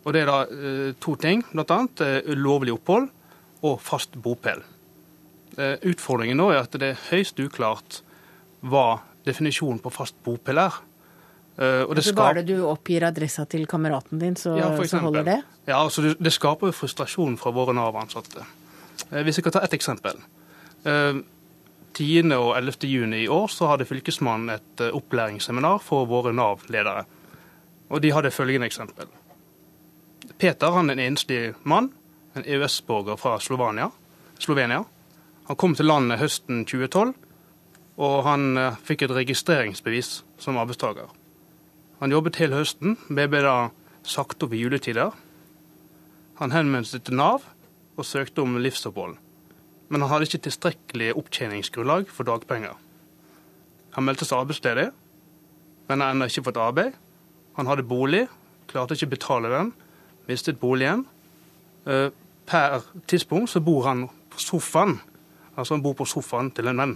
Og 0.05 0.12
Det 0.12 0.22
er 0.22 0.28
da 0.28 0.38
to 1.00 1.14
ting, 1.16 1.44
bl.a. 1.52 1.78
lovlig 2.36 2.74
opphold 2.76 3.09
og 3.64 3.78
fast 3.80 4.18
bopel. 4.20 4.61
Utfordringen 5.57 6.36
nå 6.36 6.50
er 6.52 6.64
at 6.64 6.74
det 6.76 6.90
er 6.92 7.05
høyst 7.09 7.40
uklart 7.40 8.02
hva 8.61 9.00
definisjonen 9.24 9.80
på 9.80 9.92
fast 9.94 10.18
bopel 10.26 10.61
er. 10.61 10.76
Og 11.57 11.94
det 11.96 12.05
skal... 12.05 12.18
Bare 12.18 12.42
du 12.44 12.57
oppgir 12.68 13.07
adressa 13.07 13.46
til 13.48 13.64
kameraten 13.70 14.20
din, 14.20 14.36
så, 14.36 14.57
ja, 14.59 14.68
så 14.76 15.00
holder 15.00 15.24
det? 15.24 15.38
Ja, 15.64 15.78
altså 15.78 16.05
det, 16.05 16.16
det 16.20 16.34
skaper 16.34 16.68
jo 16.68 16.76
frustrasjon 16.76 17.38
fra 17.40 17.55
våre 17.55 17.72
Nav-ansatte. 17.76 18.44
Hvis 19.24 19.38
jeg 19.38 19.46
kan 19.46 19.57
ta 19.57 19.64
ett 19.64 19.76
eksempel. 19.76 20.20
10. 20.84 22.32
og 22.34 22.57
11. 22.59 22.88
juni 22.90 23.22
i 23.24 23.28
år 23.30 23.46
så 23.55 23.70
hadde 23.70 23.86
Fylkesmannen 23.86 24.57
et 24.57 24.82
opplæringsseminar 24.90 25.78
for 25.80 26.09
våre 26.11 26.34
Nav-ledere. 26.34 27.05
Og 27.88 28.02
de 28.02 28.11
hadde 28.12 28.34
følgende 28.34 28.66
eksempel. 28.66 29.07
Peter 30.38 30.74
han 30.74 30.90
er 30.90 30.98
en 30.98 31.12
enslig 31.12 31.54
mann, 31.62 31.90
en 32.34 32.44
EØS-borger 32.44 33.18
fra 33.20 33.36
Slovenia. 33.40 33.90
Slovenia. 34.38 34.84
Han 35.48 35.56
kom 35.60 35.74
til 35.76 35.86
landet 35.86 36.18
høsten 36.18 36.64
2012, 36.64 37.12
og 38.00 38.14
han 38.26 38.56
fikk 38.82 39.04
et 39.04 39.14
registreringsbevis 39.14 40.16
som 40.40 40.58
arbeidstaker. 40.58 41.12
Han 42.00 42.12
jobbet 42.12 42.40
hele 42.42 42.58
høsten, 42.58 42.96
men 43.08 43.30
ble 43.30 43.42
da 43.44 43.56
sagt 44.04 44.42
opp 44.44 44.52
i 44.52 44.62
juletider. 44.62 45.12
Han 46.40 46.52
henvendte 46.52 46.96
seg 46.96 47.04
til 47.06 47.16
Nav 47.20 47.44
og 47.94 48.08
søkte 48.08 48.42
om 48.42 48.58
livsopphold, 48.58 49.14
men 49.88 50.02
han 50.02 50.10
hadde 50.10 50.26
ikke 50.26 50.42
tilstrekkelig 50.48 51.12
opptjeningsgrunnlag 51.20 52.10
for 52.10 52.26
dagpenger. 52.26 52.74
Han 53.94 54.08
meldte 54.08 54.26
seg 54.26 54.42
arbeidsledig, 54.42 54.88
men 55.86 56.02
har 56.02 56.14
ennå 56.14 56.26
ikke 56.26 56.48
fått 56.48 56.58
arbeid. 56.58 56.96
Han 57.54 57.68
hadde 57.70 57.86
bolig, 57.86 58.24
klarte 58.66 58.96
ikke 58.98 59.12
å 59.12 59.14
betale 59.14 59.52
den, 59.52 59.70
mistet 60.28 60.60
boligen. 60.60 61.06
Per 61.84 62.84
tidspunkt 63.08 63.50
så 63.50 63.60
bor 63.60 63.84
han 63.88 64.06
på 64.30 64.40
sofaen, 64.40 64.98
altså 65.56 65.74
han 65.74 65.82
bor 65.82 65.96
på 65.98 66.06
sofaen 66.08 66.50
til 66.54 66.68
en 66.68 66.80
venn. 66.80 66.94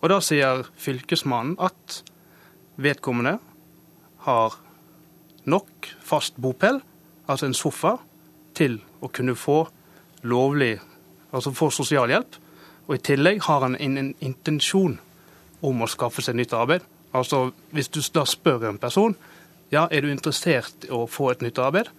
Og 0.00 0.10
da 0.12 0.20
sier 0.22 0.66
fylkesmannen 0.78 1.56
at 1.60 2.02
vedkommende 2.78 3.38
har 4.26 4.58
nok 5.48 5.88
fast 6.04 6.36
bopel, 6.40 6.80
altså 7.26 7.48
en 7.48 7.56
sofa, 7.56 7.96
til 8.54 8.78
å 9.00 9.10
kunne 9.14 9.36
få 9.38 9.62
lovlig, 10.26 10.78
altså 11.32 11.54
få 11.54 11.70
sosialhjelp. 11.70 12.38
Og 12.88 12.94
i 12.96 13.02
tillegg 13.10 13.42
har 13.46 13.64
han 13.66 13.76
en, 13.78 13.98
en 13.98 14.14
intensjon 14.24 14.98
om 15.62 15.82
å 15.82 15.90
skaffe 15.90 16.22
seg 16.24 16.38
nytt 16.38 16.54
arbeid. 16.56 16.86
Altså 17.14 17.50
Hvis 17.72 17.88
du 17.88 18.00
da 18.14 18.24
spør 18.28 18.68
en 18.68 18.78
person 18.78 19.16
ja, 19.72 19.86
er 19.90 20.04
du 20.04 20.10
interessert 20.12 20.88
i 20.88 20.92
å 20.94 21.04
få 21.10 21.32
et 21.32 21.44
nytt 21.44 21.60
arbeid, 21.62 21.90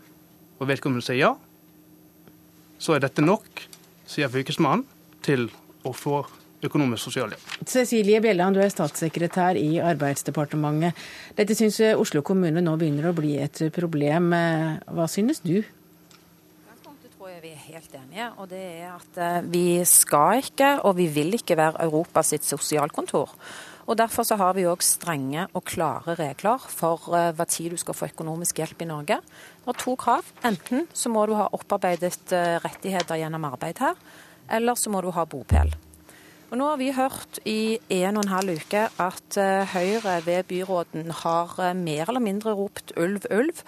og 0.60 0.70
vedkommende 0.70 1.06
sier 1.06 1.20
ja, 1.22 1.32
så 2.80 2.96
er 2.96 3.04
dette 3.04 3.24
nok, 3.24 3.64
sier 4.10 4.32
fylkesmannen, 4.32 4.86
til 5.26 5.50
å 5.86 5.92
få 5.94 6.22
økonomisk 6.64 7.08
sosialhjelp. 7.08 7.50
Cecilie 7.68 8.20
Bjelland, 8.24 8.56
du 8.56 8.64
er 8.64 8.72
statssekretær 8.72 9.60
i 9.60 9.80
Arbeidsdepartementet. 9.84 10.96
Dette 11.38 11.56
syns 11.56 11.80
Oslo 11.96 12.24
kommune 12.26 12.64
nå 12.64 12.76
begynner 12.80 13.12
å 13.12 13.16
bli 13.16 13.36
et 13.40 13.62
problem. 13.76 14.32
Hva 14.88 15.08
synes 15.12 15.44
du? 15.44 15.60
tror 17.30 17.34
jeg 17.36 17.42
vi 17.44 17.50
er 17.52 17.76
helt 17.76 17.96
enige, 18.00 18.28
og 18.42 18.48
det 18.50 18.60
er 18.82 18.94
at 18.96 19.18
vi 19.52 19.84
skal 19.86 20.40
ikke 20.42 20.70
og 20.88 20.96
vi 20.98 21.06
vil 21.14 21.36
ikke 21.38 21.58
være 21.60 21.84
Europas 21.86 22.32
sitt 22.34 22.48
sosialkontor. 22.48 23.36
Og 23.90 23.98
Derfor 23.98 24.22
så 24.28 24.38
har 24.38 24.54
vi 24.54 24.68
òg 24.70 24.84
strenge 24.86 25.48
og 25.58 25.64
klare 25.66 26.14
regler 26.20 26.62
for 26.62 27.10
hva 27.10 27.46
tid 27.50 27.74
du 27.74 27.82
skal 27.82 27.98
få 27.98 28.12
økonomisk 28.12 28.62
hjelp 28.62 28.84
i 28.86 28.88
Norge. 28.90 29.18
Det 29.66 29.74
er 29.74 29.80
to 29.82 29.96
krav. 29.98 30.28
Enten 30.46 30.86
så 30.94 31.10
må 31.10 31.26
du 31.26 31.34
ha 31.34 31.48
opparbeidet 31.58 32.30
rettigheter 32.62 33.18
gjennom 33.18 33.48
arbeid 33.50 33.82
her, 33.82 33.98
eller 34.60 34.78
så 34.78 34.94
må 34.94 35.02
du 35.02 35.10
ha 35.16 35.26
bopel. 35.26 35.74
Og 36.50 36.58
Nå 36.58 36.68
har 36.70 36.78
vi 36.82 36.92
hørt 36.94 37.42
i 37.50 37.80
en 37.98 38.18
og 38.18 38.28
en 38.28 38.36
halv 38.36 38.62
uke 38.62 38.86
at 39.02 39.40
Høyre 39.74 40.20
ved 40.26 40.46
byråden 40.50 41.10
har 41.24 41.58
mer 41.78 42.10
eller 42.10 42.26
mindre 42.26 42.54
ropt 42.58 42.94
ulv, 42.98 43.26
ulv 43.34 43.66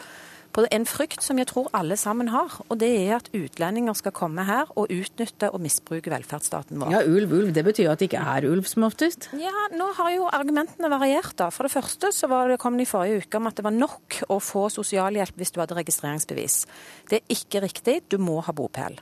på 0.55 0.65
en 0.71 0.85
frykt 0.87 1.23
som 1.23 1.39
jeg 1.39 1.49
tror 1.51 1.69
alle 1.77 1.97
sammen 1.99 2.31
har. 2.33 2.57
Og 2.67 2.79
det 2.81 2.89
er 3.03 3.17
at 3.17 3.29
utlendinger 3.35 3.95
skal 3.97 4.13
komme 4.15 4.45
her 4.47 4.69
og 4.75 4.91
utnytte 4.91 5.51
og 5.51 5.63
misbruke 5.63 6.11
velferdsstaten 6.13 6.81
vår. 6.81 6.93
Ja, 6.95 7.01
ulv, 7.07 7.33
ulv. 7.39 7.51
Det 7.55 7.65
betyr 7.67 7.91
at 7.91 8.01
det 8.01 8.11
ikke 8.11 8.23
er 8.35 8.47
ulv 8.49 8.67
som 8.69 8.85
oftest? 8.87 9.29
Ja, 9.39 9.67
nå 9.75 9.91
har 9.97 10.13
jo 10.15 10.29
argumentene 10.31 10.91
variert, 10.91 11.35
da. 11.39 11.49
For 11.53 11.67
det 11.67 11.75
første 11.75 12.11
så 12.15 12.29
var 12.31 12.51
det, 12.51 12.59
kom 12.61 12.79
det 12.79 12.87
i 12.87 12.91
forrige 12.91 13.25
uke 13.25 13.41
om 13.41 13.49
at 13.49 13.59
det 13.59 13.67
var 13.67 13.75
nok 13.75 14.21
å 14.31 14.39
få 14.43 14.67
sosialhjelp 14.73 15.39
hvis 15.39 15.55
du 15.55 15.61
hadde 15.63 15.77
registreringsbevis. 15.79 16.63
Det 17.11 17.21
er 17.21 17.37
ikke 17.37 17.63
riktig. 17.65 18.01
Du 18.11 18.19
må 18.21 18.39
ha 18.45 18.55
bopel. 18.55 18.99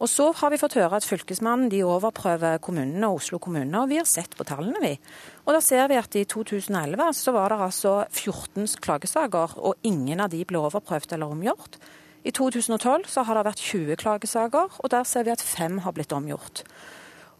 Og 0.00 0.08
så 0.08 0.30
har 0.32 0.48
vi 0.48 0.58
fått 0.60 0.78
høre 0.78 0.96
at 0.96 1.04
Fylkesmannen 1.04 1.68
de 1.68 1.82
overprøver 1.84 2.60
kommunene 2.64 3.10
og 3.10 3.18
Oslo 3.20 3.36
kommune, 3.42 3.82
og 3.82 3.90
vi 3.90 3.98
har 4.00 4.08
sett 4.08 4.32
på 4.36 4.46
tallene, 4.48 4.80
vi. 4.80 4.94
Og 5.44 5.52
da 5.52 5.60
ser 5.64 5.90
vi 5.92 5.98
at 6.00 6.16
i 6.16 6.24
2011 6.24 7.10
så 7.18 7.34
var 7.36 7.52
det 7.52 7.58
altså 7.66 7.92
14 8.08 8.80
klagesaker, 8.80 9.58
og 9.60 9.76
ingen 9.84 10.24
av 10.24 10.32
de 10.32 10.40
ble 10.48 10.62
overprøvd 10.62 11.12
eller 11.18 11.34
omgjort. 11.36 11.76
I 12.24 12.32
2012 12.32 13.10
så 13.12 13.26
har 13.28 13.36
det 13.36 13.44
vært 13.50 13.60
20 13.64 14.00
klagesaker, 14.00 14.72
og 14.80 14.90
der 14.92 15.04
ser 15.08 15.28
vi 15.28 15.36
at 15.36 15.44
fem 15.44 15.82
har 15.84 15.92
blitt 15.96 16.16
omgjort. 16.16 16.64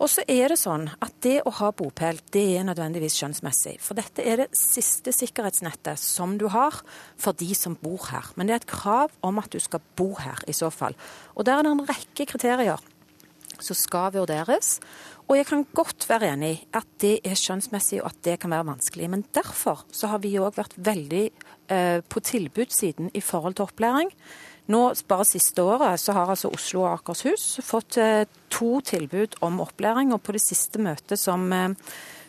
Og 0.00 0.08
så 0.08 0.24
er 0.32 0.48
det 0.48 0.56
sånn 0.56 0.86
at 1.04 1.16
det 1.20 1.42
å 1.44 1.52
ha 1.58 1.68
bopel, 1.76 2.18
det 2.32 2.44
er 2.56 2.64
nødvendigvis 2.64 3.18
skjønnsmessig. 3.20 3.74
For 3.84 3.98
dette 3.98 4.24
er 4.24 4.40
det 4.40 4.48
siste 4.56 5.12
sikkerhetsnettet 5.12 6.00
som 6.00 6.38
du 6.40 6.46
har 6.52 6.78
for 7.20 7.36
de 7.36 7.50
som 7.56 7.76
bor 7.82 8.08
her. 8.08 8.30
Men 8.34 8.48
det 8.48 8.54
er 8.54 8.62
et 8.62 8.70
krav 8.70 9.12
om 9.26 9.42
at 9.42 9.52
du 9.52 9.60
skal 9.60 9.84
bo 10.00 10.14
her 10.16 10.40
i 10.48 10.56
så 10.56 10.72
fall. 10.72 10.96
Og 11.36 11.44
der 11.44 11.60
er 11.60 11.68
det 11.68 11.74
en 11.74 11.84
rekke 11.90 12.26
kriterier 12.32 12.80
som 13.60 13.76
skal 13.76 14.14
vurderes. 14.14 14.78
Og 15.28 15.36
jeg 15.36 15.46
kan 15.46 15.66
godt 15.76 16.08
være 16.08 16.32
enig 16.32 16.54
i 16.56 16.62
at 16.80 16.88
det 17.04 17.12
er 17.20 17.36
skjønnsmessig 17.38 18.00
og 18.00 18.08
at 18.08 18.22
det 18.24 18.38
kan 18.42 18.50
være 18.56 18.70
vanskelig. 18.72 19.10
Men 19.12 19.26
derfor 19.36 19.84
så 19.92 20.10
har 20.14 20.24
vi 20.24 20.32
òg 20.40 20.56
vært 20.56 20.78
veldig 20.80 21.26
eh, 21.28 22.00
på 22.00 22.24
tilbudssiden 22.24 23.12
i 23.14 23.22
forhold 23.22 23.58
til 23.58 23.68
opplæring. 23.68 24.10
Nå, 24.70 24.82
Bare 25.08 25.26
siste 25.28 25.64
året 25.64 26.00
så 26.00 26.14
har 26.16 26.30
altså 26.30 26.52
Oslo 26.52 26.84
og 26.84 26.92
Akershus 26.98 27.58
fått 27.64 27.98
eh, 28.00 28.24
to 28.52 28.80
tilbud 28.84 29.38
om 29.46 29.60
opplæring. 29.64 30.12
og 30.14 30.22
På 30.22 30.34
det 30.36 30.42
siste 30.44 30.80
møtet 30.82 31.18
som, 31.18 31.46
eh, 31.52 31.72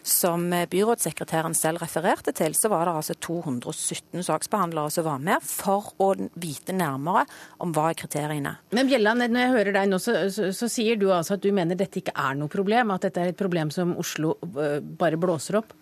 som 0.04 0.48
byrådssekretæren 0.50 1.54
selv 1.58 1.84
refererte 1.84 2.34
til, 2.34 2.56
så 2.58 2.72
var 2.72 2.88
det 2.88 2.96
altså 3.02 3.16
217 3.22 4.24
saksbehandlere 4.26 4.94
som 4.94 5.06
var 5.06 5.20
med 5.22 5.46
for 5.46 5.92
å 6.02 6.14
vite 6.34 6.74
nærmere 6.74 7.28
om 7.62 7.74
hva 7.76 7.92
er 7.92 8.00
kriteriene. 8.02 8.56
Men 8.72 8.90
Bjelland, 8.90 9.28
når 9.28 9.46
jeg 9.46 9.56
hører 9.58 9.78
deg 9.78 9.92
nå, 9.92 10.02
så, 10.02 10.18
så, 10.34 10.50
så 10.56 10.72
sier 10.72 10.98
du 10.98 11.12
altså 11.12 11.38
at 11.38 11.46
du 11.46 11.52
mener 11.54 11.78
dette 11.78 12.02
ikke 12.02 12.18
er 12.18 12.40
noe 12.40 12.50
problem? 12.52 12.96
At 12.96 13.06
dette 13.10 13.22
er 13.22 13.36
et 13.36 13.42
problem 13.42 13.70
som 13.74 13.94
Oslo 14.02 14.38
bare 14.42 15.22
blåser 15.22 15.62
opp? 15.62 15.78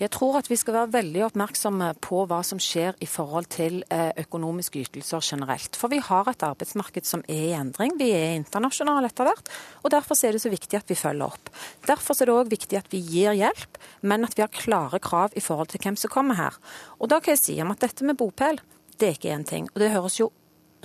Jeg 0.00 0.10
tror 0.14 0.38
at 0.40 0.48
vi 0.50 0.56
skal 0.56 0.76
være 0.76 0.92
veldig 0.94 1.24
oppmerksomme 1.26 1.90
på 2.00 2.24
hva 2.30 2.40
som 2.46 2.60
skjer 2.62 2.96
i 3.04 3.08
forhold 3.10 3.50
til 3.52 3.82
økonomiske 3.90 4.84
ytelser 4.86 5.24
generelt. 5.24 5.76
For 5.76 5.92
vi 5.92 6.00
har 6.04 6.28
et 6.30 6.44
arbeidsmarked 6.46 7.08
som 7.08 7.24
er 7.28 7.44
i 7.50 7.54
endring. 7.58 7.96
Vi 8.00 8.10
er 8.16 8.38
internasjonale 8.38 9.10
etter 9.10 9.28
hvert. 9.28 9.52
Og 9.84 9.92
derfor 9.92 10.18
er 10.24 10.36
det 10.36 10.42
så 10.44 10.52
viktig 10.52 10.80
at 10.80 10.90
vi 10.90 10.98
følger 10.98 11.28
opp. 11.28 11.52
Derfor 11.88 12.16
er 12.16 12.30
det 12.30 12.36
òg 12.38 12.52
viktig 12.52 12.80
at 12.80 12.90
vi 12.92 13.02
gir 13.04 13.36
hjelp, 13.36 13.80
men 14.00 14.24
at 14.24 14.36
vi 14.38 14.44
har 14.46 14.52
klare 14.54 15.02
krav 15.02 15.36
i 15.36 15.44
forhold 15.44 15.72
til 15.72 15.84
hvem 15.84 16.00
som 16.00 16.12
kommer 16.12 16.38
her. 16.40 16.60
Og 16.98 17.12
da 17.12 17.20
kan 17.20 17.36
jeg 17.36 17.44
si 17.44 17.60
om 17.62 17.72
at 17.74 17.84
dette 17.84 18.06
med 18.06 18.18
bopel, 18.20 18.60
det 19.00 19.08
er 19.08 19.16
ikke 19.16 19.32
én 19.36 19.46
ting. 19.48 19.68
Og 19.74 19.80
det 19.80 19.92
høres 19.94 20.20
jo 20.20 20.30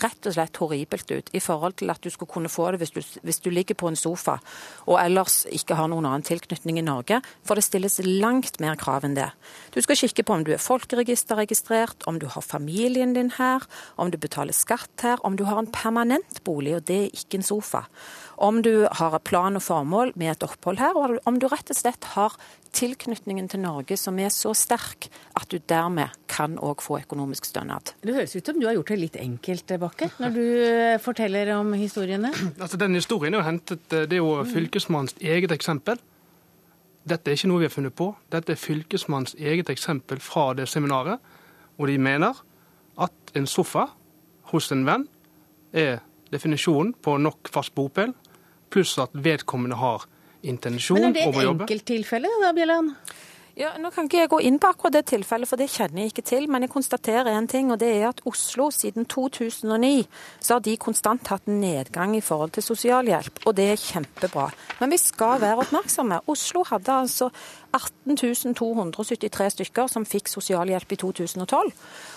rett 0.04 0.28
og 0.28 0.36
slett 0.36 0.60
horribelt 0.60 1.12
ut 1.12 1.30
i 1.36 1.42
forhold 1.44 1.78
til 1.80 1.92
at 1.94 2.02
du 2.04 2.10
skulle 2.12 2.32
kunne 2.32 2.52
få 2.52 2.68
det 2.74 2.82
hvis 2.82 2.94
du, 2.96 3.02
hvis 3.24 3.42
du, 3.44 3.50
ligger 3.56 3.78
på 3.80 3.88
en 3.88 3.96
sofa 4.00 4.38
og 4.86 4.98
ellers 5.00 5.46
ikke 5.54 5.78
har 5.80 5.88
noen 5.92 6.08
annen 6.08 6.26
tilknytning 6.26 6.80
i 6.82 6.86
Norge, 6.86 7.22
for 7.46 7.56
det 7.56 7.64
stilles 7.66 8.00
langt 8.04 8.60
mer 8.64 8.76
krav 8.80 9.06
enn 9.08 9.16
det. 9.16 9.30
Du 9.72 9.80
skal 9.84 10.00
kikke 10.00 10.26
på 10.28 10.36
om 10.36 10.44
du 10.46 10.52
er 10.56 10.62
folkeregisterregistrert, 10.62 12.04
om 12.10 12.20
du 12.20 12.28
har 12.32 12.44
familien 12.46 13.16
din 13.16 13.32
her, 13.38 13.64
om 13.96 14.12
du 14.12 14.20
betaler 14.20 14.56
skatt 14.56 15.06
her, 15.06 15.22
om 15.24 15.38
du 15.40 15.46
har 15.48 15.62
en 15.62 15.72
permanent 15.72 16.44
bolig, 16.48 16.76
og 16.78 16.86
det 16.90 17.00
er 17.06 17.16
ikke 17.16 17.40
en 17.40 17.48
sofa. 17.48 17.86
Om 18.36 18.62
du 18.66 18.88
har 18.92 19.16
plan 19.24 19.56
og 19.56 19.64
formål 19.64 20.12
med 20.20 20.36
et 20.36 20.44
opphold 20.44 20.82
her, 20.84 20.98
og 21.00 21.20
om 21.30 21.40
du 21.40 21.48
rett 21.52 21.72
og 21.72 21.80
slett 21.80 22.12
har 22.16 22.36
tilknytningen 22.76 23.48
til 23.52 23.62
Norge 23.64 23.98
som 24.00 24.18
er 24.20 24.32
så 24.34 24.52
sterk 24.58 25.08
at 25.38 25.48
du 25.52 25.58
dermed 25.70 26.14
kan 26.32 26.58
òg 26.60 26.84
få 26.84 27.00
økonomisk 27.02 27.48
stønad. 27.48 27.94
Det 28.04 28.16
høres 28.16 28.36
ut 28.36 28.52
som 28.52 28.60
du 28.60 28.68
har 28.68 28.76
gjort 28.78 28.92
det 28.94 29.00
litt 29.00 29.20
enkelt, 29.22 29.76
Bakke, 29.80 30.10
når 30.20 30.36
du 30.36 30.44
eh, 30.44 30.98
forteller 31.02 31.54
om 31.56 31.74
historiene. 31.80 32.34
Altså, 32.64 32.78
Den 32.78 32.96
historien 32.96 33.34
er 33.34 33.42
jo 33.42 33.48
hentet, 33.48 33.86
det 33.92 34.14
er 34.14 34.22
jo 34.22 34.44
fylkesmannens 34.50 35.16
eget 35.22 35.52
eksempel. 35.56 36.00
Dette 37.06 37.30
er 37.30 37.38
ikke 37.38 37.52
noe 37.52 37.62
vi 37.62 37.68
har 37.70 37.76
funnet 37.76 37.96
på. 37.96 38.10
Dette 38.34 38.56
er 38.56 38.60
fylkesmannens 38.60 39.36
eget 39.38 39.70
eksempel 39.70 40.20
fra 40.24 40.54
det 40.58 40.68
seminaret. 40.70 41.20
hvor 41.76 41.88
de 41.88 41.98
mener 41.98 42.34
at 42.98 43.12
en 43.36 43.48
sofa 43.48 43.90
hos 44.52 44.72
en 44.72 44.86
venn 44.88 45.08
er 45.74 46.00
definisjonen 46.32 46.94
på 46.94 47.18
nok 47.18 47.50
fast 47.52 47.76
bopel, 47.76 48.14
pluss 48.72 48.98
at 48.98 49.12
vedkommende 49.12 49.76
har 49.76 50.06
intensjon 50.46 51.02
om 51.02 51.12
å 51.12 51.14
jobbe. 51.14 51.22
Men 51.22 51.36
er 51.36 51.46
det 51.46 51.56
et 51.56 51.64
enkelttilfelle 51.66 52.36
da, 52.42 52.52
Bjelland? 52.56 53.16
Ja, 53.56 53.70
nå 53.80 53.88
kan 53.96 54.10
ikke 54.10 54.20
jeg 54.20 54.30
gå 54.34 54.38
inn 54.44 54.58
på 54.60 54.68
akkurat 54.68 54.98
det 54.98 55.06
tilfellet, 55.14 55.48
for 55.48 55.56
det 55.56 55.70
kjenner 55.72 56.04
jeg 56.04 56.12
ikke 56.12 56.24
til. 56.28 56.48
Men 56.52 56.66
jeg 56.66 56.74
konstaterer 56.74 57.30
en 57.32 57.46
ting, 57.48 57.70
og 57.72 57.80
det 57.80 57.88
er 58.02 58.10
at 58.10 58.20
Oslo 58.28 58.68
siden 58.76 59.08
2009 59.08 60.04
så 60.44 60.58
har 60.58 60.66
de 60.66 60.74
konstant 60.76 61.32
hatt 61.32 61.48
nedgang 61.48 62.18
i 62.18 62.24
forhold 62.26 62.52
til 62.58 62.66
sosialhjelp, 62.66 63.40
og 63.48 63.56
det 63.56 63.70
er 63.72 63.80
kjempebra. 63.80 64.50
Men 64.82 64.92
vi 64.92 65.00
skal 65.00 65.40
være 65.40 65.64
oppmerksomme. 65.64 66.20
Oslo 66.28 66.66
hadde 66.68 67.00
altså 67.06 67.30
18 67.76 68.56
273 68.56 69.50
stykker 69.58 69.90
som 69.92 70.06
fikk 70.08 70.30
sosialhjelp 70.32 70.96
i 70.96 71.00
2012. 71.02 71.74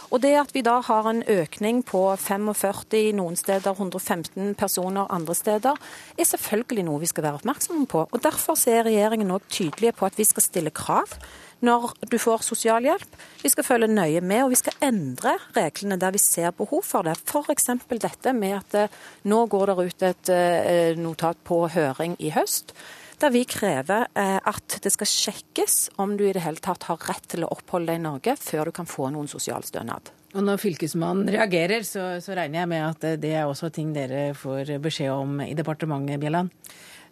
Og 0.09 0.23
det 0.23 0.33
at 0.41 0.55
vi 0.57 0.63
da 0.65 0.79
har 0.85 1.09
en 1.11 1.21
økning 1.29 1.83
på 1.87 2.01
45 2.17 3.13
noen 3.19 3.37
steder, 3.37 3.75
115 3.75 4.55
personer 4.57 5.11
andre 5.13 5.35
steder, 5.37 5.77
er 6.17 6.31
selvfølgelig 6.31 6.87
noe 6.87 7.03
vi 7.03 7.11
skal 7.11 7.27
være 7.27 7.43
oppmerksomme 7.43 7.87
på. 7.91 8.07
Og 8.09 8.23
Derfor 8.25 8.57
er 8.71 8.87
regjeringen 8.87 9.35
òg 9.35 9.45
tydelige 9.51 9.93
på 9.99 10.09
at 10.09 10.17
vi 10.19 10.25
skal 10.25 10.47
stille 10.47 10.73
krav 10.73 11.19
når 11.61 11.91
du 12.07 12.19
får 12.23 12.45
sosialhjelp. 12.47 13.17
Vi 13.43 13.51
skal 13.51 13.67
følge 13.67 13.89
nøye 13.91 14.21
med, 14.23 14.45
og 14.45 14.53
vi 14.53 14.61
skal 14.61 14.79
endre 14.85 15.35
reglene 15.57 15.99
der 15.99 16.15
vi 16.15 16.23
ser 16.23 16.55
behov 16.55 16.85
for 16.87 17.03
det. 17.03 17.17
F.eks. 17.27 17.67
dette 17.91 18.33
med 18.33 18.61
at 18.61 18.79
eh, 18.79 18.95
nå 19.27 19.45
går 19.51 19.73
det 19.73 19.89
ut 19.89 20.07
et 20.07 20.33
eh, 20.33 20.95
notat 20.99 21.43
på 21.45 21.65
høring 21.75 22.17
i 22.23 22.31
høst 22.31 22.77
der 23.23 23.33
vi 23.35 23.45
krever 23.49 24.07
eh, 24.14 24.37
at 24.39 24.79
det 24.85 24.93
skal 24.95 25.11
sjekkes 25.11 25.79
om 26.03 26.16
du 26.19 26.27
i 26.29 26.35
det 26.35 26.45
hele 26.45 26.62
tatt 26.62 26.87
har 26.91 27.01
rett 27.09 27.27
til 27.31 27.47
å 27.47 27.53
oppholde 27.55 27.93
deg 27.93 28.01
i 28.01 28.05
Norge 28.05 28.37
før 28.41 28.71
du 28.71 28.77
kan 28.77 28.89
få 28.89 29.11
noen 29.14 29.31
sosialstønad. 29.31 30.12
Og 30.37 30.45
når 30.45 30.61
Fylkesmannen 30.61 31.31
reagerer, 31.33 31.87
så, 31.89 32.19
så 32.21 32.37
regner 32.37 32.62
jeg 32.62 32.71
med 32.71 32.85
at 32.85 33.07
det 33.23 33.33
er 33.33 33.49
også 33.49 33.73
ting 33.75 33.95
dere 33.97 34.31
får 34.37 34.75
beskjed 34.85 35.14
om 35.14 35.41
i 35.47 35.55
departementet, 35.57 36.21
Bjelland? 36.21 36.53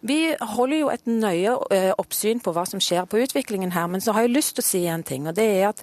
Vi 0.05 0.35
holder 0.37 0.77
jo 0.77 0.89
et 0.93 1.07
nøye 1.09 1.55
eh, 1.73 1.89
oppsyn 1.97 2.41
på 2.43 2.53
hva 2.53 2.67
som 2.69 2.81
skjer 2.83 3.07
på 3.09 3.17
utviklingen 3.23 3.73
her, 3.73 3.87
men 3.89 4.03
så 4.03 4.13
har 4.13 4.27
jeg 4.27 4.35
lyst 4.35 4.57
til 4.57 4.63
å 4.65 4.67
si 4.67 4.83
en 4.85 5.03
ting. 5.03 5.25
og 5.27 5.33
det 5.35 5.47
er 5.57 5.71
at 5.71 5.81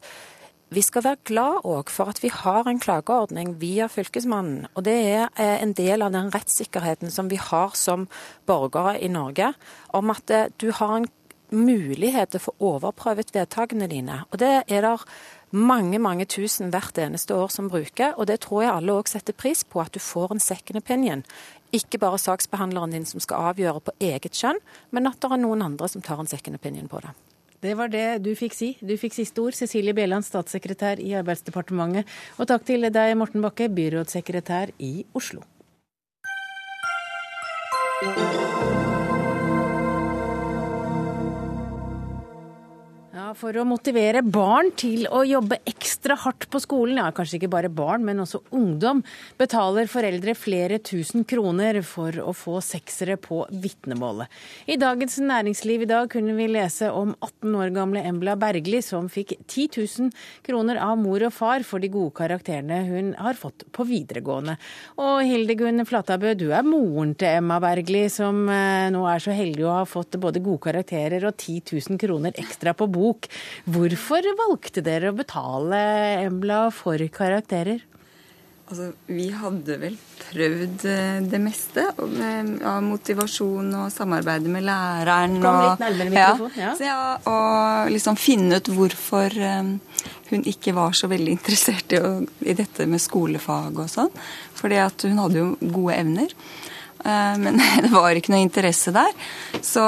vi 0.74 0.82
skal 0.82 1.04
være 1.04 1.22
glad 1.28 1.66
òg 1.68 1.90
for 1.92 2.10
at 2.10 2.20
vi 2.22 2.30
har 2.32 2.68
en 2.68 2.80
klageordning 2.82 3.54
via 3.60 3.86
Fylkesmannen. 3.90 4.66
Og 4.74 4.84
det 4.86 4.94
er 4.94 5.28
eh, 5.38 5.62
en 5.62 5.74
del 5.76 6.02
av 6.02 6.14
den 6.14 6.32
rettssikkerheten 6.34 7.12
som 7.14 7.30
vi 7.30 7.38
har 7.40 7.76
som 7.78 8.08
borgere 8.48 8.96
i 8.98 9.10
Norge, 9.12 9.52
om 9.94 10.10
at 10.14 10.30
eh, 10.34 10.50
du 10.60 10.70
har 10.72 10.96
en 10.98 11.08
mulighet 11.54 12.32
til 12.32 12.40
å 12.40 12.46
få 12.48 12.54
overprøvet 12.72 13.34
vedtakene 13.34 13.88
dine. 13.90 14.22
Og 14.32 14.40
det 14.42 14.54
er 14.66 14.86
der 14.86 15.04
mange 15.54 16.00
mange 16.02 16.26
tusen 16.26 16.72
hvert 16.74 16.98
eneste 16.98 17.36
år 17.38 17.52
som 17.54 17.68
bruker, 17.70 18.16
og 18.18 18.26
det 18.26 18.40
tror 18.42 18.64
jeg 18.64 18.72
alle 18.74 18.96
òg 18.98 19.10
setter 19.10 19.36
pris 19.36 19.62
på, 19.62 19.80
at 19.84 19.94
du 19.94 20.02
får 20.02 20.34
en 20.34 20.42
second 20.42 20.80
opinion. 20.80 21.22
Ikke 21.74 22.00
bare 22.02 22.18
saksbehandleren 22.18 22.94
din 22.94 23.06
som 23.06 23.22
skal 23.22 23.52
avgjøre 23.52 23.84
på 23.86 23.94
eget 24.02 24.34
skjønn, 24.34 24.58
men 24.90 25.06
at 25.10 25.20
det 25.22 25.30
er 25.30 25.44
noen 25.44 25.62
andre 25.62 25.90
som 25.90 26.02
tar 26.02 26.18
en 26.22 26.30
second 26.30 26.58
opinion 26.58 26.90
på 26.90 27.02
det. 27.04 27.14
Det 27.64 27.72
var 27.78 27.88
det 27.88 28.18
du 28.20 28.34
fikk 28.36 28.52
si. 28.52 28.74
Du 28.84 28.92
fikk 29.00 29.16
siste 29.16 29.40
ord. 29.40 29.56
Cecilie 29.56 29.96
Bjelland, 29.96 30.26
statssekretær 30.26 31.00
i 31.00 31.14
Arbeidsdepartementet. 31.16 32.04
Og 32.36 32.50
takk 32.50 32.68
til 32.68 32.84
deg, 32.92 33.16
Morten 33.16 33.44
Bakke, 33.44 33.70
byrådssekretær 33.72 34.76
i 34.84 35.06
Oslo. 35.16 35.40
For 43.34 43.56
å 43.58 43.64
motivere 43.66 44.20
barn 44.22 44.70
til 44.78 45.08
å 45.10 45.24
jobbe 45.26 45.58
ekstra 45.66 46.14
hardt 46.22 46.46
på 46.52 46.60
skolen, 46.62 47.00
ja 47.00 47.08
kanskje 47.14 47.40
ikke 47.40 47.50
bare 47.50 47.70
barn, 47.72 48.04
men 48.06 48.22
også 48.22 48.44
ungdom, 48.54 49.00
betaler 49.40 49.88
foreldre 49.90 50.36
flere 50.38 50.78
tusen 50.84 51.24
kroner 51.26 51.80
for 51.86 52.14
å 52.22 52.34
få 52.36 52.60
seksere 52.62 53.16
på 53.18 53.40
vitnemålet. 53.50 54.30
I 54.70 54.76
Dagens 54.78 55.18
Næringsliv 55.18 55.82
i 55.82 55.88
dag 55.90 56.10
kunne 56.12 56.36
vi 56.38 56.46
lese 56.52 56.90
om 56.94 57.14
18 57.18 57.56
år 57.58 57.72
gamle 57.74 58.04
Embla 58.06 58.36
Bergli 58.38 58.82
som 58.84 59.08
fikk 59.10 59.34
10 59.48 59.80
000 59.82 60.12
kroner 60.46 60.78
av 60.84 60.94
mor 61.00 61.26
og 61.26 61.34
far 61.34 61.66
for 61.66 61.82
de 61.82 61.90
gode 61.90 62.14
karakterene 62.20 62.84
hun 62.86 63.12
har 63.18 63.38
fått 63.40 63.66
på 63.74 63.88
videregående. 63.88 64.56
Og 65.02 65.24
Hildegunn 65.26 65.82
Flatabø, 65.88 66.36
du 66.38 66.46
er 66.54 66.66
moren 66.66 67.16
til 67.18 67.40
Emma 67.40 67.58
Bergli, 67.62 68.06
som 68.12 68.44
eh, 68.46 68.86
nå 68.94 69.02
er 69.10 69.24
så 69.24 69.34
heldig 69.34 69.66
å 69.66 69.76
ha 69.80 69.84
fått 69.88 70.20
både 70.22 70.42
gode 70.44 70.62
karakterer 70.68 71.26
og 71.26 71.34
10 71.34 71.74
000 71.74 72.00
kroner 72.00 72.34
ekstra 72.40 72.76
på 72.78 72.88
bok. 72.90 73.23
Hvorfor 73.74 74.30
valgte 74.38 74.84
dere 74.84 75.12
å 75.12 75.18
betale 75.18 75.80
Embla 76.24 76.68
for 76.74 77.02
karakterer? 77.14 77.82
Altså, 78.64 78.86
vi 79.12 79.26
hadde 79.28 79.74
vel 79.76 79.96
prøvd 80.22 80.84
eh, 80.88 81.18
det 81.28 81.40
meste 81.42 81.82
av 81.84 82.14
ja, 82.16 82.78
motivasjon 82.80 83.68
og 83.76 83.90
samarbeide 83.92 84.48
med 84.48 84.64
læreren. 84.64 85.36
Kom 85.44 85.58
litt 85.60 85.82
nærmere 85.82 86.14
mikrofon, 86.14 86.54
ja. 86.56 86.70
Ja, 86.80 87.02
og 87.28 87.92
liksom 87.92 88.16
finne 88.16 88.62
ut 88.62 88.70
hvorfor 88.72 89.36
eh, 89.36 89.68
hun 90.30 90.48
ikke 90.48 90.72
var 90.78 90.96
så 90.96 91.10
veldig 91.12 91.36
interessert 91.36 91.92
i, 91.92 92.00
å, 92.00 92.14
i 92.24 92.56
dette 92.56 92.88
med 92.88 93.04
skolefag 93.04 93.84
og 93.84 93.92
sånn. 93.92 94.12
Fordi 94.56 94.80
at 94.80 95.04
hun 95.10 95.20
hadde 95.20 95.42
jo 95.42 95.50
gode 95.60 95.98
evner. 96.00 96.32
Eh, 97.04 97.34
Men 97.38 97.60
det 97.84 97.92
var 97.92 98.16
ikke 98.16 98.32
noe 98.34 98.44
interesse 98.44 98.92
der. 98.94 99.12
Så, 99.60 99.84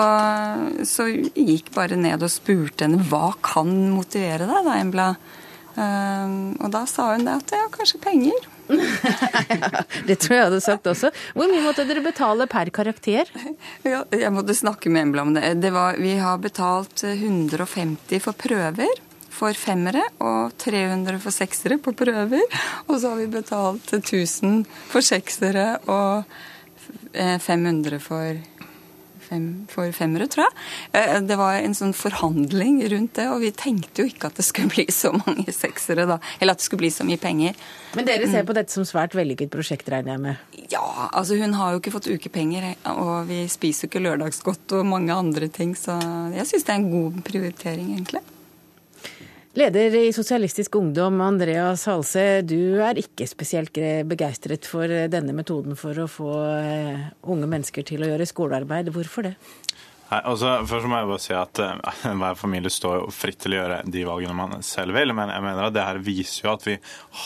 så 0.89 1.09
gikk 1.33 1.73
bare 1.77 1.97
ned 2.01 2.23
og 2.23 2.33
spurte 2.33 2.87
henne 2.87 3.03
hva 3.11 3.31
kan 3.45 3.73
motivere 3.95 4.49
deg, 4.49 4.61
da, 4.69 4.77
Embla. 4.83 5.09
Eh, 5.77 6.37
Og 6.61 6.69
da 6.73 6.85
sa 6.89 7.13
hun 7.15 7.25
det 7.29 7.39
at 7.43 7.57
ja, 7.57 7.65
kanskje 7.73 8.03
penger. 8.05 8.53
Det 10.09 10.17
tror 10.19 10.33
jeg 10.35 10.45
hadde 10.49 10.61
sagt 10.65 10.89
også. 10.91 11.13
Hvor 11.37 11.47
mye 11.51 11.63
måtte 11.63 11.85
dere 11.87 12.03
betale 12.03 12.49
per 12.51 12.71
karakter? 12.75 13.29
Ja, 13.87 14.01
jeg 14.11 14.33
måtte 14.35 14.57
snakke 14.59 14.91
med 14.91 15.07
Embla 15.07 15.23
om 15.23 15.35
det. 15.37 15.53
det 15.63 15.71
var, 15.75 15.99
vi 16.03 16.17
har 16.19 16.41
betalt 16.43 17.05
eh, 17.07 17.15
150 17.23 18.23
for 18.25 18.35
prøver 18.39 18.91
for 19.37 19.53
femmere 19.53 20.01
og 20.25 20.55
300 20.63 21.19
for 21.21 21.35
seksere 21.35 21.77
på 21.85 21.93
prøver. 21.93 22.41
Og 22.89 22.95
så 23.03 23.11
har 23.13 23.19
vi 23.21 23.27
betalt 23.35 23.91
1000 23.93 24.63
for 24.89 25.05
seksere 25.05 25.75
og 25.93 26.25
500 27.17 27.99
for, 28.03 28.37
fem, 29.27 29.47
for 29.73 29.91
femmere, 29.97 30.29
tror 30.31 30.45
jeg. 30.47 30.55
Eh, 31.01 31.21
Det 31.27 31.39
var 31.41 31.57
en 31.59 31.75
sånn 31.75 31.95
forhandling 31.97 32.79
rundt 32.93 33.15
det, 33.19 33.27
og 33.33 33.41
vi 33.43 33.51
tenkte 33.57 34.05
jo 34.05 34.11
ikke 34.13 34.31
at 34.31 34.37
det 34.39 34.45
skulle 34.47 34.71
bli 34.77 34.85
så 34.95 35.13
mange 35.17 35.51
seksere, 35.55 36.07
da. 36.07 36.19
Eller 36.41 36.53
at 36.55 36.63
det 36.63 36.69
skulle 36.69 36.85
bli 36.85 36.93
så 36.95 37.07
mye 37.09 37.19
penger. 37.23 37.57
Men 37.97 38.07
dere 38.07 38.29
ser 38.31 38.47
på 38.47 38.55
dette 38.55 38.73
som 38.77 38.87
svært 38.87 39.17
vellykket 39.19 39.51
prosjekt, 39.51 39.89
regner 39.93 40.15
jeg 40.17 40.25
med? 40.29 40.63
Ja, 40.71 41.09
altså 41.13 41.37
hun 41.41 41.55
har 41.59 41.73
jo 41.75 41.81
ikke 41.83 41.95
fått 41.95 42.09
ukepenger, 42.11 42.73
og 42.95 43.27
vi 43.31 43.45
spiser 43.51 43.87
jo 43.87 43.93
ikke 43.93 44.05
lørdagsgodt 44.07 44.77
og 44.79 44.87
mange 44.87 45.15
andre 45.15 45.49
ting, 45.49 45.75
så 45.79 45.99
jeg 46.35 46.47
syns 46.53 46.67
det 46.67 46.75
er 46.75 46.81
en 46.83 46.91
god 46.95 47.21
prioritering, 47.27 47.93
egentlig. 47.97 48.23
Leder 49.57 49.95
i 49.97 50.11
Sosialistisk 50.13 50.75
Ungdom, 50.77 51.15
Andreas 51.25 51.87
Halse, 51.89 52.43
du 52.45 52.77
er 52.85 52.99
ikke 53.01 53.25
spesielt 53.25 53.79
begeistret 54.05 54.69
for 54.69 54.85
denne 55.09 55.33
metoden 55.33 55.79
for 55.81 55.97
å 55.97 56.05
få 56.13 56.33
eh, 56.59 57.07
unge 57.25 57.49
mennesker 57.49 57.87
til 57.89 58.05
å 58.05 58.11
gjøre 58.11 58.27
skolearbeid. 58.29 58.91
Hvorfor 58.93 59.31
det? 59.31 59.33
Nei, 60.07 60.21
altså, 60.31 60.53
først 60.71 60.87
må 60.87 61.01
jeg 61.01 61.09
bare 61.11 61.23
si 61.23 61.33
at 61.35 61.61
uh, 61.63 61.95
Hver 62.21 62.39
familie 62.39 62.71
står 62.71 63.01
jo 63.01 63.07
fritt 63.15 63.41
til 63.43 63.57
å 63.57 63.59
gjøre 63.59 63.79
de 63.91 64.05
valgene 64.07 64.37
man 64.39 64.63
selv 64.67 64.95
vil. 64.95 65.11
Men 65.17 65.33
jeg 65.35 65.43
mener 65.43 65.67
at 65.67 65.75
det 65.75 65.87
her 65.87 65.99
viser 66.05 66.47
jo 66.47 66.53
at 66.53 66.67
vi 66.67 66.77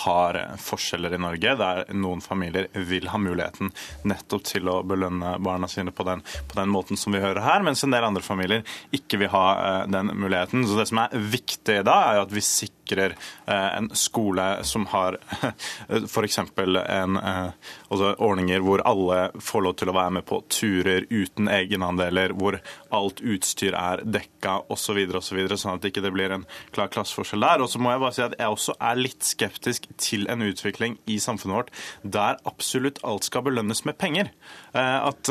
har 0.00 0.38
eh, 0.40 0.54
forskjeller 0.60 1.16
i 1.16 1.20
Norge, 1.20 1.54
der 1.60 1.82
noen 1.92 2.22
familier 2.24 2.70
vil 2.88 3.10
ha 3.12 3.20
muligheten 3.20 3.72
nettopp 4.08 4.46
til 4.48 4.70
å 4.72 4.78
belønne 4.86 5.36
barna 5.44 5.68
sine 5.68 5.92
på 5.92 6.06
den, 6.08 6.24
på 6.48 6.56
den 6.56 6.72
måten 6.72 7.00
som 7.00 7.12
vi 7.12 7.20
hører 7.22 7.42
her, 7.44 7.64
mens 7.66 7.84
en 7.84 7.92
del 7.92 8.06
andre 8.06 8.24
familier 8.24 8.64
ikke 8.96 9.20
vil 9.20 9.32
ha 9.34 9.46
uh, 9.60 9.84
den 9.90 10.14
muligheten. 10.16 10.64
Så 10.64 10.80
det 10.80 10.88
som 10.88 11.02
er 11.04 11.28
viktig 11.36 11.82
da, 11.84 11.98
er 12.08 12.20
jo 12.20 12.28
at 12.28 12.36
vi 12.36 12.44
sikrer 12.48 12.79
eh, 12.98 13.68
en 13.76 13.90
skole 13.94 14.64
som 14.66 14.86
har 14.90 15.18
f.eks. 15.88 16.38
en 16.38 17.16
eh, 17.16 17.70
altså 17.88 18.14
ordninger 18.18 18.60
hvor 18.64 18.82
alle 18.88 19.30
får 19.40 19.64
lov 19.66 19.76
til 19.80 19.92
å 19.92 19.96
være 19.96 20.16
med 20.18 20.26
på 20.28 20.40
turer 20.50 21.06
uten 21.10 21.48
egenandeler, 21.52 22.34
hvor 22.34 22.58
alt 22.90 23.22
utstyr 23.22 23.76
er 23.78 24.04
dekka 24.04 24.60
osv., 24.72 25.00
osv., 25.20 25.40
så 25.50 25.60
sånn 25.60 25.78
at 25.78 25.84
det 25.84 25.92
ikke 25.92 26.12
blir 26.14 26.34
en 26.34 26.46
klar 26.74 26.90
klasseforskjell 26.92 27.46
der. 27.46 27.64
Og 27.64 27.70
så 27.72 27.80
må 27.82 27.94
jeg 27.94 28.04
bare 28.04 28.16
si 28.16 28.26
at 28.26 28.38
jeg 28.38 28.56
også 28.56 28.76
er 28.90 29.00
litt 29.00 29.26
skeptisk 29.26 29.88
til 30.00 30.26
en 30.32 30.42
utvikling 30.46 30.98
i 31.10 31.20
samfunnet 31.22 31.56
vårt 31.60 31.74
der 32.02 32.40
absolutt 32.48 33.00
alt 33.06 33.26
skal 33.28 33.44
belønnes 33.46 33.84
med 33.86 33.98
penger. 34.00 34.32
Eh, 34.74 34.98
At 35.10 35.28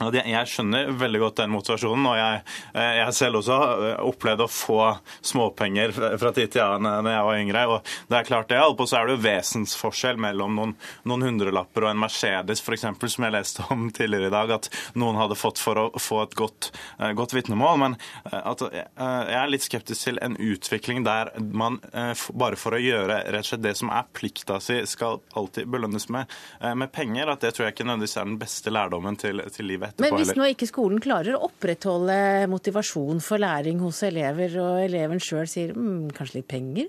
jeg 0.00 0.48
skjønner 0.48 0.94
veldig 0.96 1.20
godt 1.26 1.42
den 1.42 1.54
motivasjonen, 1.54 2.06
og 2.08 2.18
jeg, 2.18 2.42
eh, 2.74 2.92
jeg 3.02 3.18
selv 3.20 3.42
også 3.42 3.60
opplevde 4.00 4.30
opplevd 4.30 4.44
å 4.44 4.48
få 4.48 4.80
småpenger 5.26 5.92
fra 5.92 6.32
tid 6.34 6.52
til 6.52 6.64
annen 6.64 7.04
da 7.04 7.14
jeg 7.14 7.26
var 7.26 7.40
yngre. 7.40 7.66
og 7.66 7.90
det 8.08 8.18
er 8.18 8.28
klart 8.28 8.48
det 8.48 8.60
Altså 8.60 8.86
så 8.86 8.98
er 9.00 9.06
det 9.06 9.14
jo 9.16 9.24
vesensforskjell 9.24 10.20
mellom 10.20 10.54
noen, 10.56 10.74
noen 11.04 11.22
hundrelapper 11.26 11.84
og 11.84 11.90
en 11.90 12.00
Mercedes 12.00 12.62
f.eks., 12.62 12.86
som 13.10 13.24
jeg 13.26 13.34
leste 13.34 13.64
om 13.70 13.90
tidligere 13.90 14.30
i 14.30 14.34
dag, 14.34 14.50
at 14.50 14.68
noen 14.94 15.18
hadde 15.18 15.38
fått 15.38 15.58
for 15.60 15.78
å 15.78 15.86
få 16.00 16.22
et 16.24 16.36
godt, 16.38 16.70
eh, 16.98 17.12
godt 17.12 17.34
vitnemål. 17.34 17.78
Men 17.82 17.96
eh, 18.30 18.40
at, 18.40 18.62
eh, 18.62 18.86
jeg 18.94 19.38
er 19.40 19.52
litt 19.52 19.66
skeptisk 19.66 20.06
til 20.06 20.20
en 20.22 20.36
utvikling 20.36 21.04
der 21.04 21.32
man 21.40 21.80
eh, 21.92 22.14
bare 22.32 22.58
for 22.60 22.76
å 22.76 22.80
gjøre 22.82 23.20
rett 23.26 23.44
og 23.44 23.50
slett 23.50 23.64
det 23.66 23.76
som 23.80 23.92
er 23.92 24.08
plikta 24.16 24.60
si, 24.62 24.80
skal 24.88 25.20
alltid 25.36 25.68
belønnes 25.70 26.08
med, 26.12 26.30
eh, 26.60 26.74
med 26.74 26.92
penger. 26.94 27.34
At 27.34 27.44
det 27.44 27.54
tror 27.56 27.68
jeg 27.68 27.76
ikke 27.76 27.88
nødvendigvis 27.88 28.16
er 28.16 28.30
den 28.30 28.40
beste 28.40 28.74
lærdommen 28.74 29.18
til, 29.20 29.44
til 29.52 29.70
livet 29.70 29.89
etterpå. 29.90 30.06
Men 30.06 30.18
hvis 30.20 30.32
nå 30.38 30.48
ikke 30.54 30.70
skolen 30.70 31.02
klarer 31.02 31.36
å 31.36 31.44
opprettholde 31.50 32.16
motivasjon 32.50 33.20
for 33.24 33.42
læring 33.42 33.82
hos 33.84 34.02
elever, 34.06 34.56
og 34.62 34.80
eleven 34.86 35.22
sjøl 35.22 35.50
sier 35.50 35.74
mm, 35.76 36.10
kanskje 36.16 36.40
litt 36.40 36.50
penger, 36.50 36.88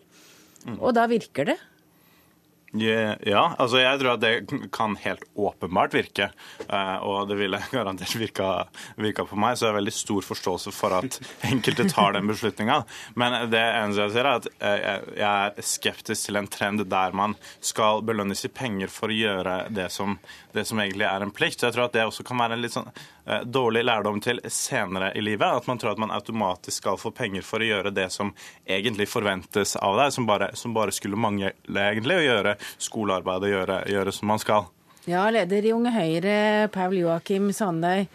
og 0.77 0.93
da 0.95 1.07
virker 1.09 1.51
det? 1.51 1.59
Ja, 2.71 3.17
ja, 3.27 3.41
altså 3.59 3.81
jeg 3.81 3.99
tror 3.99 4.13
at 4.13 4.21
det 4.23 4.61
kan 4.71 4.93
helt 5.03 5.25
åpenbart 5.35 5.91
virke, 5.91 6.29
eh, 6.63 7.03
og 7.03 7.27
det 7.27 7.35
ville 7.41 7.59
garantert 7.73 8.13
virka, 8.15 8.47
virka 8.95 9.25
på 9.27 9.39
meg, 9.39 9.57
så 9.57 9.67
jeg 9.67 9.73
har 9.73 9.79
veldig 9.81 9.93
stor 9.95 10.27
forståelse 10.29 10.71
for 10.75 10.95
at 11.01 11.19
enkelte 11.51 11.89
tar 11.91 12.15
den 12.15 12.31
beslutninga. 12.31 12.81
Men 13.19 13.35
det 13.51 13.59
eneste 13.59 14.05
jeg 14.05 14.13
sier 14.15 14.29
er 14.29 14.39
at 14.39 14.47
eh, 14.53 14.85
jeg 15.19 15.27
er 15.27 15.67
skeptisk 15.73 16.29
til 16.29 16.39
en 16.39 16.47
trend 16.51 16.85
der 16.91 17.17
man 17.17 17.35
skal 17.59 18.05
belønnes 18.07 18.47
i 18.47 18.53
penger 18.55 18.91
for 18.93 19.11
å 19.11 19.19
gjøre 19.19 19.57
det 19.75 19.89
som, 19.91 20.15
det 20.53 20.65
som 20.67 20.79
egentlig 20.79 21.07
er 21.07 21.23
en 21.23 21.33
plikt. 21.33 21.59
Så 21.59 21.69
jeg 21.69 21.75
tror 21.75 21.87
at 21.87 21.95
det 21.95 22.05
også 22.07 22.25
kan 22.27 22.41
være 22.41 22.57
en 22.57 22.63
litt 22.63 22.75
sånn 22.75 22.89
eh, 22.91 23.43
dårlig 23.45 23.83
lærdom 23.87 24.19
til 24.23 24.41
senere 24.51 25.11
i 25.17 25.23
livet. 25.23 25.47
At 25.61 25.69
man 25.69 25.81
tror 25.81 25.93
at 25.93 26.01
man 26.01 26.13
automatisk 26.15 26.81
skal 26.81 26.99
få 27.01 27.13
penger 27.15 27.45
for 27.45 27.63
å 27.63 27.69
gjøre 27.69 27.93
det 27.95 28.09
som 28.13 28.33
egentlig 28.65 29.09
forventes 29.11 29.75
av 29.79 29.99
deg, 29.99 30.13
som 30.15 30.27
bare, 30.29 30.51
som 30.59 30.75
bare 30.75 30.95
skulle 30.95 31.19
mangle 31.19 31.53
egentlig, 31.67 32.19
å 32.19 32.27
gjøre 32.27 32.57
skolearbeid 32.81 33.47
og 33.47 33.55
gjøre, 33.55 33.79
gjøre 33.95 34.15
som 34.15 34.31
man 34.33 34.43
skal. 34.43 34.69
Ja, 35.09 35.25
leder 35.33 35.65
i 35.65 35.73
Unge 35.73 35.95
Høyre, 35.95 36.37
Paul 36.73 36.99
Joakim 36.99 37.49
Sandøy. 37.57 38.05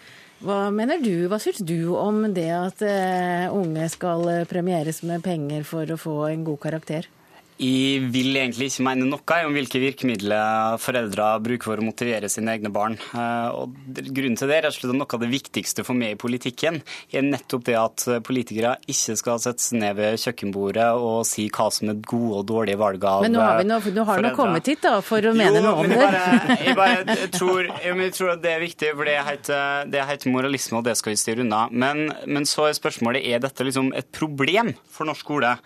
Hva 0.46 0.66
mener 0.70 1.00
du, 1.00 1.26
hva 1.30 1.38
syns 1.40 1.62
du 1.64 1.96
om 1.96 2.20
det 2.36 2.50
at 2.52 2.82
eh, 2.84 3.46
unge 3.48 3.88
skal 3.90 4.28
premieres 4.50 5.00
med 5.08 5.24
penger 5.24 5.64
for 5.66 5.88
å 5.88 5.98
få 5.98 6.16
en 6.28 6.44
god 6.46 6.60
karakter? 6.62 7.08
Jeg 7.56 8.02
vil 8.12 8.36
egentlig 8.36 8.68
ikke 8.68 8.84
mene 8.84 9.06
noe 9.08 9.36
om 9.46 9.54
hvilke 9.56 9.80
virkemidler 9.80 10.76
foreldre 10.82 11.28
bruker 11.40 11.70
for 11.70 11.80
å 11.80 11.86
motivere 11.86 12.28
sine 12.28 12.52
egne 12.52 12.68
barn. 12.72 12.98
Eh, 13.16 13.48
Og 13.56 13.72
grunnen 14.12 14.36
til 14.36 14.50
det 14.50 14.58
er 14.58 14.68
at 14.68 14.84
noe 14.90 15.06
av 15.08 15.22
det 15.22 15.30
viktigste 15.32 15.84
for 15.86 15.96
meg 15.96 16.16
i 16.16 16.18
politikken 16.20 16.82
er 17.10 17.24
nettopp 17.24 17.64
det 17.64 17.78
at 17.80 18.04
politikere 18.26 18.74
ikke 18.84 19.16
skal 19.16 19.40
sette 19.40 19.64
seg 19.64 19.80
ned 19.80 19.96
ved 19.96 20.20
kjøkkenbordet 20.20 20.88
og 21.00 21.24
si 21.28 21.46
hva 21.48 21.70
som 21.72 21.94
er 21.94 22.02
gode 22.04 22.42
og 22.42 22.46
dårlige 22.50 22.80
valg 22.80 23.08
av 23.08 23.24
foreldre. 23.24 23.32
Men 23.32 23.38
nå 23.38 23.78
har, 23.78 23.86
vi 23.86 23.94
nå, 23.96 24.02
nå 24.02 24.06
har 24.10 24.26
du 24.26 24.30
kommet 24.36 24.70
hit 24.72 24.84
da, 24.84 24.98
for 25.00 25.24
å 25.24 25.34
mene 25.36 25.56
jo, 25.56 25.64
noe 25.64 25.86
om 25.86 25.90
det. 25.90 25.96
jeg 25.96 26.12
bare, 26.12 26.60
jeg 26.66 26.78
bare 26.82 27.30
tror, 27.32 27.72
jeg, 27.80 28.12
tror 28.18 28.34
at 28.36 28.44
det 28.44 28.52
er 28.52 28.64
viktig, 28.66 28.92
for 28.92 29.08
det 29.08 29.18
heter, 29.30 29.90
det 29.96 30.06
heter 30.12 30.34
moralisme, 30.34 30.82
og 30.82 30.88
det 30.90 30.96
skal 31.00 31.14
vi 31.16 31.20
styre 31.24 31.46
unna. 31.46 31.66
Men, 31.72 32.06
men 32.28 32.48
så 32.48 32.68
er 32.68 32.76
spørsmålet 32.76 33.24
er 33.24 33.40
dette 33.48 33.64
liksom 33.64 33.94
et 33.96 34.12
problem 34.14 34.74
for 34.92 35.08
norsk 35.08 35.24
skole. 35.26 35.56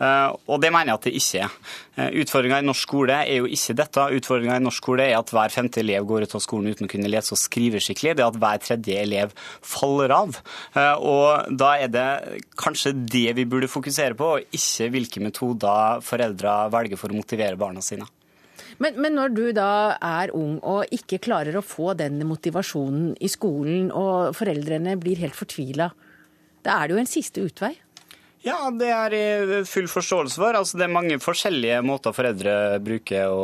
Eh, 0.00 0.28
og 0.48 0.60
det 0.62 0.70
mener 0.72 0.92
jeg 0.92 0.98
at 0.98 1.06
det 1.06 1.12
ikke 1.18 1.40
er. 1.44 1.56
Uh, 2.00 2.06
Utfordringa 2.22 2.60
i 2.62 2.64
norsk 2.64 2.86
skole 2.86 3.16
er 3.20 3.42
jo 3.42 3.48
ikke 3.50 3.76
dette. 3.76 4.06
Utfordringa 4.16 4.56
i 4.56 4.64
norsk 4.64 4.80
skole 4.80 5.08
er 5.10 5.18
at 5.18 5.32
hver 5.34 5.52
femte 5.52 5.82
elev 5.82 6.06
går 6.08 6.24
ut 6.24 6.36
av 6.38 6.44
skolen 6.44 6.72
uten 6.72 6.88
å 6.88 6.92
kunne 6.92 7.10
lese 7.12 7.34
og 7.36 7.40
skrive 7.40 7.82
skikkelig. 7.84 8.14
Det 8.16 8.24
er 8.24 8.30
at 8.30 8.38
hver 8.40 8.62
tredje 8.64 9.02
elev 9.02 9.34
faller 9.60 10.14
av. 10.16 10.38
Eh, 10.72 10.94
og 11.04 11.52
da 11.60 11.74
er 11.84 11.92
det 11.92 12.08
kanskje 12.60 12.94
det 12.96 13.36
vi 13.36 13.44
burde 13.50 13.68
fokusere 13.70 14.16
på, 14.16 14.32
og 14.38 14.56
ikke 14.56 14.88
hvilke 14.94 15.24
metoder 15.24 16.00
foreldre 16.06 16.56
velger 16.72 17.00
for 17.00 17.12
å 17.12 17.20
motivere 17.20 17.60
barna 17.60 17.84
sine. 17.84 18.08
Men, 18.80 18.96
men 18.96 19.12
når 19.12 19.32
du 19.36 19.44
da 19.52 19.98
er 20.00 20.32
ung 20.32 20.56
og 20.64 20.88
ikke 20.94 21.20
klarer 21.20 21.58
å 21.58 21.64
få 21.64 21.92
den 21.98 22.22
motivasjonen 22.24 23.12
i 23.20 23.28
skolen, 23.28 23.90
og 23.92 24.32
foreldrene 24.38 24.96
blir 25.00 25.20
helt 25.20 25.36
fortvila, 25.36 25.90
da 26.64 26.78
er 26.80 26.88
det 26.88 26.96
jo 26.96 27.02
en 27.02 27.10
siste 27.18 27.44
utvei? 27.44 27.74
Ja, 28.40 28.70
det 28.72 28.86
er 28.88 29.12
jeg 29.12 29.64
full 29.68 29.84
forståelse 29.92 30.38
for. 30.40 30.56
Altså, 30.56 30.78
det 30.80 30.86
er 30.86 30.92
mange 30.94 31.18
forskjellige 31.20 31.82
måter 31.84 32.14
foreldre 32.16 32.52
bruker 32.80 33.28
å, 33.28 33.42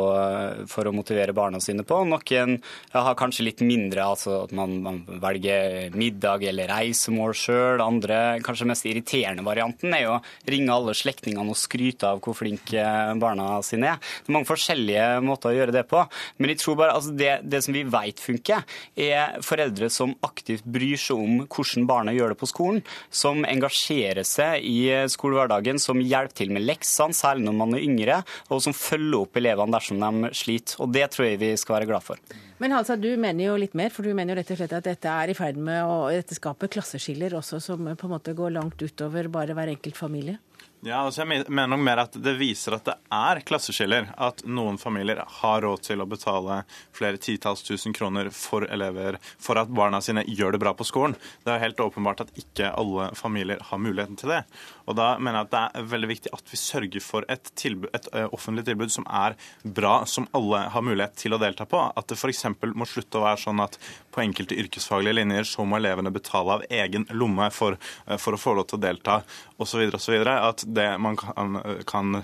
for 0.71 0.89
å 0.89 0.93
motivere 0.95 1.35
barna 1.37 1.59
sine 1.61 1.83
på. 1.85 1.99
Noen 2.09 2.55
har 2.95 3.17
kanskje 3.19 3.45
litt 3.45 3.61
mindre, 3.61 4.07
altså 4.15 4.39
at 4.47 4.55
man, 4.57 4.73
man 4.81 5.03
velger 5.21 5.93
middag 5.93 6.47
eller 6.49 6.71
reisemål 6.73 7.35
sjøl. 7.37 7.83
Andre, 7.85 8.39
kanskje 8.45 8.69
mest 8.71 8.87
irriterende 8.89 9.45
varianten, 9.45 9.93
er 9.93 10.01
jo 10.07 10.15
å 10.15 10.23
ringe 10.49 10.73
alle 10.73 10.97
slektningene 10.97 11.53
og 11.53 11.61
skryte 11.61 12.15
av 12.15 12.23
hvor 12.25 12.39
flinke 12.41 12.87
barna 13.21 13.51
sine 13.61 13.93
er. 13.93 14.01
Det 14.01 14.33
er 14.33 14.37
mange 14.39 14.49
forskjellige 14.49 15.05
måter 15.27 15.51
å 15.53 15.59
gjøre 15.59 15.77
det 15.77 15.85
på. 15.93 16.01
Men 16.41 16.55
jeg 16.55 16.61
tror 16.63 16.81
bare 16.81 16.97
altså 16.97 17.13
det, 17.21 17.35
det 17.45 17.61
som 17.67 17.77
vi 17.77 17.85
vet 17.85 18.25
funker, 18.25 18.65
er 18.97 19.37
foreldre 19.45 19.93
som 19.93 20.17
aktivt 20.25 20.65
bryr 20.65 20.97
seg 20.97 21.21
om 21.21 21.45
hvordan 21.45 21.85
barna 21.93 22.17
gjør 22.17 22.33
det 22.33 22.41
på 22.41 22.49
skolen, 22.49 22.83
som 23.13 23.45
engasjerer 23.45 24.25
seg 24.25 24.65
i 24.65 24.86
skolehverdagen, 25.11 25.79
som 25.81 26.01
hjelper 26.01 26.41
til 26.41 26.53
med 26.55 26.65
leksene, 26.65 27.15
særlig 27.15 27.47
når 27.47 27.57
man 27.61 27.77
er 27.77 27.85
yngre, 27.85 28.19
og 28.49 28.61
som 28.63 28.75
følger 28.75 29.21
opp 29.21 29.39
elevene 29.39 29.75
dersom 29.77 30.01
de 30.03 30.31
sliter. 30.37 30.79
Og 30.83 30.91
det 30.95 31.07
tror 31.13 31.29
jeg 31.29 31.41
vi 31.43 31.53
skal 31.59 31.79
være 31.79 31.89
glad 31.91 32.05
for. 32.05 32.21
Men 32.57 32.73
Halsa, 32.73 32.95
du 32.97 33.11
mener 33.21 33.51
jo 33.51 33.59
litt 33.61 33.75
mer, 33.77 33.91
for 33.93 34.07
du 34.07 34.15
mener 34.17 34.33
jo 34.33 34.39
rett 34.39 34.51
og 34.55 34.59
slett 34.61 34.75
at 34.79 34.87
dette 34.89 35.13
er 35.13 35.29
i 35.29 35.37
ferd 35.37 35.59
med 35.61 35.83
å 35.85 36.07
dette 36.09 36.37
skape 36.37 36.69
klasseskiller 36.73 37.37
også, 37.37 37.61
som 37.61 37.85
på 37.93 38.09
en 38.09 38.15
måte 38.15 38.33
går 38.37 38.55
langt 38.55 38.81
utover 38.81 39.29
bare 39.29 39.53
hver 39.57 39.75
enkelt 39.75 39.99
familie? 39.99 40.39
Ja, 40.85 40.99
altså 41.01 41.23
jeg 41.23 41.47
mener 41.49 41.71
nok 41.71 41.81
mer 41.81 41.99
at 42.03 42.13
Det 42.21 42.35
viser 42.37 42.75
at 42.75 42.85
det 42.85 42.93
er 43.13 43.39
klasseskiller. 43.47 44.11
At 44.21 44.43
noen 44.45 44.77
familier 44.77 45.23
har 45.39 45.63
råd 45.65 45.81
til 45.87 46.03
å 46.03 46.05
betale 46.09 46.59
flere 46.95 47.17
titalls 47.17 47.63
tusen 47.65 47.95
kroner 47.97 48.29
for 48.29 48.67
elever 48.69 49.17
for 49.41 49.57
at 49.57 49.71
barna 49.73 50.03
sine 50.05 50.21
gjør 50.27 50.53
det 50.53 50.61
bra 50.61 50.75
på 50.77 50.85
skolen. 50.85 51.15
Det 51.43 51.55
er 51.55 51.63
helt 51.63 51.81
åpenbart 51.81 52.21
at 52.27 52.33
ikke 52.37 52.69
alle 52.77 53.09
familier 53.17 53.63
har 53.71 53.81
muligheten 53.81 54.19
til 54.21 54.35
det. 54.35 54.43
Og 54.85 54.95
Da 54.99 55.15
mener 55.17 55.39
jeg 55.41 55.47
at 55.49 55.55
det 55.55 55.63
er 55.81 55.89
veldig 55.95 56.11
viktig 56.13 56.33
at 56.37 56.53
vi 56.53 56.61
sørger 56.61 57.03
for 57.03 57.25
et, 57.27 57.51
tilbud, 57.57 57.89
et 57.97 58.07
offentlig 58.29 58.67
tilbud 58.69 58.93
som 58.93 59.07
er 59.09 59.35
bra, 59.63 60.05
som 60.05 60.29
alle 60.37 60.61
har 60.75 60.85
mulighet 60.85 61.17
til 61.17 61.33
å 61.33 61.41
delta 61.41 61.65
på. 61.65 61.81
At 61.97 62.07
det 62.07 62.19
f.eks. 62.21 62.45
må 62.77 62.85
slutte 62.85 63.17
å 63.17 63.25
være 63.25 63.41
sånn 63.47 63.65
at 63.65 63.79
på 64.13 64.21
enkelte 64.21 64.57
yrkesfaglige 64.61 65.17
linjer 65.17 65.49
så 65.49 65.65
må 65.65 65.81
elevene 65.81 66.13
betale 66.13 66.59
av 66.59 66.65
egen 66.69 67.09
lomme 67.17 67.49
for, 67.53 67.81
for 68.21 68.37
å 68.37 68.41
få 68.41 68.55
lov 68.57 68.69
til 68.69 68.77
å 68.79 68.85
delta, 68.85 69.19
osv. 69.57 69.83
osv. 69.97 70.15
At 70.37 70.66
det 70.67 70.87
man 70.99 71.17
kan, 71.17 71.59
kan 71.87 72.21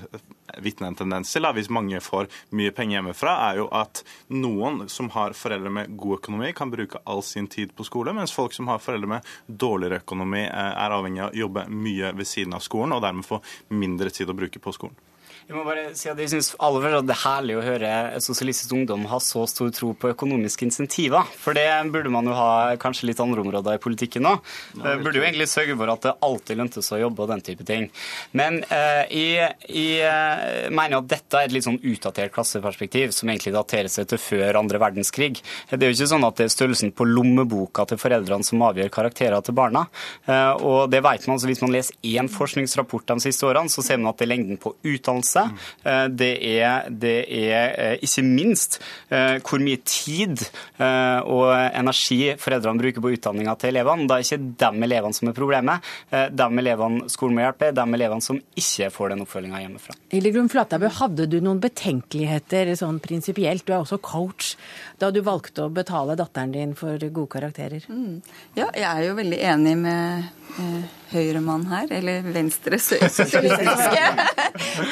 vitne 0.57 0.89
en 0.91 0.97
tendens 0.99 1.31
til, 1.33 1.47
hvis 1.55 1.71
mange 1.73 2.01
får 2.03 2.27
mye 2.55 2.73
penger 2.75 2.99
hjemmefra, 2.99 3.35
er 3.49 3.61
jo 3.61 3.69
at 3.73 4.03
noen 4.33 4.83
som 4.91 5.09
har 5.15 5.35
foreldre 5.37 5.71
med 5.73 5.95
god 5.99 6.19
økonomi, 6.19 6.51
kan 6.55 6.73
bruke 6.73 7.01
all 7.09 7.23
sin 7.25 7.47
tid 7.47 7.73
på 7.77 7.87
skole, 7.87 8.13
mens 8.15 8.35
folk 8.35 8.55
som 8.55 8.69
har 8.71 8.83
foreldre 8.83 9.15
med 9.15 9.31
dårligere 9.47 10.03
økonomi, 10.03 10.43
eh, 10.43 10.73
er 10.73 10.97
avhengig 10.97 11.25
av 11.25 11.31
å 11.31 11.41
jobbe 11.45 11.67
mye 11.71 12.13
ved 12.17 12.29
siden 12.29 12.57
av 12.57 12.65
skolen, 12.65 12.95
og 12.95 13.03
dermed 13.05 13.27
få 13.27 13.41
mindre 13.69 14.11
tid 14.13 14.29
å 14.29 14.37
bruke 14.37 14.59
på 14.59 14.75
skolen. 14.75 14.99
Jeg 15.43 15.57
må 15.57 15.63
bare 15.67 15.89
si 15.97 16.07
at 16.07 16.19
jeg 16.21 16.31
synes 16.31 16.53
aller 16.63 16.93
at 16.99 17.07
det 17.07 17.15
er 17.17 17.21
herlig 17.25 17.55
å 17.59 17.63
høre 17.65 17.89
Sosialistisk 18.23 18.71
Ungdom 18.77 19.03
ha 19.11 19.17
så 19.23 19.43
stor 19.49 19.71
tro 19.75 19.89
på 19.97 20.11
økonomiske 20.13 20.63
insentiver. 20.67 21.27
For 21.39 21.57
det 21.57 21.65
burde 21.91 22.11
man 22.13 22.29
jo 22.29 22.35
ha 22.37 22.75
kanskje 22.79 23.09
litt 23.09 23.19
andre 23.19 23.43
områder 23.43 23.75
i 23.75 23.81
politikken 23.83 24.29
òg. 24.29 24.39
Burde 24.77 25.19
jo 25.19 25.25
egentlig 25.25 25.49
sørge 25.51 25.75
for 25.79 25.91
at 25.91 26.05
det 26.05 26.13
alltid 26.23 26.59
løntes 26.61 26.91
å 26.95 27.01
jobbe 27.01 27.25
og 27.25 27.31
den 27.33 27.43
type 27.43 27.67
ting. 27.67 27.89
Men 28.31 28.61
eh, 28.69 29.03
jeg, 29.11 29.49
jeg 29.67 30.07
eh, 30.07 30.69
mener 30.71 31.01
at 31.01 31.09
dette 31.11 31.39
er 31.39 31.49
et 31.49 31.55
litt 31.57 31.67
sånn 31.67 31.81
utdatert 31.81 32.33
klasseperspektiv, 32.35 33.11
som 33.15 33.31
egentlig 33.33 33.55
daterer 33.55 33.91
seg 33.91 34.07
til 34.13 34.21
før 34.21 34.61
andre 34.61 34.79
verdenskrig. 34.81 35.41
Det 35.69 35.79
er 35.79 35.91
jo 35.91 35.97
ikke 35.97 36.09
sånn 36.13 36.27
at 36.27 36.39
det 36.39 36.47
er 36.47 36.55
størrelsen 36.55 36.95
på 36.95 37.07
lommeboka 37.09 37.87
til 37.89 37.99
foreldrene 37.99 38.47
som 38.47 38.63
avgjør 38.69 38.93
karakterer 38.93 39.43
til 39.43 39.57
barna. 39.59 39.85
Eh, 40.23 40.63
og 40.63 40.87
det 40.93 41.03
vet 41.03 41.27
man, 41.27 41.39
så 41.39 41.51
Hvis 41.51 41.61
man 41.61 41.73
leser 41.75 41.95
én 42.07 42.31
forskningsrapport 42.31 43.11
de 43.11 43.27
siste 43.27 43.45
årene, 43.45 43.69
så 43.69 43.83
ser 43.83 43.99
man 43.99 44.13
at 44.13 44.21
det 44.21 44.29
er 44.29 44.33
lengden 44.33 44.57
på 44.61 44.71
utdannelse. 44.79 45.32
Eh, 45.41 46.07
Det 46.13 46.31
er, 46.47 46.89
det 46.89 47.15
er 47.27 47.73
eh, 47.79 48.03
ikke 48.05 48.23
minst 48.25 48.79
eh, 49.09 49.39
hvor 49.43 49.61
mye 49.63 49.79
tid 49.85 50.41
og 50.83 51.49
energi 51.53 52.33
foreldrene 52.39 52.81
bruker 52.81 53.03
på 53.03 53.11
utdanninga 53.15 53.53
til 53.59 53.71
elevene. 53.71 54.07
Det 54.09 54.15
er 54.15 54.25
ikke 54.25 54.53
de 54.63 54.87
elevene 54.87 55.15
som 55.17 55.29
er 55.29 55.35
problemet. 55.37 55.91
De 56.11 56.47
elevene 56.61 57.09
skolen 57.11 57.37
må 57.37 57.43
hjelpe, 57.45 57.69
er 57.69 57.77
de 57.77 57.85
elevene 57.97 58.25
som 58.25 58.39
ikke 58.59 58.89
får 58.93 59.13
den 59.13 59.23
oppfølginga 59.23 59.61
hjemmefra. 59.63 59.95
Hildegrun 60.13 60.51
Flatabø, 60.51 60.89
hadde 60.99 61.27
du 61.31 61.37
noen 61.43 61.61
betenkeligheter 61.63 62.73
sånn 62.79 62.99
prinsipielt, 63.03 63.65
du 63.67 63.73
er 63.73 63.81
også 63.81 64.01
coach, 64.03 64.53
da 64.99 65.11
du 65.13 65.21
valgte 65.25 65.67
å 65.67 65.71
betale 65.73 66.17
datteren 66.19 66.53
din 66.55 66.75
for 66.77 66.99
gode 67.09 67.31
karakterer? 67.37 67.85
Mm. 67.87 68.19
Ja, 68.59 68.67
jeg 68.73 68.89
er 68.89 69.07
jo 69.07 69.17
veldig 69.21 69.39
enig 69.53 69.77
med 69.79 70.27
eh, 70.59 70.83
høyremann 71.13 71.65
her, 71.71 71.91
eller 71.99 72.25
venstre 72.33 72.79
sosialistiske 72.81 74.05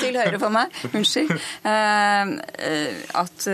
til 0.01 0.17
høyre 0.19 0.39
for 0.41 0.53
meg, 0.53 0.73
unnskyld, 0.91 1.31
eh, 1.67 2.33
at 3.21 3.47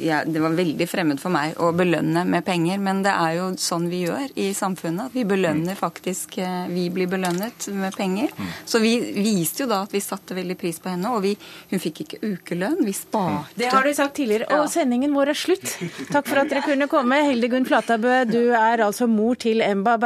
ja, 0.00 0.22
det 0.26 0.42
var 0.42 0.56
veldig 0.58 0.86
fremmed 0.90 1.20
for 1.22 1.32
meg 1.34 1.58
å 1.60 1.70
belønne 1.76 2.24
med 2.28 2.44
penger. 2.46 2.80
Men 2.82 3.02
det 3.06 3.12
er 3.14 3.36
jo 3.38 3.48
sånn 3.60 3.88
vi 3.90 4.04
gjør 4.04 4.34
i 4.40 4.50
samfunnet. 4.56 5.14
Vi 5.14 5.24
belønner 5.28 5.78
faktisk 5.78 6.38
Vi 6.70 6.86
blir 6.92 7.08
belønnet 7.10 7.66
med 7.74 7.94
penger. 7.96 8.30
Så 8.64 8.80
vi 8.82 8.92
viste 9.16 9.64
jo 9.64 9.68
da 9.70 9.82
at 9.84 9.94
vi 9.94 10.02
satte 10.02 10.36
veldig 10.36 10.56
pris 10.60 10.78
på 10.82 10.90
henne, 10.92 11.10
og 11.14 11.24
vi, 11.24 11.34
hun 11.70 11.82
fikk 11.82 12.02
ikke 12.04 12.20
ukelønn. 12.24 12.80
Vi 12.86 12.94
sparte. 12.96 13.54
Det 13.58 13.70
har 13.72 13.86
du 13.86 13.92
sagt 13.96 14.16
tidligere. 14.18 14.48
Og 14.60 14.68
sendingen 14.72 15.14
vår 15.16 15.32
er 15.34 15.38
slutt. 15.38 15.66
Takk 16.10 16.28
for 16.28 16.42
at 16.42 16.50
dere 16.50 16.64
kunne 16.66 16.88
komme. 16.90 17.20
Hildegunn 17.28 17.66
Flatabø, 17.68 18.14
du 18.30 18.52
er 18.56 18.84
altså 18.86 19.08
mor 19.10 19.38
til 19.40 19.62
Emba, 19.64 19.96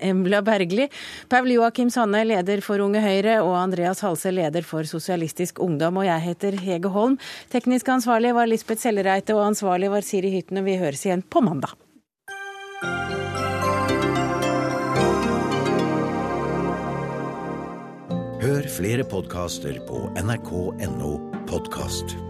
Emla 0.00 0.42
Bergli. 0.46 0.88
Paul 1.42 1.50
Joakim 1.50 1.88
Sanne, 1.90 2.20
leder 2.22 2.60
for 2.62 2.78
Unge 2.78 3.00
Høyre, 3.02 3.40
og 3.42 3.56
Andreas 3.58 3.98
Halse, 4.04 4.30
leder 4.30 4.62
for 4.62 4.86
Sosialistisk 4.86 5.58
Ungdom. 5.58 5.98
Og 5.98 6.06
jeg 6.06 6.22
heter 6.22 6.54
Hege 6.54 6.92
Holm. 6.94 7.16
Teknisk 7.50 7.90
ansvarlig 7.90 8.30
var 8.36 8.46
Lisbeth 8.46 8.84
Sellereite, 8.84 9.34
og 9.34 9.48
ansvarlig 9.48 9.90
var 9.90 10.06
Siri 10.06 10.30
Hytten. 10.36 10.62
Og 10.62 10.70
vi 10.70 10.78
høres 10.78 11.02
igjen 11.02 11.26
på 11.26 11.42
mandag. 11.42 11.74
Hør 18.46 18.74
flere 18.78 19.02
podkaster 19.02 19.82
på 19.90 20.12
nrk.no 20.22 21.16
podkast. 21.50 22.20